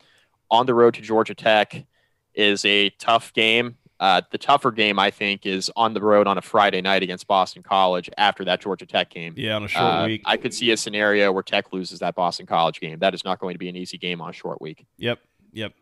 On 0.50 0.65
the 0.65 0.74
road 0.74 0.96
to 0.96 1.02
Georgia 1.02 1.34
Tech 1.36 1.86
is 2.34 2.65
a 2.65 2.89
tough 2.91 3.32
game. 3.34 3.78
Uh, 4.02 4.20
the 4.32 4.38
tougher 4.38 4.72
game, 4.72 4.98
I 4.98 5.12
think, 5.12 5.46
is 5.46 5.70
on 5.76 5.94
the 5.94 6.02
road 6.02 6.26
on 6.26 6.38
a 6.38 6.42
Friday 6.42 6.82
night 6.82 7.04
against 7.04 7.28
Boston 7.28 7.62
College 7.62 8.10
after 8.18 8.44
that 8.46 8.60
Georgia 8.60 8.86
Tech 8.88 9.12
game. 9.12 9.36
Yeah, 9.38 9.56
on 9.56 9.64
a 9.64 9.68
short 9.68 9.84
Uh, 9.86 10.04
week. 10.08 10.24
I 10.26 10.38
could 10.38 10.54
see 10.54 10.72
a 10.72 10.78
scenario 10.78 11.32
where 11.32 11.44
Tech 11.44 11.72
loses 11.72 12.00
that 12.00 12.16
Boston 12.16 12.48
College 12.48 12.80
game. 12.82 12.98
That 12.98 13.14
is 13.14 13.24
not 13.24 13.38
going 13.40 13.54
to 13.54 13.60
be 13.60 13.70
an 13.70 13.76
easy 13.76 14.00
game 14.00 14.20
on 14.20 14.32
a 14.32 14.34
short 14.34 14.60
week. 14.60 14.86
Yep. 14.98 15.20
Yep. 15.54 15.74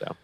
So. 0.00 0.16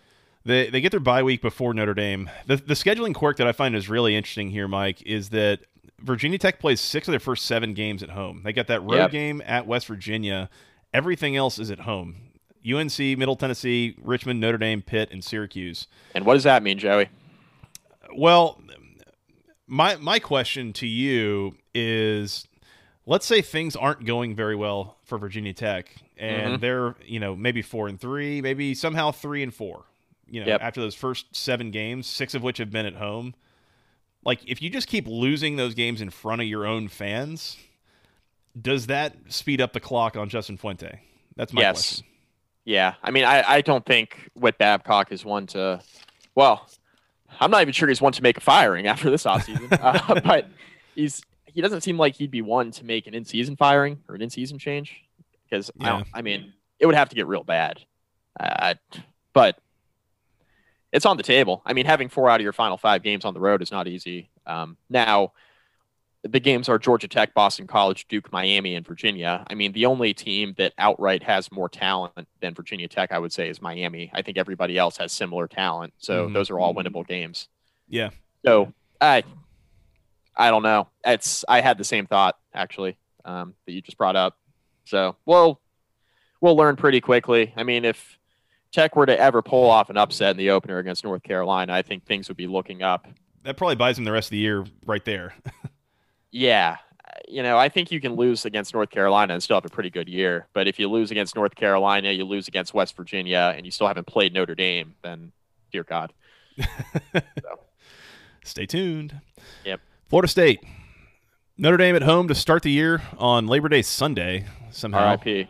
They 0.47 0.71
they 0.71 0.81
get 0.81 0.91
their 0.91 1.01
bye 1.01 1.23
week 1.23 1.43
before 1.43 1.75
Notre 1.75 1.93
Dame. 1.95 2.31
The 2.47 2.57
the 2.57 2.75
scheduling 2.75 3.15
quirk 3.15 3.37
that 3.37 3.47
I 3.47 3.53
find 3.53 3.77
is 3.77 3.89
really 3.91 4.17
interesting 4.17 4.51
here, 4.51 4.67
Mike, 4.67 5.03
is 5.03 5.29
that 5.31 5.61
Virginia 6.01 6.39
Tech 6.39 6.59
plays 6.61 6.81
six 6.81 7.09
of 7.09 7.13
their 7.13 7.21
first 7.21 7.45
seven 7.47 7.75
games 7.75 8.03
at 8.03 8.11
home. 8.11 8.41
They 8.43 8.53
got 8.55 8.67
that 8.69 8.81
road 8.83 8.97
Yep. 8.97 9.11
game 9.11 9.43
at 9.47 9.67
West 9.67 9.87
Virginia. 9.87 10.49
Everything 10.95 11.37
else 11.37 11.59
is 11.59 11.71
at 11.71 11.81
home. 11.81 12.17
UNC, 12.67 12.99
Middle 13.19 13.37
Tennessee, 13.37 13.95
Richmond, 14.03 14.41
Notre 14.41 14.57
Dame, 14.57 14.81
Pitt, 14.81 15.11
and 15.13 15.23
Syracuse. 15.23 15.87
And 16.15 16.25
what 16.25 16.35
does 16.35 16.45
that 16.45 16.63
mean, 16.63 16.79
Joey? 16.79 17.09
Well, 18.14 18.61
my 19.67 19.97
my 19.97 20.19
question 20.19 20.73
to 20.75 20.87
you 20.87 21.57
is 21.75 22.47
let's 23.07 23.27
say 23.27 23.43
things 23.43 23.77
aren't 23.77 24.05
going 24.05 24.35
very 24.35 24.57
well 24.57 24.97
for 25.05 25.19
Virginia 25.19 25.53
Tech 25.53 25.95
and 26.17 26.55
Mhm. 26.57 26.61
they're, 26.61 26.95
you 27.05 27.21
know, 27.21 27.35
maybe 27.37 27.61
4 27.61 27.88
and 27.88 28.01
3, 28.01 28.40
maybe 28.40 28.75
somehow 28.75 29.11
3 29.11 29.43
and 29.43 29.53
4. 29.53 29.85
You 30.27 30.40
know, 30.40 30.47
Yep. 30.47 30.61
after 30.62 30.81
those 30.81 30.95
first 30.95 31.35
7 31.37 31.71
games, 31.71 32.07
6 32.07 32.35
of 32.35 32.43
which 32.43 32.59
have 32.59 32.71
been 32.71 32.87
at 32.87 32.95
home. 32.95 33.35
Like 34.25 34.40
if 34.47 34.62
you 34.62 34.71
just 34.71 34.88
keep 34.88 35.07
losing 35.07 35.57
those 35.57 35.75
games 35.75 36.01
in 36.01 36.09
front 36.11 36.40
of 36.40 36.47
your 36.49 36.67
own 36.67 36.88
fans, 36.88 37.59
does 38.61 38.87
that 38.87 39.17
speed 39.29 39.61
up 39.61 39.73
the 39.75 39.81
clock 39.81 40.17
on 40.17 40.29
Justin 40.29 40.57
Fuente? 40.57 41.01
That's 41.37 41.53
my 41.53 41.61
yes. 41.62 41.73
question. 41.73 42.07
Yeah. 42.64 42.95
I 43.03 43.11
mean, 43.11 43.25
I, 43.25 43.43
I 43.43 43.61
don't 43.61 43.85
think 43.85 44.31
Whit 44.35 44.57
Babcock 44.57 45.12
is 45.12 45.25
one 45.27 45.47
to, 45.49 45.83
well, 46.35 46.71
I'm 47.40 47.51
not 47.51 47.62
even 47.62 47.73
sure 47.73 47.88
he's 47.88 48.01
one 48.01 48.12
to 48.12 48.23
make 48.23 48.37
a 48.37 48.40
firing 48.40 48.87
after 48.87 49.11
this 49.11 49.25
offseason. 49.25 49.77
uh, 49.83 50.20
but 50.20 50.49
he's 50.94 51.23
he 51.47 51.61
doesn't 51.61 51.83
seem 51.83 51.97
like 51.99 52.14
he'd 52.16 52.31
be 52.31 52.42
one 52.42 52.70
to 52.73 52.85
make 52.85 53.07
an 53.07 53.14
in-season 53.14 53.57
firing 53.57 53.99
or 54.09 54.14
an 54.16 54.23
in-season 54.23 54.59
change 54.59 55.03
because 55.49 55.70
I, 55.81 55.85
Yeah. 55.85 55.90
don't, 55.90 56.07
I 56.12 56.23
mean, 56.23 56.53
it 56.81 56.87
would 56.87 56.97
have 56.97 57.09
to 57.11 57.14
get 57.14 57.27
real 57.29 57.44
bad. 57.44 57.81
Uh, 58.40 58.75
but 59.33 59.59
it's 60.92 61.07
on 61.07 61.16
the 61.16 61.23
table. 61.23 61.62
I 61.64 61.73
mean, 61.73 61.87
having 61.87 62.09
four 62.09 62.29
out 62.29 62.40
of 62.40 62.42
your 62.44 62.53
final 62.53 62.77
five 62.77 63.03
games 63.05 63.25
on 63.25 63.35
the 63.35 63.40
road 63.40 63.62
is 63.62 63.70
not 63.70 63.87
easy. 63.87 64.31
Um, 64.47 64.77
now, 64.90 65.33
the 66.27 66.41
games 66.41 66.69
are 66.71 66.79
Georgia 66.79 67.07
Tech, 67.07 67.35
Boston 67.35 67.67
College, 67.67 68.09
Duke, 68.09 68.33
Miami, 68.33 68.75
and 68.75 68.87
Virginia. 68.87 69.45
I 69.49 69.55
mean, 69.55 69.73
the 69.73 69.85
only 69.87 70.15
team 70.15 70.55
that 70.57 70.73
outright 70.79 71.23
has 71.23 71.53
more 71.53 71.69
talent 71.69 72.27
than 72.41 72.55
Virginia 72.55 72.89
Tech, 72.89 73.13
I 73.13 73.19
would 73.19 73.33
say, 73.33 73.49
is 73.51 73.61
Miami. 73.61 74.11
I 74.15 74.23
think 74.23 74.39
everybody 74.39 74.79
else 74.79 74.97
has 74.97 75.13
similar 75.13 75.47
talent, 75.47 75.93
so 75.99 76.29
Mhm. 76.29 76.33
those 76.33 76.49
are 76.51 76.59
all 76.59 76.75
winnable 76.75 77.07
games. 77.07 77.49
Yeah. 77.89 78.11
So 78.45 78.73
I, 79.01 79.23
I 80.37 80.51
don't 80.51 80.63
know. 80.63 80.89
It's 81.05 81.45
I 81.49 81.61
had 81.61 81.77
the 81.79 81.85
same 81.85 82.07
thought 82.07 82.39
actually 82.55 82.97
um, 83.27 83.55
that 83.67 83.73
you 83.73 83.83
just 83.83 83.99
brought 83.99 84.17
up. 84.17 84.37
So 84.85 85.17
we'll 85.27 85.61
we'll 86.41 86.57
learn 86.57 86.77
pretty 86.77 87.01
quickly. 87.01 87.53
I 87.57 87.63
mean, 87.65 87.85
if 87.85 88.19
Tech 88.73 88.97
were 88.97 89.07
to 89.07 89.19
ever 89.19 89.43
pull 89.43 89.69
off 89.71 89.91
an 89.91 89.97
upset 89.97 90.31
in 90.33 90.37
the 90.37 90.51
opener 90.51 90.79
against 90.79 91.05
North 91.05 91.23
Carolina, 91.23 91.73
I 91.73 91.83
think 91.83 92.05
things 92.07 92.29
would 92.29 92.37
be 92.37 92.47
looking 92.47 92.83
up. 92.83 93.07
That 93.45 93.57
probably 93.57 93.77
buys 93.77 93.97
them 93.97 94.05
the 94.05 94.13
rest 94.13 94.29
of 94.29 94.31
the 94.33 94.39
year 94.39 94.65
right 94.87 95.05
there. 95.05 95.35
Yeah, 96.35 96.79
you 97.29 97.44
know, 97.44 97.57
I 97.57 97.68
think 97.68 97.92
you 97.92 98.01
can 98.01 98.16
lose 98.16 98.44
against 98.44 98.75
North 98.75 98.90
Carolina 98.90 99.35
and 99.35 99.42
still 99.42 99.57
have 99.57 99.64
a 99.64 99.68
pretty 99.68 99.88
good 99.88 100.09
year. 100.09 100.49
But 100.53 100.66
if 100.66 100.81
you 100.81 100.90
lose 100.90 101.12
against 101.12 101.37
North 101.37 101.55
Carolina, 101.55 102.11
you 102.11 102.25
lose 102.25 102.49
against 102.49 102.75
West 102.75 102.97
Virginia, 102.97 103.55
and 103.57 103.64
you 103.64 103.70
still 103.70 103.87
haven't 103.87 104.09
played 104.09 104.35
Notre 104.35 104.57
Dame, 104.57 104.97
then 105.03 105.31
dear 105.70 105.85
God. 105.85 106.12
Stay 108.44 108.66
tuned. 108.66 109.20
Yep. 109.64 109.81
Florida 110.09 110.29
State. 110.29 110.61
Notre 111.57 111.77
Dame 111.77 111.94
at 111.94 112.03
home 112.03 112.27
to 112.27 112.35
start 112.35 112.64
the 112.64 112.70
year 112.73 113.01
on 113.16 113.47
Labor 113.47 113.68
Day 113.68 113.83
Sunday 113.83 114.47
somehow. 114.73 115.07
R.I.P. 115.07 115.49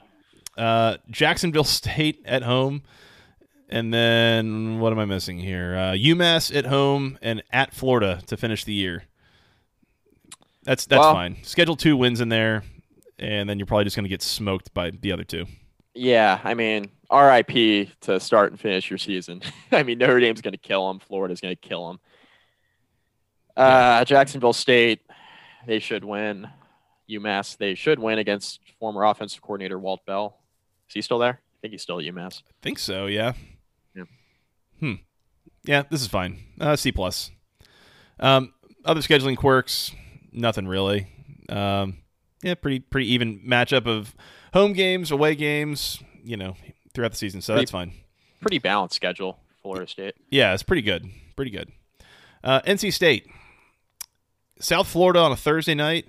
Uh, 0.59 0.99
Jacksonville 1.11 1.64
State 1.64 2.20
at 2.27 2.42
home. 2.42 2.83
And 3.70 3.92
then 3.92 4.81
what 4.81 4.92
am 4.92 4.99
I 4.99 5.07
missing 5.07 5.38
here? 5.38 5.75
Uh, 5.75 5.92
UMass 5.92 6.55
at 6.55 6.66
home 6.66 7.18
and 7.23 7.42
at 7.51 7.73
Florida 7.73 8.20
to 8.27 8.37
finish 8.37 8.64
the 8.64 8.75
year. 8.75 9.05
That's 10.64 10.87
that's 10.87 11.00
Well- 11.00 11.14
fine. 11.14 11.37
Schedule 11.42 11.77
two 11.77 11.96
wins 11.96 12.20
in 12.20 12.29
there, 12.29 12.62
and 13.18 13.48
then 13.48 13.59
you're 13.59 13.66
probably 13.66 13.85
just 13.85 13.96
going 13.96 14.05
to 14.05 14.09
get 14.11 14.22
smoked 14.22 14.72
by 14.74 14.90
the 14.90 15.12
other 15.12 15.24
two. 15.24 15.46
Yeah, 15.94 16.40
I 16.42 16.55
mean, 16.55 16.90
RIP 17.12 17.88
to 18.00 18.18
start 18.18 18.50
and 18.50 18.61
finish 18.61 18.90
your 18.90 18.98
season. 18.98 19.42
I 19.72 19.85
mean, 19.85 19.98
Notre 19.98 20.18
Dame's 20.18 20.40
going 20.40 20.53
to 20.53 20.59
kill 20.59 20.88
them. 20.88 20.98
Florida's 20.98 21.40
going 21.40 21.55
to 21.55 21.61
kill 21.68 21.87
them. 21.88 22.00
Uh, 23.57 24.05
Jacksonville 24.05 24.53
State, 24.53 25.00
they 25.66 25.79
should 25.79 26.05
win. 26.05 26.48
UMass, 27.09 27.57
they 27.59 27.74
should 27.74 27.98
win 27.98 28.18
against 28.18 28.61
former 28.81 29.05
offensive 29.05 29.42
coordinator 29.42 29.79
Walt 29.79 30.05
Bell. 30.07 30.38
Is 30.88 30.94
he 30.94 31.03
still 31.03 31.18
there? 31.18 31.40
I 31.42 31.57
think 31.61 31.72
he's 31.72 31.83
still 31.83 31.98
at 32.00 32.05
UMass. 32.07 32.40
I 32.48 32.53
think 32.62 32.79
so. 32.79 33.07
Yeah. 33.07 33.35
Yeah. 33.94 34.05
Hmm. 34.81 34.94
Yeah, 35.64 35.83
this 35.90 36.00
is 36.00 36.09
fine. 36.09 36.38
Uh, 36.59 36.77
C 36.77 36.90
plus. 36.92 37.31
Um, 38.18 38.55
other 38.85 39.00
scheduling 39.00 39.37
quirks, 39.37 39.92
nothing 40.35 40.66
really. 40.66 41.07
Um, 41.49 41.99
yeah, 42.42 42.55
pretty 42.55 42.81
pretty 42.81 43.12
even 43.12 43.40
matchup 43.40 43.87
of 43.87 44.14
home 44.53 44.73
games, 44.75 45.11
away 45.11 45.35
games. 45.35 46.03
You 46.23 46.37
know, 46.37 46.57
throughout 46.94 47.12
the 47.12 47.16
season, 47.18 47.40
so 47.40 47.55
Pretty- 47.55 47.62
that's 47.64 47.70
fine. 47.70 47.92
Pretty 48.40 48.59
balanced 48.59 48.97
schedule, 48.97 49.38
Florida 49.62 49.87
State. 49.87 50.14
Yeah, 50.31 50.53
it's 50.55 50.62
pretty 50.62 50.83
good. 50.83 51.07
Pretty 51.37 51.51
good. 51.51 51.70
Uh, 52.42 52.61
NC 52.66 52.92
State, 52.92 53.27
South 54.61 54.87
Florida 54.88 55.20
on 55.20 55.33
a 55.33 55.37
Thursday 55.37 55.75
night. 55.75 56.07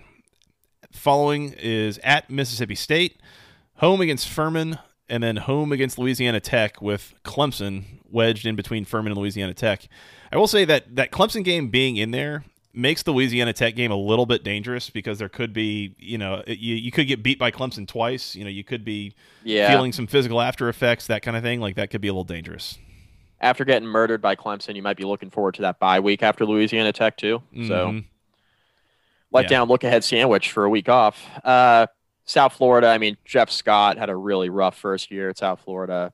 Following 0.91 1.53
is 1.59 1.97
at 2.03 2.29
Mississippi 2.29 2.75
State, 2.75 3.19
home 3.75 3.99
against 3.99 4.29
Furman, 4.29 4.79
and 5.09 5.21
then 5.23 5.35
home 5.35 5.71
against 5.73 5.97
Louisiana 5.99 6.39
Tech 6.39 6.81
with 6.81 7.13
Clemson 7.25 7.83
wedged 8.09 8.45
in 8.45 8.55
between 8.55 8.85
Furman 8.85 9.11
and 9.11 9.19
Louisiana 9.19 9.53
Tech. 9.53 9.87
I 10.31 10.37
will 10.37 10.47
say 10.47 10.63
that 10.65 10.95
that 10.95 11.11
Clemson 11.11 11.43
game 11.43 11.67
being 11.69 11.97
in 11.97 12.11
there 12.11 12.43
makes 12.75 13.03
the 13.03 13.11
Louisiana 13.11 13.53
Tech 13.53 13.75
game 13.75 13.91
a 13.91 13.95
little 13.95 14.25
bit 14.25 14.43
dangerous 14.43 14.89
because 14.89 15.17
there 15.19 15.29
could 15.29 15.53
be, 15.53 15.95
you 15.97 16.17
know, 16.17 16.43
you, 16.47 16.75
you 16.75 16.91
could 16.91 17.07
get 17.07 17.23
beat 17.23 17.39
by 17.39 17.51
Clemson 17.51 17.87
twice. 17.87 18.35
You 18.35 18.43
know, 18.43 18.49
you 18.49 18.63
could 18.63 18.83
be 18.83 19.13
Yeah. 19.43 19.69
feeling 19.71 19.91
some 19.93 20.07
physical 20.07 20.41
after 20.41 20.67
effects, 20.69 21.07
that 21.07 21.21
kind 21.21 21.37
of 21.37 21.43
thing. 21.43 21.59
Like 21.61 21.75
that 21.75 21.89
could 21.89 22.01
be 22.01 22.07
a 22.07 22.11
little 22.11 22.23
dangerous. 22.23 22.77
After 23.41 23.65
getting 23.65 23.87
murdered 23.87 24.21
by 24.21 24.35
Clemson, 24.35 24.75
you 24.75 24.81
might 24.81 24.97
be 24.97 25.03
looking 25.03 25.29
forward 25.29 25.55
to 25.55 25.61
that 25.63 25.79
bye 25.79 25.99
week 25.99 26.23
after 26.23 26.45
Louisiana 26.45 26.91
Tech, 26.93 27.17
too. 27.17 27.41
So. 27.67 27.87
Mhm. 27.91 28.05
let 29.31 29.43
Yeah. 29.43 29.49
down 29.49 29.67
look 29.67 29.83
ahead 29.83 30.03
sandwich 30.03 30.51
for 30.51 30.63
a 30.63 30.69
week 30.69 30.87
off. 30.87 31.21
Uh, 31.43 31.87
South 32.23 32.53
Florida, 32.53 32.87
I 32.87 32.97
mean, 32.97 33.17
Jeff 33.25 33.49
Scott 33.49 33.97
had 33.97 34.09
a 34.09 34.15
really 34.15 34.49
rough 34.49 34.77
first 34.77 35.11
year 35.11 35.29
at 35.29 35.37
South 35.37 35.59
Florida. 35.61 36.13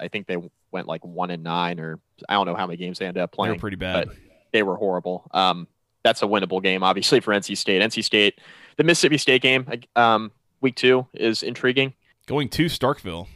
I- 0.00 0.08
think 0.08 0.26
they 0.26 0.38
went 0.70 0.86
like 0.88 1.04
one 1.04 1.30
and 1.30 1.42
nine, 1.42 1.78
or 1.80 1.98
I 2.28 2.34
don't 2.34 2.46
know 2.46 2.54
how 2.54 2.66
many 2.66 2.78
games 2.78 2.98
they 2.98 3.06
ended 3.06 3.22
up 3.22 3.30
they 3.32 3.36
playing. 3.36 3.54
were 3.54 3.60
pretty 3.60 3.76
bad. 3.76 4.08
but 4.08 4.16
they 4.52 4.62
were 4.62 4.76
horrible. 4.76 5.28
Um, 5.32 5.66
that's 6.02 6.22
a 6.22 6.26
winnable 6.26 6.62
game, 6.62 6.82
obviously, 6.82 7.20
for 7.20 7.32
NC 7.32 7.56
State. 7.56 7.82
NC 7.82 8.04
State, 8.04 8.40
the 8.76 8.84
Mississippi 8.84 9.18
State 9.18 9.42
game, 9.42 9.66
um, 9.96 10.32
week 10.60 10.74
two 10.76 11.06
is 11.14 11.42
intriguing. 11.42 11.94
Going 12.26 12.48
to 12.50 12.66
Starkville. 12.66 13.26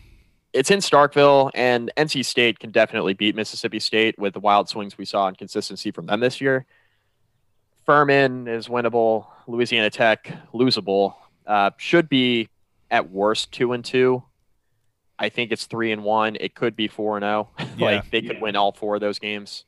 It's 0.52 0.70
in 0.70 0.78
Starkville, 0.78 1.50
and 1.54 1.90
NC 1.96 2.24
State 2.24 2.58
can 2.58 2.70
definitely 2.70 3.12
beat 3.14 3.34
Mississippi 3.36 3.78
State 3.78 4.18
with 4.18 4.32
the 4.32 4.40
wild 4.40 4.68
swings 4.68 4.96
we 4.96 5.04
saw 5.04 5.28
and 5.28 5.36
consistency 5.36 5.90
from 5.90 6.06
them 6.06 6.20
this 6.20 6.40
year. 6.40 6.64
Furman 7.84 8.48
is 8.48 8.68
winnable. 8.68 9.26
Louisiana 9.46 9.90
Tech 9.90 10.32
losable. 10.54 11.14
Uh, 11.46 11.70
should 11.76 12.08
be 12.08 12.48
at 12.90 13.10
worst 13.10 13.52
two 13.52 13.72
and 13.72 13.84
two. 13.84 14.22
I 15.18 15.28
think 15.28 15.52
it's 15.52 15.66
three 15.66 15.92
and 15.92 16.02
one. 16.02 16.36
It 16.40 16.54
could 16.54 16.74
be 16.74 16.88
four 16.88 17.16
and 17.16 17.22
zero. 17.22 17.48
Yeah. 17.78 17.84
like 17.86 18.10
they 18.10 18.22
could 18.22 18.40
win 18.40 18.56
all 18.56 18.72
four 18.72 18.94
of 18.94 19.02
those 19.02 19.18
games. 19.18 19.64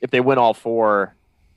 If 0.00 0.10
they 0.10 0.20
win 0.20 0.38
all 0.38 0.54
four, 0.54 1.14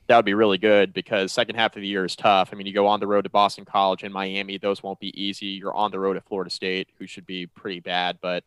that 0.08 0.16
would 0.16 0.24
be 0.24 0.34
really 0.34 0.58
good 0.58 0.92
because 0.92 1.32
second 1.32 1.56
half 1.56 1.74
of 1.76 1.82
the 1.82 1.88
year 1.88 2.04
is 2.04 2.14
tough. 2.16 2.50
I 2.52 2.56
mean, 2.56 2.66
you 2.66 2.72
go 2.72 2.86
on 2.86 3.00
the 3.00 3.06
road 3.06 3.22
to 3.22 3.30
Boston 3.30 3.64
College 3.64 4.02
and 4.04 4.12
Miami; 4.12 4.58
those 4.58 4.82
won't 4.82 5.00
be 5.00 5.20
easy. 5.20 5.46
You're 5.46 5.74
on 5.74 5.90
the 5.90 5.98
road 5.98 6.16
at 6.16 6.24
Florida 6.26 6.50
State, 6.50 6.88
who 6.98 7.06
should 7.06 7.26
be 7.26 7.46
pretty 7.46 7.80
bad, 7.80 8.18
but 8.20 8.44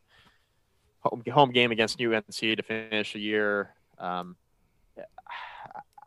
home, 1.00 1.24
home 1.32 1.52
game 1.52 1.72
against 1.72 2.02
UNC 2.02 2.26
to 2.32 2.64
finish 2.64 3.14
the 3.14 3.20
year. 3.20 3.74
Um, 3.98 4.36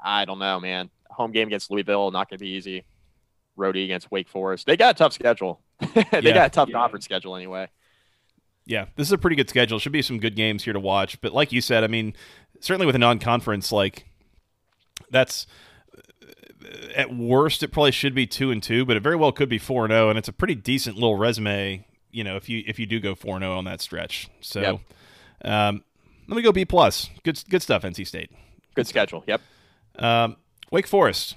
I 0.02 0.24
don't 0.24 0.38
know, 0.38 0.58
man. 0.60 0.90
Home 1.10 1.32
game 1.32 1.48
against 1.48 1.70
Louisville 1.70 2.10
not 2.10 2.28
going 2.28 2.38
to 2.38 2.44
be 2.44 2.50
easy. 2.50 2.84
Roadie 3.58 3.84
against 3.84 4.10
Wake 4.10 4.28
Forest. 4.28 4.66
They 4.66 4.76
got 4.76 4.94
a 4.94 4.98
tough 4.98 5.12
schedule. 5.12 5.60
they 5.94 6.04
Yeah. 6.12 6.32
got 6.32 6.46
a 6.46 6.50
tough 6.50 6.70
conference 6.70 7.04
schedule 7.04 7.36
anyway. 7.36 7.68
Yeah, 8.64 8.86
this 8.96 9.08
is 9.08 9.12
a 9.12 9.18
pretty 9.18 9.36
good 9.36 9.48
schedule. 9.50 9.78
Should 9.78 9.92
be 9.92 10.02
some 10.02 10.18
good 10.18 10.36
games 10.36 10.64
here 10.64 10.72
to 10.72 10.80
watch. 10.80 11.20
But 11.20 11.32
like 11.32 11.52
you 11.52 11.60
said, 11.60 11.84
I 11.84 11.88
mean, 11.88 12.14
certainly 12.60 12.86
with 12.86 12.94
a 12.94 12.98
non-conference, 12.98 13.72
like 13.72 14.06
that's 15.12 15.46
at 16.96 17.14
worst 17.14 17.62
it 17.62 17.68
probably 17.68 17.90
should 17.92 18.14
be 18.14 18.26
two 18.26 18.50
and 18.50 18.62
two, 18.62 18.84
but 18.84 18.96
it 18.96 19.02
very 19.02 19.16
well 19.16 19.32
could 19.32 19.48
be 19.48 19.58
four 19.58 19.84
and 19.84 19.92
zero, 19.92 20.08
and 20.08 20.18
it's 20.18 20.28
a 20.28 20.32
pretty 20.32 20.54
decent 20.54 20.96
little 20.96 21.16
resume. 21.16 21.84
You 22.10 22.24
know, 22.24 22.36
if 22.36 22.48
you 22.48 22.62
if 22.66 22.78
you 22.78 22.86
do 22.86 23.00
go 23.00 23.14
four 23.14 23.36
and 23.36 23.42
zero 23.42 23.56
on 23.56 23.64
that 23.64 23.80
stretch. 23.80 24.28
So, 24.40 24.60
Yep. 24.60 25.50
um, 25.50 25.84
let 26.28 26.36
me 26.36 26.42
go 26.42 26.52
B 26.52 26.64
plus. 26.64 27.08
Good 27.24 27.42
good 27.48 27.62
stuff, 27.62 27.82
NC 27.82 28.06
State. 28.06 28.30
Good 28.74 28.86
schedule. 28.86 29.24
Yep. 29.26 29.40
Um, 29.98 30.36
Wake 30.70 30.86
Forest, 30.86 31.36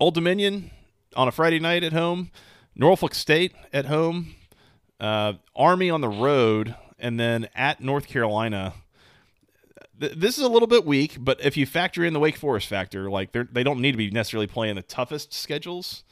Old 0.00 0.14
Dominion 0.14 0.70
on 1.14 1.28
a 1.28 1.32
Friday 1.32 1.58
night 1.60 1.82
at 1.84 1.92
home, 1.92 2.30
Norfolk 2.74 3.14
State 3.14 3.54
at 3.72 3.86
home, 3.86 4.34
uh, 5.00 5.34
Army 5.54 5.90
on 5.90 6.00
the 6.00 6.08
road, 6.08 6.74
and 6.98 7.18
then 7.20 7.48
at 7.54 7.80
North 7.80 8.06
Carolina. 8.06 8.74
Th- 10.02 10.12
This 10.14 10.36
is 10.38 10.44
a 10.44 10.48
little 10.48 10.68
bit 10.68 10.84
weak, 10.84 11.16
but 11.18 11.42
if 11.44 11.56
you 11.56 11.64
factor 11.66 12.04
in 12.04 12.12
the 12.12 12.20
Wake 12.20 12.36
Forest 12.36 12.68
factor, 12.68 13.10
like 13.10 13.32
they 13.32 13.42
they 13.50 13.62
don't 13.62 13.80
need 13.80 13.92
to 13.92 13.96
be 13.98 14.10
necessarily 14.10 14.46
playing 14.46 14.74
the 14.76 14.82
toughest 14.82 15.32
schedules. 15.32 16.04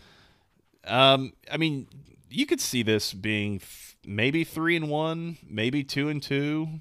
Um, 0.86 1.34
I 1.52 1.56
mean, 1.58 1.86
you 2.30 2.46
could 2.46 2.60
see 2.60 2.82
this 2.82 3.12
being 3.12 3.58
th- 3.58 3.96
maybe 4.06 4.44
three 4.44 4.76
and 4.76 4.88
one, 4.88 5.36
maybe 5.46 5.84
two 5.84 6.08
and 6.08 6.22
two. 6.22 6.80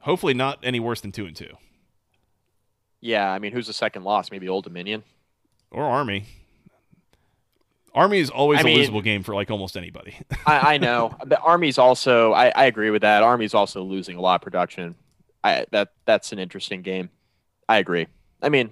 Hopefully, 0.00 0.32
not 0.32 0.58
any 0.62 0.80
worse 0.80 1.02
than 1.02 1.12
two 1.12 1.26
and 1.26 1.36
two 1.36 1.52
Yeah. 3.02 3.30
I 3.30 3.38
mean, 3.38 3.52
who's 3.52 3.66
the 3.66 3.74
second 3.74 4.04
loss? 4.04 4.30
Maybe 4.30 4.48
Old 4.48 4.64
Dominion. 4.64 5.02
or 5.70 5.84
Army. 5.84 6.24
Army 7.92 8.20
is 8.20 8.30
always 8.30 8.58
I 8.58 8.62
a 8.62 8.64
mean- 8.64 8.78
losable 8.88 9.02
game 9.02 9.22
for 9.22 9.34
like 9.34 9.50
almost 9.50 9.76
anybody. 9.76 10.16
I, 10.46 10.74
I 10.74 10.78
know. 10.78 11.14
The 11.26 11.38
Army's 11.40 11.76
also. 11.76 12.32
I, 12.32 12.48
I 12.48 12.64
agree 12.66 12.90
with 12.90 13.02
that. 13.02 13.22
Army's 13.22 13.52
also 13.52 13.82
losing 13.82 14.16
a 14.16 14.20
lot 14.20 14.36
of 14.36 14.42
production. 14.42 14.94
I 15.42 15.66
that 15.70 15.92
that's 16.04 16.32
an 16.32 16.38
interesting 16.38 16.82
game. 16.82 17.10
I 17.68 17.78
agree. 17.78 18.06
I 18.42 18.48
mean, 18.48 18.70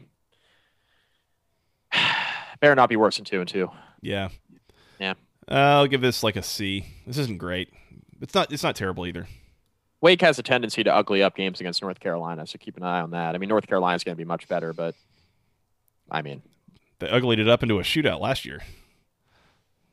better 2.61 2.75
not 2.75 2.89
be 2.89 2.97
worse 2.97 3.17
than 3.17 3.25
two 3.25 3.41
and 3.41 3.49
two. 3.49 3.71
yeah. 4.01 4.29
Yeah. 4.99 5.15
Uh, 5.51 5.55
I'll 5.55 5.87
give 5.87 6.01
this 6.01 6.23
like 6.23 6.37
a 6.37 6.43
C. 6.43 6.85
This 7.07 7.17
isn't 7.19 7.39
great. 7.39 7.73
It's 8.21 8.35
not. 8.35 8.53
It's 8.53 8.63
not 8.63 8.75
terrible 8.77 9.07
either. 9.07 9.27
Wake 10.01 10.21
has 10.21 10.39
a 10.39 10.43
tendency 10.43 10.85
to 10.85 10.95
ugly 10.95 11.23
up 11.23 11.35
games 11.35 11.61
against 11.61 11.83
North 11.83 11.99
Carolina, 12.01 12.47
so 12.47 12.59
keep 12.59 12.77
an 12.77 12.83
eye 12.83 13.01
on 13.01 13.11
that. 13.13 13.35
I 13.35 13.39
mean, 13.39 13.49
North 13.49 13.67
Carolina's 13.67 14.05
going 14.05 14.15
to 14.15 14.19
be 14.19 14.25
much 14.25 14.47
better, 14.49 14.73
but 14.73 14.95
I 16.11 16.23
mean, 16.23 16.43
They 17.01 17.09
uglied 17.09 17.39
it 17.41 17.49
up 17.49 17.63
into 17.63 17.79
a 17.79 17.83
shootout 17.83 18.21
last 18.21 18.45
year. 18.45 18.61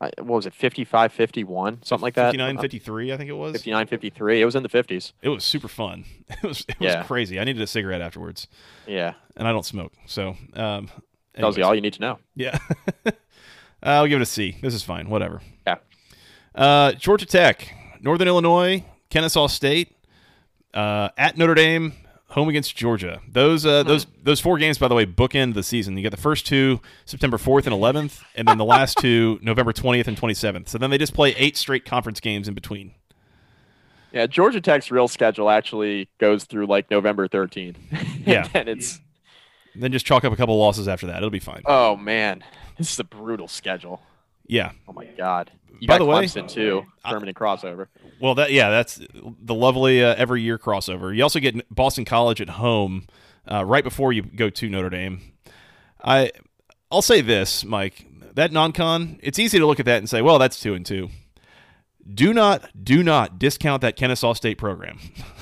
I- 0.02 0.12
what 0.18 0.36
was 0.36 0.46
it, 0.46 0.54
55 0.54 1.14
51, 1.14 1.84
something 1.84 2.02
like 2.04 2.16
that? 2.16 2.32
59 2.32 2.58
Uh, 2.58 2.62
53, 2.62 3.14
I 3.14 3.18
think 3.18 3.30
it 3.30 3.34
was. 3.34 3.54
59 3.54 3.88
53. 3.88 4.42
It 4.42 4.46
was 4.46 4.56
in 4.56 4.64
the 4.64 4.70
50s. 4.70 5.14
It 5.22 5.30
was 5.30 5.44
super 5.44 5.68
fun. 5.68 6.06
It 6.30 6.44
was. 6.44 6.62
It 6.68 6.80
was 6.80 6.94
Yeah. 6.94 7.04
crazy. 7.04 7.40
I 7.40 7.44
needed 7.44 7.62
a 7.62 7.68
cigarette 7.68 8.02
afterwards, 8.02 8.48
Yeah. 8.88 9.14
and 9.38 9.48
I 9.48 9.52
don't 9.52 9.66
smoke, 9.66 9.94
so 10.06 10.36
um. 10.54 10.90
Tells 11.38 11.58
you 11.58 11.64
all 11.66 11.76
you 11.76 11.82
need 11.82 11.94
to 11.94 12.02
know. 12.02 12.20
Yeah. 12.36 12.58
I'll 13.84 14.08
give 14.08 14.20
it 14.20 14.24
a 14.24 14.26
C. 14.26 14.58
This 14.62 14.74
is 14.74 14.84
fine. 14.84 15.10
Whatever. 15.10 15.42
Yeah. 15.68 15.76
Uh, 16.56 16.94
Georgia 16.94 17.26
Tech, 17.26 17.74
Northern 18.02 18.28
Illinois, 18.28 18.84
Kennesaw 19.10 19.48
State, 19.48 19.96
uh, 20.74 21.10
at 21.18 21.38
Notre 21.38 21.54
Dame, 21.54 21.94
home 22.36 22.50
against 22.50 22.76
Georgia. 22.76 23.22
Those 23.28 23.66
uh, 23.66 23.82
those 23.84 24.06
those 24.22 24.40
four 24.40 24.58
games, 24.60 24.78
by 24.78 24.88
the 24.88 24.94
way, 24.96 25.06
bookend 25.06 25.54
the 25.56 25.64
season. 25.64 25.98
You 25.98 26.04
get 26.04 26.12
the 26.12 26.18
first 26.18 26.46
two 26.46 26.80
September 27.06 27.38
4th 27.38 27.66
and 27.66 27.74
11th, 27.74 28.22
and 28.36 28.48
then 28.48 28.58
the 28.60 28.66
last 28.66 28.98
two 29.00 29.40
November 29.42 29.74
20th 29.74 30.06
and 30.08 30.16
27th. 30.18 30.70
So 30.70 30.78
then 30.78 30.90
they 30.92 30.98
just 30.98 31.14
play 31.14 31.34
eight 31.38 31.58
straight 31.58 31.86
conference 31.86 32.20
games 32.20 32.48
in 32.48 32.54
between. 32.54 32.92
Yeah, 34.12 34.28
Georgia 34.28 34.62
Tech's 34.62 34.92
real 34.92 35.08
schedule 35.08 35.50
actually 35.50 36.08
goes 36.20 36.44
through 36.46 36.68
like 36.68 36.90
November 36.92 37.28
13th. 37.28 37.76
Yeah. 38.26 38.48
and 38.54 38.68
it's, 38.70 39.00
Then 39.76 39.92
just 39.92 40.06
chalk 40.06 40.24
up 40.24 40.34
a 40.34 40.36
couple 40.36 40.58
losses 40.58 40.88
after 40.88 41.06
that. 41.08 41.18
It'll 41.18 41.30
be 41.30 41.40
fine. 41.40 41.62
oh 41.66 41.96
man, 41.96 42.44
this 42.78 42.92
is 42.92 43.00
a 43.00 43.04
brutal 43.04 43.48
schedule. 43.48 44.02
Yeah. 44.48 44.72
Oh 44.88 44.94
my 44.94 45.06
God. 45.18 45.52
You 45.80 45.88
By 45.88 45.98
the 45.98 46.06
way- 46.06 46.26
Clemson 46.26 46.48
too, 46.48 46.86
permanent 47.04 47.38
crossover. 47.38 47.88
Well, 48.22 48.36
that 48.36 48.52
yeah, 48.52 48.70
that's 48.70 49.00
the 49.14 49.54
lovely 49.54 50.04
uh, 50.04 50.16
every 50.16 50.42
year 50.42 50.58
crossover. 50.58 51.16
You 51.16 51.24
also 51.24 51.40
get 51.40 51.68
Boston 51.74 52.06
College 52.06 52.40
at 52.40 52.50
home 52.50 53.08
uh, 53.52 53.66
right 53.66 53.84
before 53.84 54.14
you 54.14 54.22
go 54.22 54.50
to 54.50 54.70
Notre 54.70 54.90
Dame. 54.90 55.34
I 56.04 56.32
I'll 56.92 57.02
say 57.02 57.22
this, 57.22 57.66
Mike. 57.66 58.06
That 58.36 58.52
non-con, 58.52 59.20
it's 59.24 59.40
easy 59.40 59.60
to 59.60 59.66
look 59.66 59.80
at 59.80 59.86
that 59.86 59.98
and 60.00 60.10
say, 60.10 60.22
well, 60.22 60.40
that's 60.40 60.60
two 60.60 60.74
and 60.74 60.86
two. 60.86 61.10
Do 62.14 62.34
not 62.34 62.70
do 62.84 63.02
not 63.04 63.40
discount 63.40 63.82
that 63.82 63.96
Kennesaw 63.96 64.34
State 64.34 64.58
program. 64.58 65.00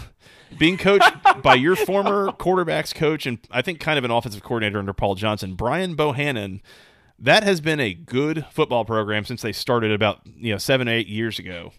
Being 0.59 0.77
coached 0.77 1.11
by 1.43 1.55
your 1.55 1.75
former 1.75 2.31
quarterbacks 2.31 2.93
coach 2.93 3.25
and 3.25 3.39
I 3.51 3.61
think 3.61 3.79
kind 3.79 3.97
of 3.97 4.05
an 4.05 4.11
offensive 4.11 4.43
coordinator 4.43 4.79
under 4.79 4.93
Paul 4.93 5.15
Johnson, 5.15 5.55
Brian 5.55 5.95
Bohannon, 5.95 6.61
that 7.23 7.43
has 7.43 7.61
been 7.61 7.79
a 7.79 7.93
good 7.93 8.45
football 8.51 8.85
program 8.85 9.25
since 9.25 9.41
they 9.41 9.53
started 9.53 9.91
about 9.91 10.21
you 10.37 10.51
know 10.51 10.57
seven 10.57 10.87
eight 10.87 11.07
years 11.07 11.39
ago. 11.39 11.71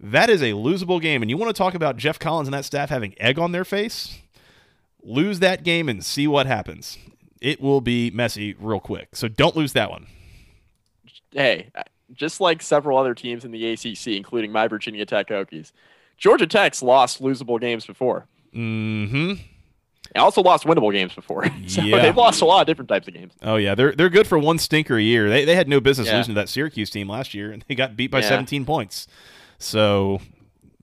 That 0.00 0.28
is 0.28 0.42
a 0.42 0.52
losable 0.52 1.00
game, 1.00 1.22
and 1.22 1.30
you 1.30 1.36
want 1.36 1.54
to 1.54 1.58
talk 1.58 1.74
about 1.74 1.96
Geoff 1.96 2.18
Collins 2.18 2.48
and 2.48 2.54
that 2.54 2.64
staff 2.64 2.90
having 2.90 3.14
egg 3.18 3.38
on 3.38 3.52
their 3.52 3.64
face? 3.64 4.18
Lose 5.02 5.38
that 5.38 5.62
game 5.62 5.88
and 5.88 6.04
see 6.04 6.26
what 6.26 6.46
happens. 6.46 6.98
It 7.40 7.60
will 7.60 7.80
be 7.80 8.10
messy 8.10 8.54
real 8.58 8.80
quick. 8.80 9.14
So 9.14 9.28
don't 9.28 9.56
lose 9.56 9.72
that 9.74 9.90
one. 9.90 10.06
Hey, 11.30 11.70
just 12.12 12.40
like 12.40 12.62
several 12.62 12.98
other 12.98 13.14
teams 13.14 13.44
in 13.44 13.52
the 13.52 13.72
ACC, 13.72 14.08
including 14.08 14.52
my 14.52 14.68
Virginia 14.68 15.06
Tech 15.06 15.28
Hokies, 15.28 15.72
Georgia 16.16 16.46
Tech's 16.46 16.82
lost 16.82 17.22
losable 17.22 17.60
games 17.60 17.86
before. 17.86 18.26
Mm-hmm. 18.54 19.34
And 20.14 20.22
also 20.22 20.42
lost 20.42 20.64
winnable 20.64 20.92
games 20.92 21.14
before. 21.14 21.44
so 21.66 21.82
Yeah. 21.82 22.00
they've 22.02 22.16
lost 22.16 22.40
a 22.42 22.44
lot 22.44 22.60
of 22.62 22.66
different 22.66 22.88
types 22.88 23.06
of 23.08 23.14
games. 23.14 23.32
Oh 23.42 23.56
yeah, 23.56 23.74
they're 23.74 23.92
they're 23.92 24.08
good 24.10 24.26
for 24.26 24.38
one 24.38 24.58
stinker 24.58 24.96
a 24.96 25.02
year. 25.02 25.28
They 25.28 25.44
they 25.44 25.54
had 25.56 25.68
no 25.68 25.80
business 25.80 26.08
Yeah. 26.08 26.16
losing 26.18 26.34
to 26.34 26.40
that 26.40 26.48
Syracuse 26.48 26.90
team 26.90 27.08
last 27.08 27.34
year, 27.34 27.52
and 27.52 27.64
they 27.68 27.74
got 27.74 27.96
beat 27.96 28.10
by 28.10 28.20
Yeah. 28.20 28.28
17 28.28 28.64
points. 28.64 29.06
So 29.58 30.20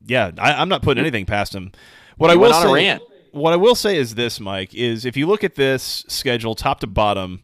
yeah, 0.06 0.32
I, 0.38 0.54
I'm 0.54 0.70
not 0.70 0.82
putting 0.82 1.02
anything 1.02 1.26
past 1.26 1.54
them. 1.54 1.72
What 2.18 2.30
I 2.30 2.36
will 2.36 2.42
went 2.52 2.54
on 2.56 2.78
a 2.78 2.98
say, 2.98 3.00
what 3.32 3.54
I 3.54 3.56
will 3.56 3.76
say 3.76 3.98
is 3.98 4.16
this, 4.16 4.40
Mike, 4.40 4.74
is 4.76 5.06
if 5.06 5.18
you 5.18 5.26
look 5.26 5.44
at 5.44 5.56
this 5.56 6.06
schedule 6.08 6.54
top 6.56 6.80
to 6.82 6.88
bottom, 6.88 7.44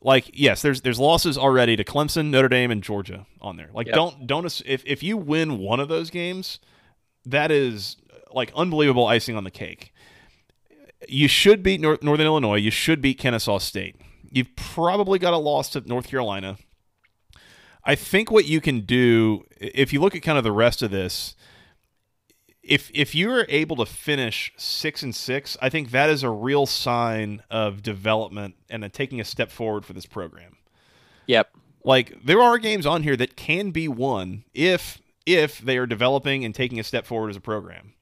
like 0.00 0.30
yes, 0.34 0.62
there's 0.62 0.80
there's 0.82 0.98
losses 0.98 1.38
already 1.38 1.76
to 1.76 1.84
Clemson, 1.84 2.26
Notre 2.30 2.48
Dame, 2.48 2.70
and 2.70 2.82
Georgia 2.82 3.26
on 3.40 3.56
there. 3.56 3.70
Like 3.72 3.86
Yep. 3.86 3.94
don't 3.94 4.26
don't 4.26 4.62
if 4.66 4.82
if 4.84 5.02
you 5.02 5.16
win 5.16 5.58
one 5.58 5.80
of 5.80 5.88
those 5.88 6.10
games, 6.10 6.58
that 7.24 7.50
is 7.50 7.96
like 8.32 8.50
unbelievable 8.56 9.06
icing 9.06 9.36
on 9.36 9.44
the 9.44 9.50
cake. 9.50 9.91
You 11.08 11.28
should 11.28 11.62
beat 11.62 11.80
Nor- 11.80 11.98
Northern 12.02 12.26
Illinois. 12.26 12.56
You 12.56 12.70
should 12.70 13.00
beat 13.00 13.18
Kennesaw 13.18 13.58
State. 13.58 13.96
You've 14.30 14.54
probably 14.56 15.18
got 15.18 15.34
a 15.34 15.38
loss 15.38 15.70
to 15.70 15.80
North 15.80 16.08
Carolina. 16.08 16.56
I 17.84 17.94
think 17.94 18.30
what 18.30 18.44
you 18.46 18.60
can 18.60 18.80
do, 18.80 19.44
if 19.58 19.92
you 19.92 20.00
look 20.00 20.14
at 20.14 20.22
kind 20.22 20.38
of 20.38 20.44
the 20.44 20.52
rest 20.52 20.82
of 20.82 20.90
this, 20.90 21.34
if 22.62 22.90
if 22.94 23.14
you 23.14 23.30
are 23.32 23.44
able 23.48 23.76
to 23.76 23.86
finish 23.86 24.52
six 24.56 25.02
and 25.02 25.14
six, 25.14 25.56
I 25.60 25.68
think 25.68 25.90
that 25.90 26.08
is 26.08 26.22
a 26.22 26.30
real 26.30 26.64
sign 26.64 27.42
of 27.50 27.82
development 27.82 28.54
and 28.70 28.84
a 28.84 28.88
taking 28.88 29.20
a 29.20 29.24
step 29.24 29.50
forward 29.50 29.84
for 29.84 29.92
this 29.92 30.06
program. 30.06 30.56
Yep. 31.26 31.50
Like 31.84 32.16
there 32.24 32.40
are 32.40 32.58
games 32.58 32.86
on 32.86 33.02
here 33.02 33.16
that 33.16 33.36
can 33.36 33.72
be 33.72 33.88
won 33.88 34.44
if 34.54 35.00
if 35.26 35.58
they 35.58 35.76
are 35.76 35.86
developing 35.86 36.44
and 36.44 36.54
taking 36.54 36.78
a 36.78 36.84
step 36.84 37.04
forward 37.04 37.30
as 37.30 37.36
a 37.36 37.40
program. 37.40 37.94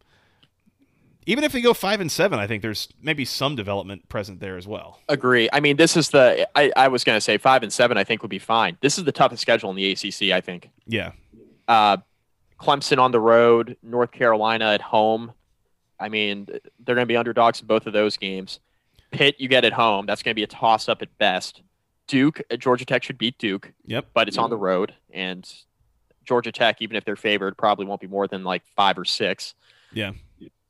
Even 1.27 1.45
if 1.45 1.53
they 1.53 1.61
go 1.61 1.75
five 1.75 2.01
and 2.01 2.11
seven, 2.11 2.39
I 2.39 2.47
think 2.47 2.63
there's 2.63 2.89
maybe 3.03 3.25
some 3.25 3.55
development 3.55 4.09
present 4.09 4.41
there 4.41 4.57
as 4.57 4.67
well. 4.67 5.01
Agree. 5.09 5.49
I 5.53 5.61
mean, 5.61 5.77
this 5.77 5.97
is 5.97 6.09
the. 6.11 6.49
I, 6.57 6.73
I 6.77 6.89
was 6.89 7.05
going 7.05 7.17
to 7.17 7.21
say 7.21 7.37
five 7.39 7.63
and 7.63 7.73
seven. 7.73 7.97
I 7.99 8.05
think 8.05 8.23
would 8.23 8.31
be 8.31 8.39
fine. 8.39 8.79
This 8.81 8.99
is 8.99 9.05
the 9.05 9.13
toughest 9.13 9.43
schedule 9.43 9.71
in 9.71 9.77
the 9.77 9.93
ACC. 9.93 10.33
I 10.33 10.41
think. 10.41 10.71
Yeah, 10.87 11.13
Uh, 11.69 11.99
Clemson 12.59 12.99
on 12.99 13.11
the 13.13 13.21
road, 13.21 13.77
North 13.83 14.13
Carolina 14.13 14.67
at 14.73 14.81
home. 14.83 15.33
I 15.99 16.09
mean, 16.09 16.47
they're 16.47 16.95
going 16.95 17.07
to 17.07 17.07
be 17.07 17.17
underdogs 17.17 17.61
in 17.61 17.67
both 17.67 17.87
of 17.87 17.93
those 17.93 18.17
games. 18.17 18.61
Pitt, 19.11 19.37
you 19.39 19.49
get 19.49 19.65
at 19.65 19.73
home. 19.75 20.07
That's 20.07 20.23
going 20.23 20.33
to 20.33 20.37
be 20.37 20.43
a 20.43 20.47
toss 20.47 20.89
up 20.89 21.03
at 21.03 21.17
best. 21.19 21.63
Duke, 22.07 22.41
uh, 22.51 22.57
Georgia 22.57 22.85
Tech 22.85 23.03
should 23.03 23.19
beat 23.19 23.39
Duke, 23.39 23.73
yep, 23.85 24.07
but 24.15 24.27
it's 24.29 24.39
on 24.39 24.51
the 24.51 24.57
road, 24.57 24.95
and 25.13 25.49
Georgia 26.25 26.51
Tech, 26.53 26.81
even 26.81 26.97
if 26.97 27.05
they're 27.05 27.15
favored, 27.17 27.57
probably 27.57 27.87
won't 27.87 28.01
be 28.01 28.07
more 28.07 28.27
than 28.27 28.43
like 28.45 28.63
five 28.75 28.99
or 28.99 29.05
six. 29.05 29.55
yeah, 29.93 30.13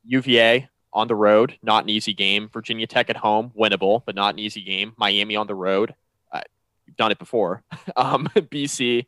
UVA 0.05 0.69
on 0.93 1.07
the 1.07 1.15
road, 1.15 1.57
not 1.63 1.83
an 1.83 1.89
easy 1.89 2.13
game. 2.13 2.49
Virginia 2.51 2.87
Tech 2.87 3.09
at 3.09 3.17
home, 3.17 3.51
winnable, 3.57 4.03
but 4.05 4.15
not 4.15 4.33
an 4.33 4.39
easy 4.39 4.61
game. 4.61 4.93
Miami 4.97 5.35
on 5.35 5.47
the 5.47 5.55
road, 5.55 5.95
uh, 6.31 6.41
you've 6.85 6.97
done 6.97 7.11
it 7.11 7.19
before. 7.19 7.63
um, 7.95 8.27
BC, 8.35 9.05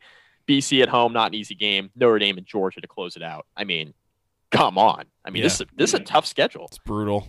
BC 0.48 0.82
at 0.82 0.88
home, 0.88 1.12
not 1.12 1.28
an 1.28 1.34
easy 1.34 1.54
game. 1.54 1.90
Notre 1.94 2.18
Dame 2.18 2.38
and 2.38 2.46
Georgia 2.46 2.80
to 2.80 2.88
close 2.88 3.16
it 3.16 3.22
out. 3.22 3.46
I 3.56 3.64
mean, 3.64 3.94
come 4.50 4.78
on. 4.78 5.04
I 5.24 5.30
mean, 5.30 5.42
this 5.42 5.60
is 5.60 5.66
this 5.76 5.90
is 5.90 6.00
a 6.00 6.04
tough 6.04 6.26
schedule. 6.26 6.66
it's 6.66 6.78
brutal. 6.78 7.28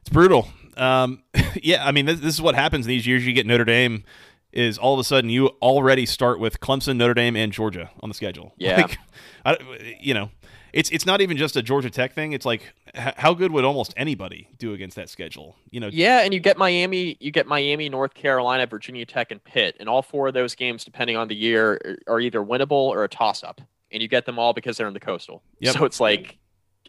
It's 0.00 0.10
brutal. 0.10 0.48
Um, 0.76 1.22
yeah, 1.62 1.86
I 1.86 1.92
mean 1.92 2.06
this, 2.06 2.20
this 2.20 2.34
is 2.34 2.42
what 2.42 2.54
happens 2.54 2.86
in 2.86 2.90
these 2.90 3.06
years. 3.06 3.26
You 3.26 3.32
get 3.32 3.46
Notre 3.46 3.64
Dame. 3.64 4.04
Is 4.50 4.78
all 4.78 4.94
of 4.94 5.00
a 5.00 5.04
sudden 5.04 5.28
you 5.28 5.48
already 5.60 6.06
start 6.06 6.40
with 6.40 6.58
Clemson, 6.58 6.96
Notre 6.96 7.12
Dame, 7.12 7.36
and 7.36 7.52
Georgia 7.52 7.90
on 8.00 8.08
the 8.08 8.14
schedule. 8.14 8.54
Yeah. 8.56 8.80
Like, 8.80 8.98
I, 9.44 9.96
you 10.00 10.14
know, 10.14 10.30
it's 10.72 10.90
it's 10.90 11.06
not 11.06 11.20
even 11.20 11.36
just 11.36 11.56
a 11.56 11.62
Georgia 11.62 11.90
Tech 11.90 12.12
thing. 12.12 12.32
It's 12.32 12.44
like 12.46 12.62
h- 12.94 13.14
how 13.16 13.34
good 13.34 13.52
would 13.52 13.64
almost 13.64 13.94
anybody 13.96 14.48
do 14.58 14.72
against 14.72 14.96
that 14.96 15.08
schedule? 15.08 15.56
You 15.70 15.80
know, 15.80 15.88
Yeah, 15.92 16.20
and 16.22 16.32
you 16.34 16.40
get 16.40 16.56
Miami, 16.58 17.16
you 17.20 17.30
get 17.30 17.46
Miami, 17.46 17.88
North 17.88 18.14
Carolina, 18.14 18.66
Virginia 18.66 19.06
Tech, 19.06 19.30
and 19.30 19.42
Pitt, 19.42 19.76
and 19.80 19.88
all 19.88 20.02
four 20.02 20.28
of 20.28 20.34
those 20.34 20.54
games, 20.54 20.84
depending 20.84 21.16
on 21.16 21.28
the 21.28 21.34
year, 21.36 21.98
are 22.06 22.20
either 22.20 22.40
winnable 22.42 22.70
or 22.88 23.04
a 23.04 23.08
toss-up, 23.08 23.60
and 23.92 24.02
you 24.02 24.08
get 24.08 24.26
them 24.26 24.38
all 24.38 24.52
because 24.52 24.76
they're 24.76 24.88
in 24.88 24.94
the 24.94 25.00
coastal. 25.00 25.42
Yep. 25.60 25.74
So 25.76 25.84
it's 25.84 26.00
like, 26.00 26.38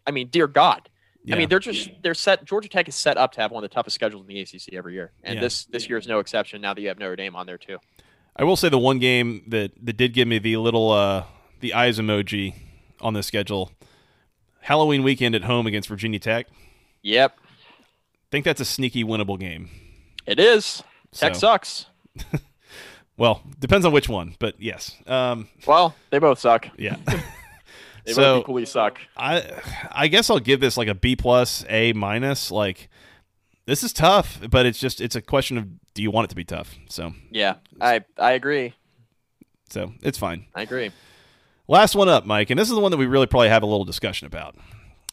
I 0.06 0.12
mean, 0.12 0.28
dear 0.28 0.48
God, 0.48 0.90
I 1.32 1.36
mean, 1.36 1.48
they're 1.50 1.60
just 1.60 1.90
they're 2.02 2.16
set. 2.16 2.44
Georgia 2.46 2.70
Tech 2.70 2.88
is 2.90 2.96
set 2.96 3.16
up 3.18 3.34
to 3.34 3.42
have 3.42 3.52
one 3.52 3.64
of 3.64 3.70
the 3.70 3.74
toughest 3.74 3.94
schedules 3.94 4.24
in 4.24 4.28
the 4.28 4.40
ACC 4.42 4.74
every 4.74 4.94
year, 4.94 5.12
and 5.24 5.36
Yeah. 5.36 5.42
this 5.42 5.66
this 5.66 5.88
year 5.88 5.98
is 6.00 6.08
no 6.08 6.18
exception. 6.20 6.60
Now 6.60 6.74
that 6.74 6.82
you 6.82 6.88
have 6.88 6.98
Notre 6.98 7.16
Dame 7.16 7.36
on 7.36 7.46
there 7.46 7.58
too. 7.60 7.78
I 8.36 8.44
will 8.46 8.56
say 8.56 8.70
the 8.70 8.80
one 8.80 8.98
game 9.00 9.44
that 9.48 9.72
that 9.86 9.94
did 9.98 10.14
give 10.14 10.28
me 10.28 10.40
the 10.40 10.58
little 10.58 10.92
uh 10.92 11.26
the 11.60 11.74
eyes 11.76 12.00
emoji 12.00 12.56
on 13.02 13.14
the 13.14 13.24
schedule. 13.24 13.72
Halloween 14.62 15.04
weekend 15.04 15.36
at 15.36 15.44
home 15.44 15.66
against 15.68 15.88
Virginia 15.90 16.20
Tech. 16.20 16.48
Yep, 17.02 17.38
think 18.32 18.46
that's 18.46 18.60
a 18.62 18.66
sneaky 18.66 19.04
winnable 19.04 19.40
game. 19.40 19.70
it 20.26 20.40
is. 20.40 20.84
Tech 21.12 21.36
So- 21.36 21.40
sucks. 21.40 21.86
Well, 23.18 23.42
depends 23.60 23.86
on 23.86 23.92
which 23.92 24.08
one, 24.08 24.36
but 24.40 24.56
yes. 24.62 24.96
Um, 25.06 25.50
Well, 25.68 25.94
they 26.10 26.20
both 26.20 26.40
suck. 26.40 26.70
yeah. 26.78 26.96
They 28.06 28.14
So- 28.14 28.36
both 28.36 28.42
equally 28.44 28.66
suck. 28.66 29.00
I 29.18 29.44
I 29.92 30.08
guess 30.08 30.30
I'll 30.30 30.40
give 30.40 30.62
this 30.62 30.78
like 30.78 30.88
a 30.88 30.94
B 30.96 31.18
plus, 31.18 31.66
A 31.68 31.92
minus. 31.92 32.50
Like 32.50 32.88
this 33.66 33.84
is 33.84 33.92
tough, 33.92 34.40
but 34.50 34.66
it's 34.66 34.80
just 34.80 35.02
it's 35.02 35.18
a 35.18 35.22
question 35.22 35.58
of 35.58 35.68
do 35.94 36.02
you 36.02 36.12
want 36.12 36.26
it 36.26 36.30
to 36.30 36.36
be 36.38 36.46
tough? 36.46 36.78
So 36.90 37.14
Yeah, 37.30 37.56
I 37.82 38.06
I 38.18 38.32
agree. 38.32 38.74
so 39.70 39.92
it's 40.02 40.18
fine. 40.18 40.46
I 40.56 40.62
agree. 40.62 40.92
Last 41.70 41.94
one 41.96 42.10
up, 42.10 42.26
Mike, 42.26 42.50
and 42.50 42.60
this 42.60 42.68
is 42.68 42.74
the 42.76 42.82
one 42.82 42.90
that 42.92 42.98
we 42.98 43.06
really 43.06 43.28
probably 43.28 43.50
have 43.50 43.62
a 43.64 43.68
little 43.68 43.86
discussion 43.86 44.26
about. 44.26 44.56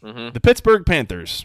Mhm. 0.02 0.32
The 0.32 0.40
Pittsburgh 0.40 0.86
Panthers, 0.86 1.44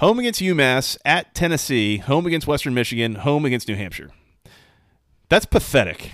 home 0.00 0.18
against 0.18 0.40
UMass, 0.40 0.96
at 1.04 1.32
Tennessee, 1.34 1.98
home 1.98 2.26
against 2.26 2.46
Western 2.48 2.74
Michigan, 2.74 3.14
home 3.16 3.44
against 3.44 3.68
New 3.68 3.76
Hampshire. 3.76 4.10
That's 5.28 5.46
pathetic. 5.46 6.10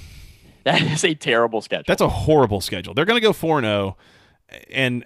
That 0.64 0.82
is 0.82 1.02
a 1.04 1.14
terrible 1.14 1.62
schedule. 1.62 1.84
That's 1.88 2.02
a 2.02 2.08
horrible 2.08 2.60
schedule. 2.60 2.92
They're 2.92 3.06
going 3.06 3.16
to 3.20 3.26
go 3.26 3.32
4 3.32 3.62
0 3.62 3.96
and 4.70 5.04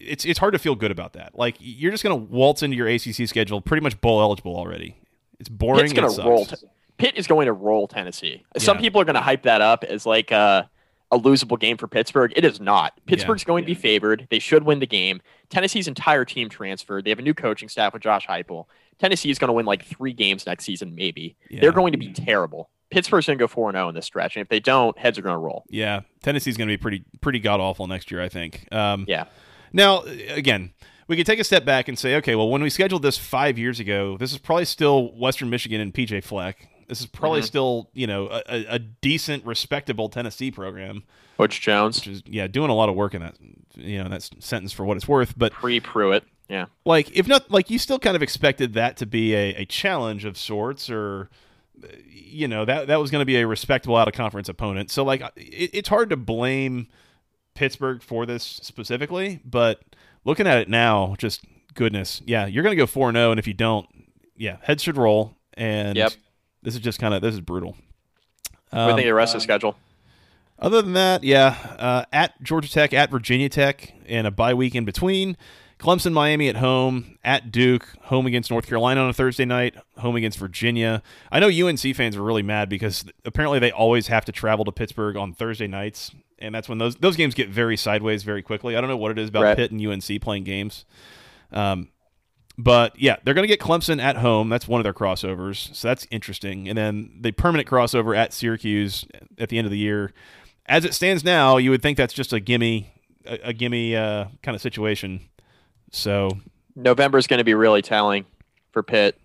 it's 0.00 0.24
it's 0.24 0.38
hard 0.38 0.52
to 0.54 0.58
feel 0.58 0.74
good 0.74 0.90
about 0.90 1.12
that. 1.14 1.32
Like 1.38 1.56
you're 1.60 1.90
just 1.90 2.02
going 2.02 2.18
to 2.18 2.32
waltz 2.32 2.62
into 2.62 2.76
your 2.76 2.88
ACC 2.88 3.28
schedule 3.28 3.60
pretty 3.60 3.82
much 3.82 4.00
bowl 4.00 4.20
eligible 4.22 4.56
already. 4.56 4.96
It's 5.38 5.48
boring. 5.50 5.80
Pitt's 5.82 5.92
going 5.92 6.14
to 6.14 6.22
roll. 6.22 6.46
T- 6.46 6.56
Pitt 6.96 7.16
is 7.16 7.26
going 7.26 7.44
to 7.46 7.52
roll 7.52 7.86
Tennessee. 7.86 8.42
Some 8.56 8.78
Yeah. 8.78 8.80
people 8.82 9.00
are 9.02 9.04
going 9.04 9.16
to 9.16 9.20
hype 9.20 9.42
that 9.42 9.60
up 9.60 9.84
as 9.84 10.06
like 10.06 10.30
a, 10.30 10.70
a 11.12 11.18
losable 11.18 11.58
game 11.58 11.76
for 11.76 11.86
Pittsburgh. 11.86 12.32
It 12.34 12.44
is 12.44 12.60
not. 12.60 12.98
Pittsburgh's 13.06 13.44
going 13.44 13.62
to 13.62 13.66
be 13.66 13.74
favored. 13.74 14.26
They 14.30 14.38
should 14.38 14.64
win 14.64 14.80
the 14.80 14.86
game. 14.86 15.20
Tennessee's 15.50 15.86
entire 15.86 16.24
team 16.24 16.48
transferred. 16.48 17.04
They 17.04 17.10
have 17.10 17.18
a 17.18 17.22
new 17.22 17.34
coaching 17.34 17.68
staff 17.68 17.92
with 17.92 18.02
Josh 18.02 18.26
Heupel. 18.26 18.66
Tennessee 18.98 19.30
is 19.30 19.38
going 19.38 19.48
to 19.48 19.52
win 19.52 19.66
like 19.66 19.84
three 19.84 20.12
games 20.12 20.46
next 20.46 20.64
season, 20.64 20.94
maybe. 20.94 21.36
Yeah. 21.48 21.60
They're 21.60 21.72
going 21.72 21.92
to 21.92 21.98
be 21.98 22.12
terrible. 22.12 22.70
Pittsburgh's 22.90 23.26
going 23.26 23.38
to 23.38 23.42
go 23.42 23.48
4 23.48 23.72
0 23.72 23.88
in 23.88 23.94
this 23.94 24.06
stretch. 24.06 24.36
And 24.36 24.42
if 24.42 24.48
they 24.48 24.60
don't, 24.60 24.96
heads 24.98 25.18
are 25.18 25.22
going 25.22 25.34
to 25.34 25.38
roll. 25.38 25.64
Yeah, 25.68 26.00
Tennessee's 26.22 26.56
going 26.56 26.68
to 26.68 26.72
be 26.72 26.80
pretty 26.80 27.04
pretty 27.20 27.40
god 27.40 27.60
awful 27.60 27.86
next 27.86 28.10
year, 28.10 28.22
I 28.22 28.28
think. 28.28 28.66
Um, 28.72 29.04
Yeah. 29.08 29.24
Now, 29.72 30.02
again, 30.30 30.72
we 31.08 31.16
could 31.16 31.26
take 31.26 31.38
a 31.40 31.44
step 31.44 31.64
back 31.64 31.88
and 31.88 31.98
say, 31.98 32.16
okay, 32.16 32.34
well, 32.34 32.48
when 32.48 32.62
we 32.62 32.70
scheduled 32.70 33.02
this 33.02 33.18
five 33.18 33.58
years 33.58 33.80
ago, 33.80 34.16
this 34.16 34.32
is 34.32 34.38
probably 34.38 34.64
still 34.64 35.12
Western 35.16 35.50
Michigan 35.50 35.80
and 35.80 35.92
PJ 35.92 36.24
Fleck. 36.24 36.68
This 36.88 37.00
is 37.00 37.06
probably 37.06 37.40
Mhm. 37.40 37.44
still, 37.44 37.90
you 37.94 38.06
know, 38.06 38.28
a, 38.28 38.64
a- 38.74 38.78
decent, 38.78 39.44
respectable 39.44 40.08
Tennessee 40.08 40.50
program, 40.50 41.02
Butch 41.36 41.60
Jones, 41.60 41.98
which 42.00 42.08
is 42.08 42.22
yeah, 42.26 42.46
doing 42.46 42.70
a 42.70 42.74
lot 42.74 42.88
of 42.88 42.94
work 42.94 43.14
in 43.14 43.22
that, 43.22 43.34
you 43.74 44.02
know, 44.02 44.08
that 44.08 44.22
sentence 44.40 44.72
for 44.72 44.84
what 44.84 44.96
it's 44.96 45.08
worth. 45.08 45.34
But 45.36 45.52
pre 45.52 45.80
Pruitt. 45.80 46.24
Yeah. 46.48 46.66
like, 46.84 47.10
if 47.16 47.26
not, 47.26 47.50
like 47.50 47.70
you 47.70 47.78
still 47.80 47.98
kind 47.98 48.14
of 48.14 48.22
expected 48.22 48.74
that 48.74 48.96
to 48.98 49.06
be 49.06 49.34
a, 49.34 49.54
a 49.56 49.64
challenge 49.64 50.24
of 50.24 50.38
sorts, 50.38 50.88
or 50.88 51.28
you 52.08 52.48
know, 52.48 52.64
that 52.64 52.86
that 52.86 53.00
was 53.00 53.10
going 53.10 53.20
to 53.20 53.26
be 53.26 53.36
a 53.36 53.46
respectable 53.46 53.96
out 53.96 54.08
of 54.08 54.14
conference 54.14 54.48
opponent. 54.48 54.90
So 54.90 55.02
like, 55.04 55.22
it, 55.36 55.70
it's 55.72 55.88
hard 55.88 56.10
to 56.10 56.16
blame 56.16 56.86
Pittsburgh 57.54 58.02
for 58.02 58.26
this 58.26 58.44
specifically, 58.44 59.40
but 59.44 59.80
looking 60.24 60.46
at 60.46 60.58
it 60.58 60.68
now, 60.68 61.14
just 61.18 61.42
goodness, 61.74 62.22
yeah, 62.26 62.46
you're 62.46 62.62
going 62.62 62.72
to 62.76 62.80
go 62.80 62.86
four 62.86 63.10
zero, 63.12 63.30
and 63.30 63.38
if 63.40 63.46
you 63.46 63.54
don't, 63.54 63.86
yeah, 64.36 64.58
heads 64.62 64.82
should 64.82 64.96
roll. 64.96 65.36
And 65.54 65.96
Yep. 65.96 66.12
This 66.66 66.74
is 66.74 66.80
just 66.80 66.98
kind 66.98 67.14
of 67.14 67.22
this 67.22 67.32
is 67.32 67.40
brutal. 67.40 67.70
What 67.70 67.78
do 68.72 68.76
you 68.76 68.82
Um, 68.82 68.88
think 68.96 68.98
of 69.00 69.04
the 69.10 69.14
rest 69.14 69.34
of 69.34 69.40
the 69.40 69.44
schedule? 69.44 69.76
other 70.58 70.82
than 70.82 70.94
that, 70.94 71.22
yeah, 71.22 71.56
uh, 71.78 72.04
at 72.12 72.42
Georgia 72.42 72.68
Tech, 72.70 72.92
at 72.92 73.10
Virginia 73.10 73.48
Tech, 73.48 73.92
and 74.06 74.26
a 74.26 74.30
bye 74.30 74.52
week 74.54 74.74
in 74.74 74.84
between. 74.84 75.36
Clemson, 75.78 76.12
Miami 76.14 76.48
at 76.48 76.56
home, 76.56 77.18
at 77.22 77.52
Duke, 77.52 77.86
home 78.04 78.26
against 78.26 78.50
North 78.50 78.66
Carolina 78.66 79.02
on 79.02 79.10
a 79.10 79.12
Thursday 79.12 79.44
night, 79.44 79.74
home 79.98 80.16
against 80.16 80.38
Virginia. 80.38 81.02
I 81.30 81.38
know 81.38 81.48
UNC 81.48 81.94
fans 81.94 82.16
are 82.16 82.22
really 82.22 82.42
mad 82.42 82.68
because 82.70 83.04
apparently 83.26 83.58
they 83.58 83.70
always 83.70 84.06
have 84.06 84.24
to 84.24 84.32
travel 84.32 84.64
to 84.64 84.72
Pittsburgh 84.72 85.16
on 85.16 85.34
Thursday 85.34 85.66
nights, 85.66 86.10
and 86.38 86.54
that's 86.54 86.68
when 86.68 86.78
those 86.78 86.96
those 86.96 87.14
games 87.16 87.34
get 87.34 87.48
very 87.50 87.76
sideways 87.76 88.24
very 88.24 88.42
quickly. 88.42 88.74
I 88.76 88.80
don't 88.80 88.88
know 88.90 88.96
what 88.96 89.10
it 89.12 89.18
is 89.18 89.28
about 89.28 89.42
Right. 89.44 89.56
Pitt 89.56 89.70
and 89.70 89.80
UNC 89.86 90.20
playing 90.20 90.44
games. 90.44 90.84
Um, 91.52 91.88
but 92.58 92.98
yeah, 92.98 93.16
they're 93.24 93.34
going 93.34 93.46
to 93.46 93.48
get 93.48 93.60
Clemson 93.60 94.00
at 94.00 94.16
home. 94.16 94.48
That's 94.48 94.66
one 94.66 94.80
of 94.80 94.84
their 94.84 94.94
crossovers, 94.94 95.74
so 95.74 95.88
that's 95.88 96.06
interesting. 96.10 96.68
And 96.68 96.76
then 96.76 97.10
the 97.20 97.32
permanent 97.32 97.68
crossover 97.68 98.16
at 98.16 98.32
Syracuse 98.32 99.04
at 99.38 99.48
the 99.48 99.58
end 99.58 99.66
of 99.66 99.70
the 99.70 99.78
year. 99.78 100.12
As 100.66 100.84
it 100.84 100.94
stands 100.94 101.22
now, 101.22 101.58
you 101.58 101.70
would 101.70 101.82
think 101.82 101.96
that's 101.96 102.14
just 102.14 102.32
a 102.32 102.40
gimme, 102.40 102.92
a, 103.24 103.48
a 103.48 103.52
gimme 103.52 103.94
uh, 103.94 104.26
kind 104.42 104.54
of 104.54 104.60
situation. 104.60 105.20
So 105.92 106.30
November 106.74 107.18
is 107.18 107.26
going 107.26 107.38
to 107.38 107.44
be 107.44 107.54
really 107.54 107.82
telling 107.82 108.24
for 108.72 108.82
Pitt. 108.82 109.18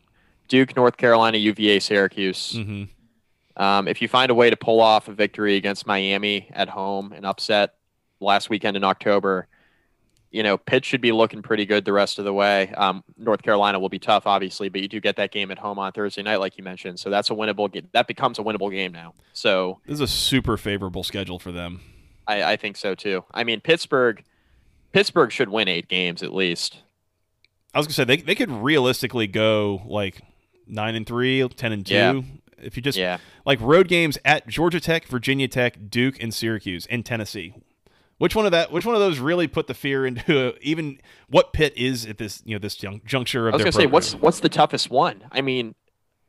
Duke, 0.47 0.75
North 0.75 0.97
Carolina, 0.97 1.38
UVA, 1.38 1.79
Syracuse. 1.79 2.53
mhm. 2.53 2.89
Um, 3.57 3.88
if 3.88 4.01
you 4.01 4.07
find 4.07 4.32
a 4.32 4.36
way 4.36 4.49
to 4.49 4.55
pull 4.55 4.79
off 4.79 5.07
a 5.07 5.13
victory 5.13 5.55
against 5.55 5.86
Miami 5.86 6.49
at 6.53 6.69
home 6.69 7.11
and 7.11 7.25
upset 7.25 7.75
last 8.19 8.49
weekend 8.49 8.77
in 8.77 8.84
October, 8.84 9.47
you 10.32 10.43
know, 10.43 10.57
Pitt 10.57 10.86
should 10.86 11.01
be 11.01 11.11
looking 11.11 11.41
pretty 11.41 11.65
good 11.65 11.84
the 11.86 11.93
rest 11.93 12.17
of 12.19 12.25
the 12.25 12.34
way. 12.34 12.69
Um, 12.77 13.03
North 13.17 13.41
Carolina 13.41 13.79
will 13.79 13.89
be 13.89 13.99
tough, 13.99 14.25
obviously, 14.25 14.69
but 14.69 14.82
you 14.82 14.88
do 14.88 14.99
get 15.01 15.17
that 15.17 15.32
game 15.32 15.51
at 15.51 15.57
home 15.59 15.77
on 15.77 15.91
Thursday 15.91 16.23
night, 16.23 16.38
like 16.39 16.57
you 16.57 16.63
mentioned. 16.63 16.99
So 16.99 17.09
that's 17.09 17.29
a 17.29 17.34
winnable 17.34 17.71
game. 17.71 17.88
That 17.93 18.07
becomes 18.07 18.39
a 18.39 18.41
winnable 18.41 18.71
game 18.71 18.91
now. 18.93 19.13
So 19.34 19.79
this 19.86 19.95
is 19.95 19.99
a 20.01 20.07
super 20.07 20.55
favorable 20.57 21.03
schedule 21.03 21.38
for 21.38 21.51
them. 21.51 21.82
I, 22.27 22.43
I 22.53 22.55
think 22.55 22.77
so 22.77 22.95
too. 22.95 23.25
I 23.34 23.43
mean, 23.43 23.59
Pittsburgh, 23.61 24.23
Pittsburgh 24.93 25.32
should 25.32 25.49
win 25.49 25.67
eight 25.67 25.88
games 25.88 26.23
at 26.23 26.34
least. 26.34 26.77
I 27.73 27.79
was 27.79 27.88
gonna 27.88 27.93
say 27.93 28.03
they 28.03 28.17
they 28.17 28.36
could 28.36 28.51
realistically 28.51 29.27
go 29.27 29.82
like 29.86 30.21
nine 30.67 30.95
and 30.95 31.05
three, 31.05 31.45
10 31.47 31.71
and 31.71 31.86
two. 31.86 31.93
Yeah. 31.93 32.21
If 32.57 32.77
you 32.77 32.84
just 32.84 32.97
Yeah. 32.97 33.17
like 33.45 33.59
road 33.59 33.88
games 33.88 34.17
at 34.23 34.47
Georgia 34.47 34.79
Tech, 34.79 35.05
Virginia 35.07 35.47
Tech, 35.47 35.89
Duke, 35.89 36.21
and 36.21 36.34
Syracuse, 36.34 36.86
and 36.89 37.05
Tennessee. 37.05 37.55
Which 38.22 38.36
one 38.36 38.45
of 38.45 38.51
that? 38.51 38.72
Which 38.72 38.86
one 38.86 38.93
of 38.93 39.01
those 39.01 39.17
really 39.17 39.47
put 39.47 39.65
the 39.65 39.74
fear 39.74 40.05
into 40.05 40.49
uh, 40.49 40.51
even 40.61 40.99
what 41.28 41.53
Pitt 41.53 41.74
is 41.76 42.05
at 42.05 42.19
this 42.19 42.43
you 42.45 42.53
know 42.53 42.59
this 42.59 42.76
jun- 42.76 43.01
juncture 43.03 43.47
of 43.47 43.55
I 43.55 43.57
was 43.57 43.63
gonna 43.63 43.72
say, 43.72 43.88
what's 43.88 44.13
what's 44.13 44.41
the 44.41 44.47
toughest 44.47 44.91
one? 44.91 45.24
I 45.32 45.41
mean, 45.41 45.74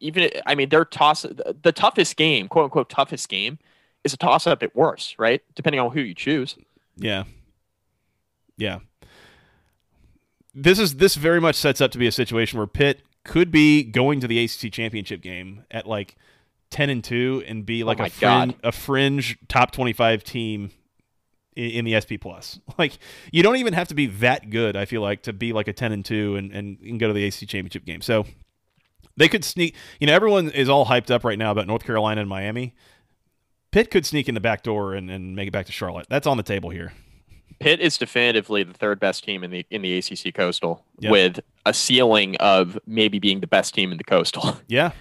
even 0.01 0.31
I 0.47 0.55
mean, 0.55 0.71
their 0.71 0.87
toss 0.87 1.21
the 1.21 1.55
the 1.61 1.71
toughest 1.71 2.17
game, 2.17 2.49
quote 2.49 2.65
unquote, 2.65 2.89
toughest 2.89 3.29
game, 3.29 3.59
is 4.05 4.15
a 4.15 4.17
toss 4.17 4.47
up 4.47 4.63
at 4.63 4.75
worst, 4.75 5.17
right? 5.19 5.43
Depending 5.55 5.81
on 5.81 5.91
who 5.93 6.01
you 6.01 6.15
choose. 6.15 6.57
Yeah. 6.97 7.25
Yeah. 8.57 8.79
This 10.55 10.79
is 10.79 10.95
this 10.97 11.15
very 11.17 11.43
much 11.43 11.57
sets 11.57 11.83
up 11.83 11.91
to 11.91 11.99
be 11.99 12.07
a 12.07 12.13
situation 12.13 12.57
where 12.57 12.67
Pitt 12.67 13.03
could 13.23 13.51
be 13.51 13.83
going 13.83 14.19
to 14.21 14.27
the 14.27 14.43
ACC 14.43 14.73
championship 14.73 15.21
game 15.21 15.67
at 15.71 15.87
like 15.87 16.17
ten 16.71 16.89
and 16.89 17.05
two 17.05 17.45
and 17.47 17.67
be 17.67 17.83
oh 17.83 17.87
like 17.87 18.01
Oh 18.01 18.05
a 18.05 18.09
fringe, 18.09 18.53
God. 18.53 18.57
a 18.65 18.73
fringe 18.73 19.39
top 19.49 19.73
twenty 19.73 19.93
five 19.93 20.25
team 20.25 20.71
in, 21.57 21.85
the 21.85 22.01
SP 22.01 22.17
plus. 22.21 22.59
Like 22.79 22.99
you 23.33 23.43
don't 23.43 23.57
even 23.57 23.73
have 23.75 23.89
to 23.89 23.95
be 23.95 24.07
that 24.07 24.51
good. 24.51 24.77
I 24.77 24.85
feel 24.87 25.03
like 25.03 25.23
to 25.25 25.33
be 25.33 25.53
like 25.53 25.69
a 25.69 25.73
ten 25.73 25.93
and 25.93 26.05
two 26.05 26.37
and 26.37 26.53
and, 26.53 26.79
and 26.81 26.99
go 27.01 27.09
to 27.09 27.13
the 27.15 27.25
ACC 27.27 27.49
championship 27.49 27.85
game. 27.85 28.01
So 28.01 28.25
they 29.17 29.29
could 29.29 29.45
sneak. 29.45 29.75
You 30.01 30.07
know, 30.07 30.15
everyone 30.15 30.51
is 30.51 30.69
all 30.69 30.87
hyped 30.87 31.11
up 31.11 31.25
right 31.25 31.39
now 31.39 31.51
about 31.51 31.67
North 31.67 31.85
Carolina 31.85 32.21
and 32.21 32.29
Miami. 32.31 32.75
Pitt 33.71 33.91
could 33.91 34.05
sneak 34.05 34.29
in 34.29 34.35
the 34.35 34.41
back 34.41 34.63
door 34.63 34.95
and, 34.95 35.11
and 35.11 35.35
make 35.35 35.49
it 35.49 35.51
back 35.51 35.67
to 35.67 35.73
Charlotte. 35.73 36.07
That's 36.11 36.27
on 36.27 36.37
the 36.37 36.43
table 36.43 36.71
here. 36.71 36.93
Pitt 37.59 37.81
is 37.81 37.97
definitively 37.97 38.65
the 38.65 38.73
third 38.75 38.99
best 39.01 39.23
team 39.25 39.45
in 39.45 39.51
the 39.51 39.65
in 39.71 39.83
the 39.83 39.97
ACC 39.99 40.35
Coastal, 40.35 40.85
Yep. 41.01 41.13
with 41.13 41.41
a 41.65 41.73
ceiling 41.73 42.37
of 42.37 42.79
maybe 42.87 43.19
being 43.19 43.41
the 43.41 43.47
best 43.47 43.75
team 43.75 43.93
in 43.93 43.99
the 43.99 44.05
Coastal. 44.05 44.57
Yeah, 44.69 44.93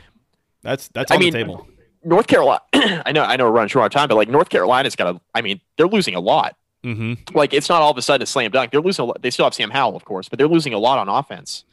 that's 0.62 0.88
that's 0.90 1.12
I 1.12 1.16
on 1.16 1.22
mean- 1.22 1.34
the 1.34 1.40
table. 1.40 1.68
North 2.04 2.28
Carolina, 2.28 2.62
I 2.74 3.12
know, 3.12 3.24
I 3.24 3.36
know, 3.36 3.46
we're 3.46 3.52
running 3.52 3.70
short 3.70 3.84
on 3.84 3.90
time, 3.92 4.08
but 4.08 4.16
like 4.16 4.30
North 4.30 4.50
Carolina's 4.50 4.96
got 4.96 5.16
a. 5.16 5.22
I 5.34 5.42
mean, 5.42 5.62
they're 5.78 5.88
losing 5.88 6.16
a 6.16 6.20
lot. 6.20 6.56
hmm 6.84 7.14
Like 7.34 7.54
it's 7.54 7.70
not 7.70 7.82
all 7.82 7.92
of 7.92 7.98
a 7.98 8.02
sudden 8.02 8.24
a 8.24 8.26
slam 8.26 8.52
dunk. 8.52 8.72
They're 8.72 8.82
losing. 8.82 9.04
A 9.04 9.06
lot. 9.08 9.22
They 9.22 9.30
still 9.30 9.46
have 9.46 9.54
Sam 9.54 9.70
Howell, 9.70 9.96
of 9.96 10.06
course, 10.06 10.30
but 10.30 10.38
they're 10.40 10.48
losing 10.48 10.74
a 10.74 10.80
lot 10.80 10.98
on 11.00 11.10
offense. 11.10 11.64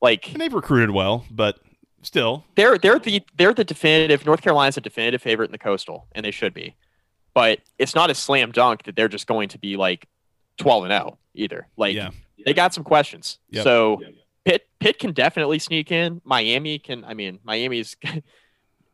Like 0.00 0.32
And 0.32 0.40
they've 0.40 0.54
recruited 0.54 0.90
well, 0.92 1.24
but 1.30 1.58
still, 2.02 2.44
they're 2.54 2.78
they're 2.78 2.98
the 3.00 3.22
they're 3.36 3.54
the 3.54 3.64
definitive 3.64 4.24
North 4.24 4.42
Carolina's 4.42 4.76
a 4.76 4.80
definitive 4.80 5.20
favorite 5.22 5.46
in 5.46 5.52
the 5.52 5.58
coastal, 5.58 6.06
and 6.12 6.24
they 6.24 6.30
should 6.30 6.54
be. 6.54 6.76
But 7.34 7.60
it's 7.78 7.94
not 7.94 8.10
a 8.10 8.14
slam 8.14 8.52
dunk 8.52 8.84
that 8.84 8.96
they're 8.96 9.08
just 9.08 9.26
going 9.26 9.48
to 9.50 9.58
be 9.58 9.76
like 9.76 10.06
twelve 10.56 10.84
and 10.84 10.92
zero 10.92 11.18
either. 11.34 11.66
Like 11.76 11.94
yeah, 11.96 12.10
they 12.44 12.54
got 12.54 12.74
some 12.74 12.84
questions. 12.84 13.38
Yep. 13.50 13.64
So 13.64 14.02
Pitt 14.44 14.68
Pitt 14.78 14.98
can 15.00 15.12
definitely 15.12 15.58
sneak 15.58 15.90
in. 15.90 16.20
Miami 16.24 16.78
can. 16.78 17.04
I 17.04 17.14
mean, 17.14 17.40
Miami's 17.44 17.96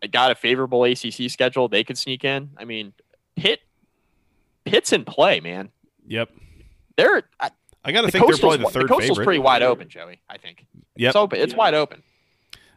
got 0.07 0.31
a 0.31 0.35
favorable 0.35 0.85
ACC 0.85 1.31
schedule. 1.31 1.69
They 1.69 1.85
could 1.85 1.99
sneak 1.99 2.25
in. 2.25 2.51
I 2.57 2.65
mean, 2.65 2.93
Pitt 3.37 3.61
Pitt's 4.65 4.93
in 4.93 5.05
play, 5.05 5.41
man. 5.41 5.71
yep. 6.07 6.31
They're 6.97 7.23
I, 7.41 7.51
I 7.85 7.93
got 7.93 8.03
to 8.03 8.07
The 8.07 8.13
think 8.13 8.25
they're 8.27 8.33
coastal's, 8.33 8.41
probably 8.41 8.59
the 8.59 8.65
the 8.65 8.71
third 8.71 8.89
coastal's 8.89 9.09
favorite. 9.11 9.25
pretty 9.25 9.39
wide 9.41 9.63
open, 9.63 9.89
Joey. 9.89 10.21
I 10.29 10.39
think. 10.39 10.67
Yep. 10.97 11.09
It's 11.11 11.17
open. 11.17 11.41
It's 11.41 11.55
wide 11.55 11.75
open. 11.75 12.03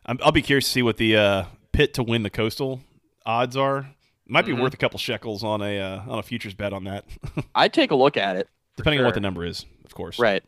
I'm, 0.05 0.17
I'll 0.23 0.31
be 0.31 0.41
curious 0.41 0.65
to 0.65 0.71
see 0.71 0.81
what 0.81 0.97
the 0.97 1.15
uh, 1.17 1.43
Pitt 1.71 1.93
to 1.95 2.03
win 2.03 2.23
the 2.23 2.29
coastal 2.29 2.81
odds 3.25 3.55
are. 3.55 3.89
Might 4.29 4.45
be 4.45 4.51
Mhm. 4.53 4.61
worth 4.61 4.73
a 4.73 4.77
couple 4.77 4.99
shekels 4.99 5.43
on 5.43 5.61
a 5.61 5.79
uh, 5.79 6.01
on 6.07 6.19
a 6.19 6.23
futures 6.23 6.53
bet 6.53 6.73
on 6.73 6.83
that, 6.85 7.05
I'd 7.55 7.73
take 7.73 7.91
a 7.91 7.95
look 7.95 8.17
at 8.17 8.35
it. 8.35 8.47
for 8.71 8.77
depending 8.77 8.99
on 8.99 9.05
what 9.05 9.13
the 9.13 9.21
number 9.21 9.45
is, 9.45 9.65
of 9.85 9.93
course. 9.95 10.19
Right. 10.19 10.43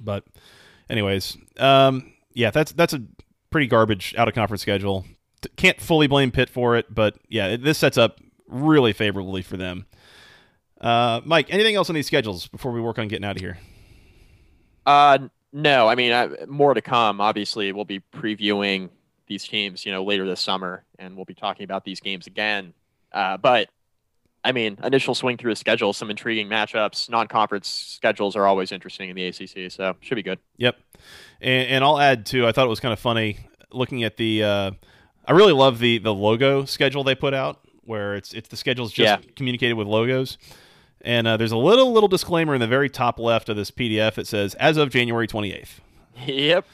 But, 0.00 0.24
anyways, 0.90 1.36
um, 1.58 2.12
yeah, 2.34 2.50
that's 2.50 2.72
that's 2.72 2.92
a 2.92 3.02
pretty 3.50 3.66
garbage 3.68 4.14
out 4.18 4.28
of 4.28 4.34
conference 4.34 4.60
schedule. 4.62 5.06
Can't 5.56 5.80
fully 5.80 6.06
blame 6.06 6.30
Pitt 6.30 6.48
for 6.48 6.76
it, 6.76 6.94
but 6.94 7.16
yeah, 7.28 7.56
this 7.56 7.78
sets 7.78 7.98
up 7.98 8.20
really 8.46 8.92
favorably 8.92 9.42
for 9.42 9.56
them. 9.56 9.86
Uh, 10.80 11.20
Mike, 11.24 11.46
anything 11.50 11.74
else 11.74 11.88
on 11.88 11.94
these 11.94 12.06
schedules 12.06 12.48
before 12.48 12.72
we 12.72 12.80
work 12.80 12.98
on 12.98 13.08
getting 13.08 13.24
out 13.24 13.36
of 13.36 13.40
here? 13.40 13.58
Uh, 14.84 15.18
no. 15.52 15.88
I 15.88 15.94
mean, 15.94 16.12
uh, 16.12 16.28
more 16.48 16.74
to 16.74 16.82
come. 16.82 17.20
Obviously, 17.20 17.72
we'll 17.72 17.84
be 17.84 18.00
previewing 18.12 18.90
these 19.28 19.46
teams, 19.46 19.86
you 19.86 19.92
know, 19.92 20.02
later 20.02 20.26
this 20.26 20.40
summer, 20.40 20.84
and 20.98 21.16
we'll 21.16 21.24
be 21.24 21.34
talking 21.34 21.64
about 21.64 21.84
these 21.84 22.00
games 22.00 22.26
again. 22.26 22.74
Uh, 23.12 23.36
but 23.36 23.68
I 24.44 24.50
mean, 24.50 24.76
initial 24.82 25.14
swing 25.14 25.36
through 25.36 25.52
the 25.52 25.56
schedule, 25.56 25.92
some 25.92 26.10
intriguing 26.10 26.48
matchups. 26.48 27.08
Non-conference 27.08 27.68
schedules 27.68 28.34
are 28.34 28.46
always 28.46 28.72
interesting 28.72 29.08
in 29.08 29.14
the 29.14 29.26
ACC, 29.26 29.70
so 29.70 29.94
should 30.00 30.16
be 30.16 30.22
good. 30.22 30.40
Yep. 30.56 30.76
And, 31.40 31.68
and 31.68 31.84
I'll 31.84 32.00
add 32.00 32.26
too. 32.26 32.46
I 32.46 32.52
thought 32.52 32.66
it 32.66 32.70
was 32.70 32.80
kind 32.80 32.92
of 32.92 32.98
funny 32.98 33.38
looking 33.70 34.02
at 34.02 34.16
the. 34.16 34.76
I 35.26 35.32
really 35.32 35.52
love 35.52 35.78
the 35.78 35.98
the 35.98 36.12
logo 36.14 36.64
schedule 36.64 37.04
they 37.04 37.14
put 37.14 37.34
out, 37.34 37.60
where 37.84 38.14
it's 38.16 38.32
it's 38.32 38.48
the 38.48 38.56
schedule's 38.56 38.92
just 38.92 39.22
Yeah. 39.22 39.30
communicated 39.36 39.74
with 39.74 39.86
logos. 39.86 40.38
And 41.04 41.26
uh, 41.26 41.36
there's 41.36 41.52
a 41.52 41.56
little 41.56 41.92
little 41.92 42.08
disclaimer 42.08 42.54
in 42.54 42.60
the 42.60 42.66
very 42.68 42.88
top 42.88 43.18
left 43.18 43.48
of 43.48 43.56
this 43.56 43.70
PDF. 43.70 44.18
It 44.18 44.26
says 44.26 44.54
as 44.54 44.76
of 44.76 44.90
January 44.90 45.26
28th. 45.26 45.80
Yep. 46.26 46.64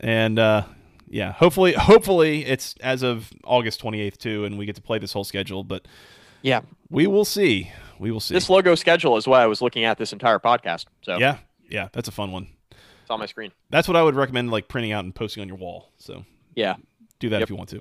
And 0.00 0.38
uh, 0.38 0.64
yeah, 1.08 1.32
hopefully 1.32 1.72
hopefully 1.72 2.44
it's 2.44 2.74
as 2.80 3.02
of 3.02 3.32
August 3.44 3.82
28th 3.82 4.18
too, 4.18 4.44
and 4.44 4.58
we 4.58 4.66
get 4.66 4.76
to 4.76 4.82
play 4.82 4.98
this 4.98 5.12
whole 5.12 5.24
schedule. 5.24 5.64
But 5.64 5.86
Yeah. 6.42 6.60
we 6.90 7.06
will 7.06 7.24
see. 7.24 7.70
We 7.98 8.10
will 8.10 8.20
see. 8.20 8.34
This 8.34 8.50
logo 8.50 8.74
schedule 8.74 9.16
is 9.16 9.26
what 9.26 9.40
I 9.40 9.46
was 9.46 9.62
looking 9.62 9.84
at 9.84 9.96
this 9.98 10.12
entire 10.12 10.38
podcast. 10.38 10.86
So 11.02 11.18
yeah, 11.18 11.38
yeah, 11.70 11.88
that's 11.92 12.08
a 12.08 12.12
fun 12.12 12.30
one. 12.32 12.48
it's 12.70 13.10
on 13.10 13.18
my 13.20 13.26
screen. 13.26 13.52
That's 13.70 13.88
what 13.88 13.96
I 13.96 14.02
would 14.02 14.14
recommend, 14.16 14.50
like 14.50 14.68
printing 14.68 14.92
out 14.92 15.04
and 15.04 15.14
posting 15.14 15.40
on 15.40 15.48
your 15.48 15.56
wall. 15.56 15.90
So 15.96 16.24
Yeah. 16.54 16.74
Do 17.18 17.28
that 17.30 17.36
Yep. 17.40 17.42
if 17.44 17.50
you 17.50 17.56
want 17.56 17.68
to. 17.70 17.80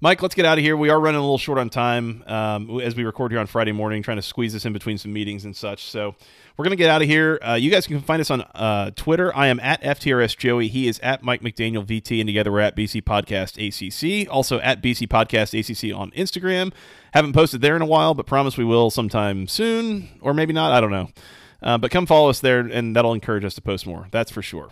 Mike, 0.00 0.20
let's 0.20 0.34
get 0.34 0.44
out 0.44 0.58
of 0.58 0.64
here. 0.64 0.76
We 0.76 0.90
are 0.90 0.98
running 0.98 1.20
a 1.20 1.22
little 1.22 1.38
short 1.38 1.58
on 1.58 1.70
time 1.70 2.24
um, 2.26 2.80
as 2.80 2.96
we 2.96 3.04
record 3.04 3.30
here 3.30 3.38
on 3.38 3.46
Friday 3.46 3.70
morning, 3.70 4.02
trying 4.02 4.16
to 4.16 4.22
squeeze 4.22 4.52
this 4.52 4.64
in 4.64 4.72
between 4.72 4.98
some 4.98 5.12
meetings 5.12 5.44
and 5.44 5.54
such. 5.54 5.84
So 5.84 6.16
we're 6.56 6.64
going 6.64 6.72
to 6.72 6.76
get 6.76 6.90
out 6.90 7.02
of 7.02 7.08
here. 7.08 7.38
Uh, 7.40 7.54
you 7.54 7.70
guys 7.70 7.86
can 7.86 8.00
find 8.00 8.20
us 8.20 8.28
on 8.28 8.40
uh, 8.40 8.90
Twitter. 8.96 9.32
I 9.36 9.46
am 9.46 9.60
at 9.60 9.80
FTRS 9.80 10.36
Joey. 10.36 10.66
He 10.66 10.88
is 10.88 10.98
at 11.04 11.22
Mike 11.22 11.40
McDaniel 11.40 11.86
VT, 11.86 12.18
and 12.20 12.26
together 12.26 12.50
we're 12.50 12.58
at 12.58 12.74
BC 12.74 13.02
Podcast 13.02 13.54
ACC. 14.24 14.28
Also 14.28 14.58
at 14.58 14.82
BC 14.82 15.06
Podcast 15.06 15.56
ACC 15.56 15.96
on 15.96 16.10
Instagram. 16.10 16.72
Haven't 17.14 17.32
posted 17.32 17.60
there 17.60 17.76
in 17.76 17.82
a 17.82 17.86
while, 17.86 18.12
but 18.14 18.26
promise 18.26 18.56
we 18.58 18.64
will 18.64 18.90
sometime 18.90 19.46
soon, 19.46 20.08
or 20.20 20.34
maybe 20.34 20.52
not. 20.52 20.72
I 20.72 20.80
don't 20.80 20.90
know. 20.90 21.10
Uh, 21.62 21.78
but 21.78 21.92
come 21.92 22.06
follow 22.06 22.28
us 22.28 22.40
there, 22.40 22.58
and 22.58 22.96
that'll 22.96 23.12
encourage 23.12 23.44
us 23.44 23.54
to 23.54 23.60
post 23.62 23.86
more. 23.86 24.08
That's 24.10 24.32
for 24.32 24.42
sure. 24.42 24.70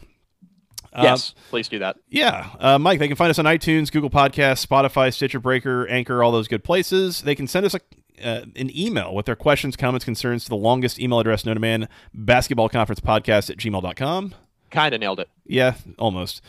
Uh, 0.92 1.02
Yes. 1.04 1.34
Please 1.50 1.68
do 1.68 1.78
that. 1.78 1.96
yeah, 2.08 2.48
uh, 2.58 2.78
Mike, 2.78 2.98
they 2.98 3.06
can 3.06 3.16
find 3.16 3.30
us 3.30 3.38
on 3.38 3.44
iTunes, 3.44 3.92
Google 3.92 4.10
Podcasts, 4.10 4.66
Spotify, 4.66 5.12
Stitcher 5.14 5.38
Breaker, 5.40 5.86
Anchor, 5.88 6.22
all 6.22 6.32
those 6.32 6.48
good 6.48 6.64
places. 6.64 7.22
They 7.22 7.34
can 7.36 7.46
send 7.46 7.64
us 7.66 7.74
a, 7.74 7.80
uh, 8.26 8.44
an 8.56 8.76
email 8.76 9.14
with 9.14 9.26
their 9.26 9.36
questions, 9.36 9.76
comments, 9.76 10.04
concerns 10.04 10.44
to 10.44 10.48
the 10.50 10.56
longest 10.56 10.98
email 10.98 11.20
address 11.20 11.44
known 11.44 11.54
to 11.54 11.60
man, 11.60 11.88
basketballconferencepodcast 12.16 13.50
at 13.50 13.56
gmail.com. 13.56 14.34
Kind 14.70 14.94
of 14.94 15.00
nailed 15.00 15.20
it. 15.20 15.28
Yeah, 15.46 15.74
almost. 15.98 16.42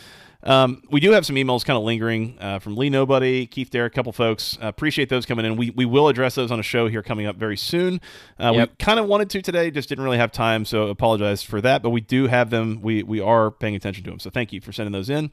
Um, 0.44 0.82
we 0.90 1.00
do 1.00 1.12
have 1.12 1.26
some 1.26 1.36
emails 1.36 1.64
kind 1.64 1.78
of 1.78 1.84
lingering 1.84 2.38
uh, 2.40 2.60
from 2.60 2.76
Lee 2.76 2.90
Nobody, 2.90 3.46
Keith 3.46 3.70
Derrick, 3.70 3.94
a 3.94 3.96
couple 3.96 4.12
folks. 4.12 4.58
Uh, 4.62 4.68
appreciate 4.68 5.10
those 5.10 5.26
coming 5.26 5.46
in. 5.46 5.56
We, 5.56 5.70
we 5.70 5.86
will 5.86 6.08
address 6.08 6.36
those 6.36 6.52
on 6.52 6.60
a 6.60 6.64
show 6.64 6.88
here 6.88 7.04
coming 7.04 7.26
up 7.28 7.36
very 7.36 7.58
soon. 7.58 8.02
Uh, 8.40 8.52
Yep. 8.56 8.70
We 8.70 8.76
kind 8.84 9.00
of 9.00 9.06
wanted 9.08 9.30
to 9.32 9.42
today, 9.42 9.70
just 9.72 9.90
didn't 9.90 10.04
really 10.04 10.18
have 10.18 10.32
time, 10.32 10.66
so 10.66 10.88
apologize 10.88 11.44
for 11.44 11.62
that. 11.62 11.82
But 11.84 11.92
we 11.92 12.02
do 12.02 12.28
have 12.28 12.50
them. 12.50 12.80
We 12.82 13.04
we 13.04 13.20
are 13.22 13.52
paying 13.52 13.76
attention 13.76 14.04
to 14.06 14.10
them. 14.10 14.20
So 14.20 14.30
thank 14.30 14.52
you 14.52 14.62
for 14.62 14.72
sending 14.72 14.92
those 14.92 15.10
in. 15.10 15.32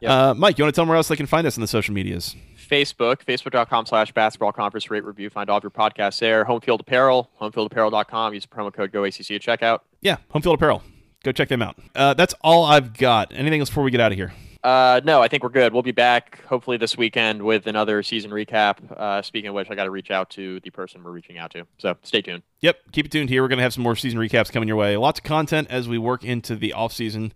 Yep. 0.00 0.10
Uh, 0.10 0.34
Mike, 0.34 0.58
you 0.58 0.64
want 0.64 0.74
to 0.74 0.76
tell 0.76 0.84
them 0.84 0.88
where 0.90 0.96
else 0.96 1.08
they 1.08 1.16
can 1.16 1.26
find 1.26 1.46
us 1.46 1.56
on 1.56 1.60
the 1.62 1.66
social 1.68 1.94
medias? 1.94 2.36
Facebook, 2.58 3.24
facebook.com 3.24 3.86
slash 3.86 4.12
basketball 4.12 4.52
conference 4.52 4.90
rate 4.90 5.04
review. 5.04 5.30
Find 5.30 5.50
all 5.50 5.58
of 5.58 5.62
your 5.64 5.70
podcasts 5.70 6.18
there. 6.18 6.44
Homefield 6.44 6.80
Apparel, 6.80 7.30
homefieldapparel.com. 7.40 8.34
Use 8.34 8.46
the 8.46 8.54
promo 8.54 8.72
code 8.72 8.92
GoACC 8.92 9.36
at 9.36 9.42
checkout. 9.42 9.80
Yeah, 10.00 10.16
Homefield 10.34 10.54
Apparel. 10.54 10.82
Go 11.22 11.32
check 11.32 11.48
them 11.48 11.62
out. 11.62 11.76
Uh, 11.94 12.14
that's 12.14 12.34
all 12.42 12.64
I've 12.64 12.94
got. 12.94 13.32
Anything 13.34 13.60
else 13.60 13.70
before 13.70 13.84
we 13.84 13.90
get 13.90 14.00
out 14.00 14.12
of 14.12 14.18
here? 14.18 14.32
Uh, 14.64 15.02
no, 15.04 15.20
I 15.20 15.28
think 15.28 15.42
we're 15.42 15.50
good. 15.50 15.74
We'll 15.74 15.82
be 15.82 15.92
back 15.92 16.42
hopefully 16.46 16.78
this 16.78 16.96
weekend 16.96 17.42
with 17.42 17.66
another 17.66 18.02
season 18.02 18.30
recap. 18.30 18.78
Uh, 18.90 19.20
speaking 19.20 19.48
of 19.48 19.54
which, 19.54 19.70
I 19.70 19.74
got 19.74 19.84
to 19.84 19.90
reach 19.90 20.10
out 20.10 20.30
to 20.30 20.58
the 20.60 20.70
person 20.70 21.04
we're 21.04 21.10
reaching 21.10 21.36
out 21.36 21.50
to. 21.50 21.66
So 21.76 21.96
stay 22.02 22.22
tuned. 22.22 22.42
Yep, 22.62 22.78
keep 22.92 23.04
it 23.04 23.12
tuned 23.12 23.28
here. 23.28 23.42
We're 23.42 23.48
going 23.48 23.58
to 23.58 23.62
have 23.62 23.74
some 23.74 23.82
more 23.82 23.94
season 23.94 24.18
recaps 24.18 24.50
coming 24.50 24.66
your 24.66 24.78
way. 24.78 24.96
Lots 24.96 25.20
of 25.20 25.24
content 25.24 25.68
as 25.70 25.86
we 25.86 25.98
work 25.98 26.24
into 26.24 26.56
the 26.56 26.72
off 26.72 26.94
season. 26.94 27.34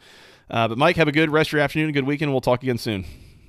Uh, 0.48 0.68
but 0.68 0.78
Mike, 0.78 0.96
have 0.96 1.06
a 1.06 1.12
good 1.12 1.28
rest 1.28 1.50
of 1.50 1.52
your 1.52 1.60
afternoon, 1.60 1.90
a 1.90 1.92
good 1.92 2.06
weekend. 2.06 2.32
We'll 2.32 2.40
talk 2.40 2.62
again 2.62 2.78
soon. 2.78 3.04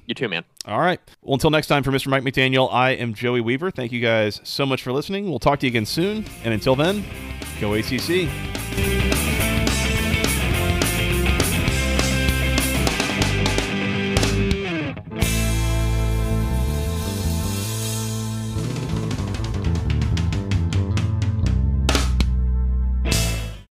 You 0.07 0.15
too, 0.15 0.27
man. 0.27 0.43
All 0.65 0.80
right. 0.80 0.99
Well, 1.21 1.36
until 1.36 1.49
next 1.49 1.67
time, 1.67 1.84
for 1.84 1.91
Mr. 1.91 2.07
Mike 2.07 2.23
McDaniel, 2.23 2.67
I 2.73 2.91
am 2.91 3.13
Joey 3.13 3.39
Weaver. 3.39 3.71
Thank 3.71 3.93
you 3.93 4.01
guys 4.01 4.41
so 4.43 4.65
much 4.65 4.84
for 4.84 4.91
listening. 4.91 5.30
We'll 5.30 5.39
talk 5.39 5.59
to 5.59 5.67
you 5.67 5.71
again 5.71 5.86
soon. 5.86 6.25
And 6.43 6.53
until 6.53 6.75
then, 6.75 7.05
go 7.61 7.75
ACC. 7.75 8.27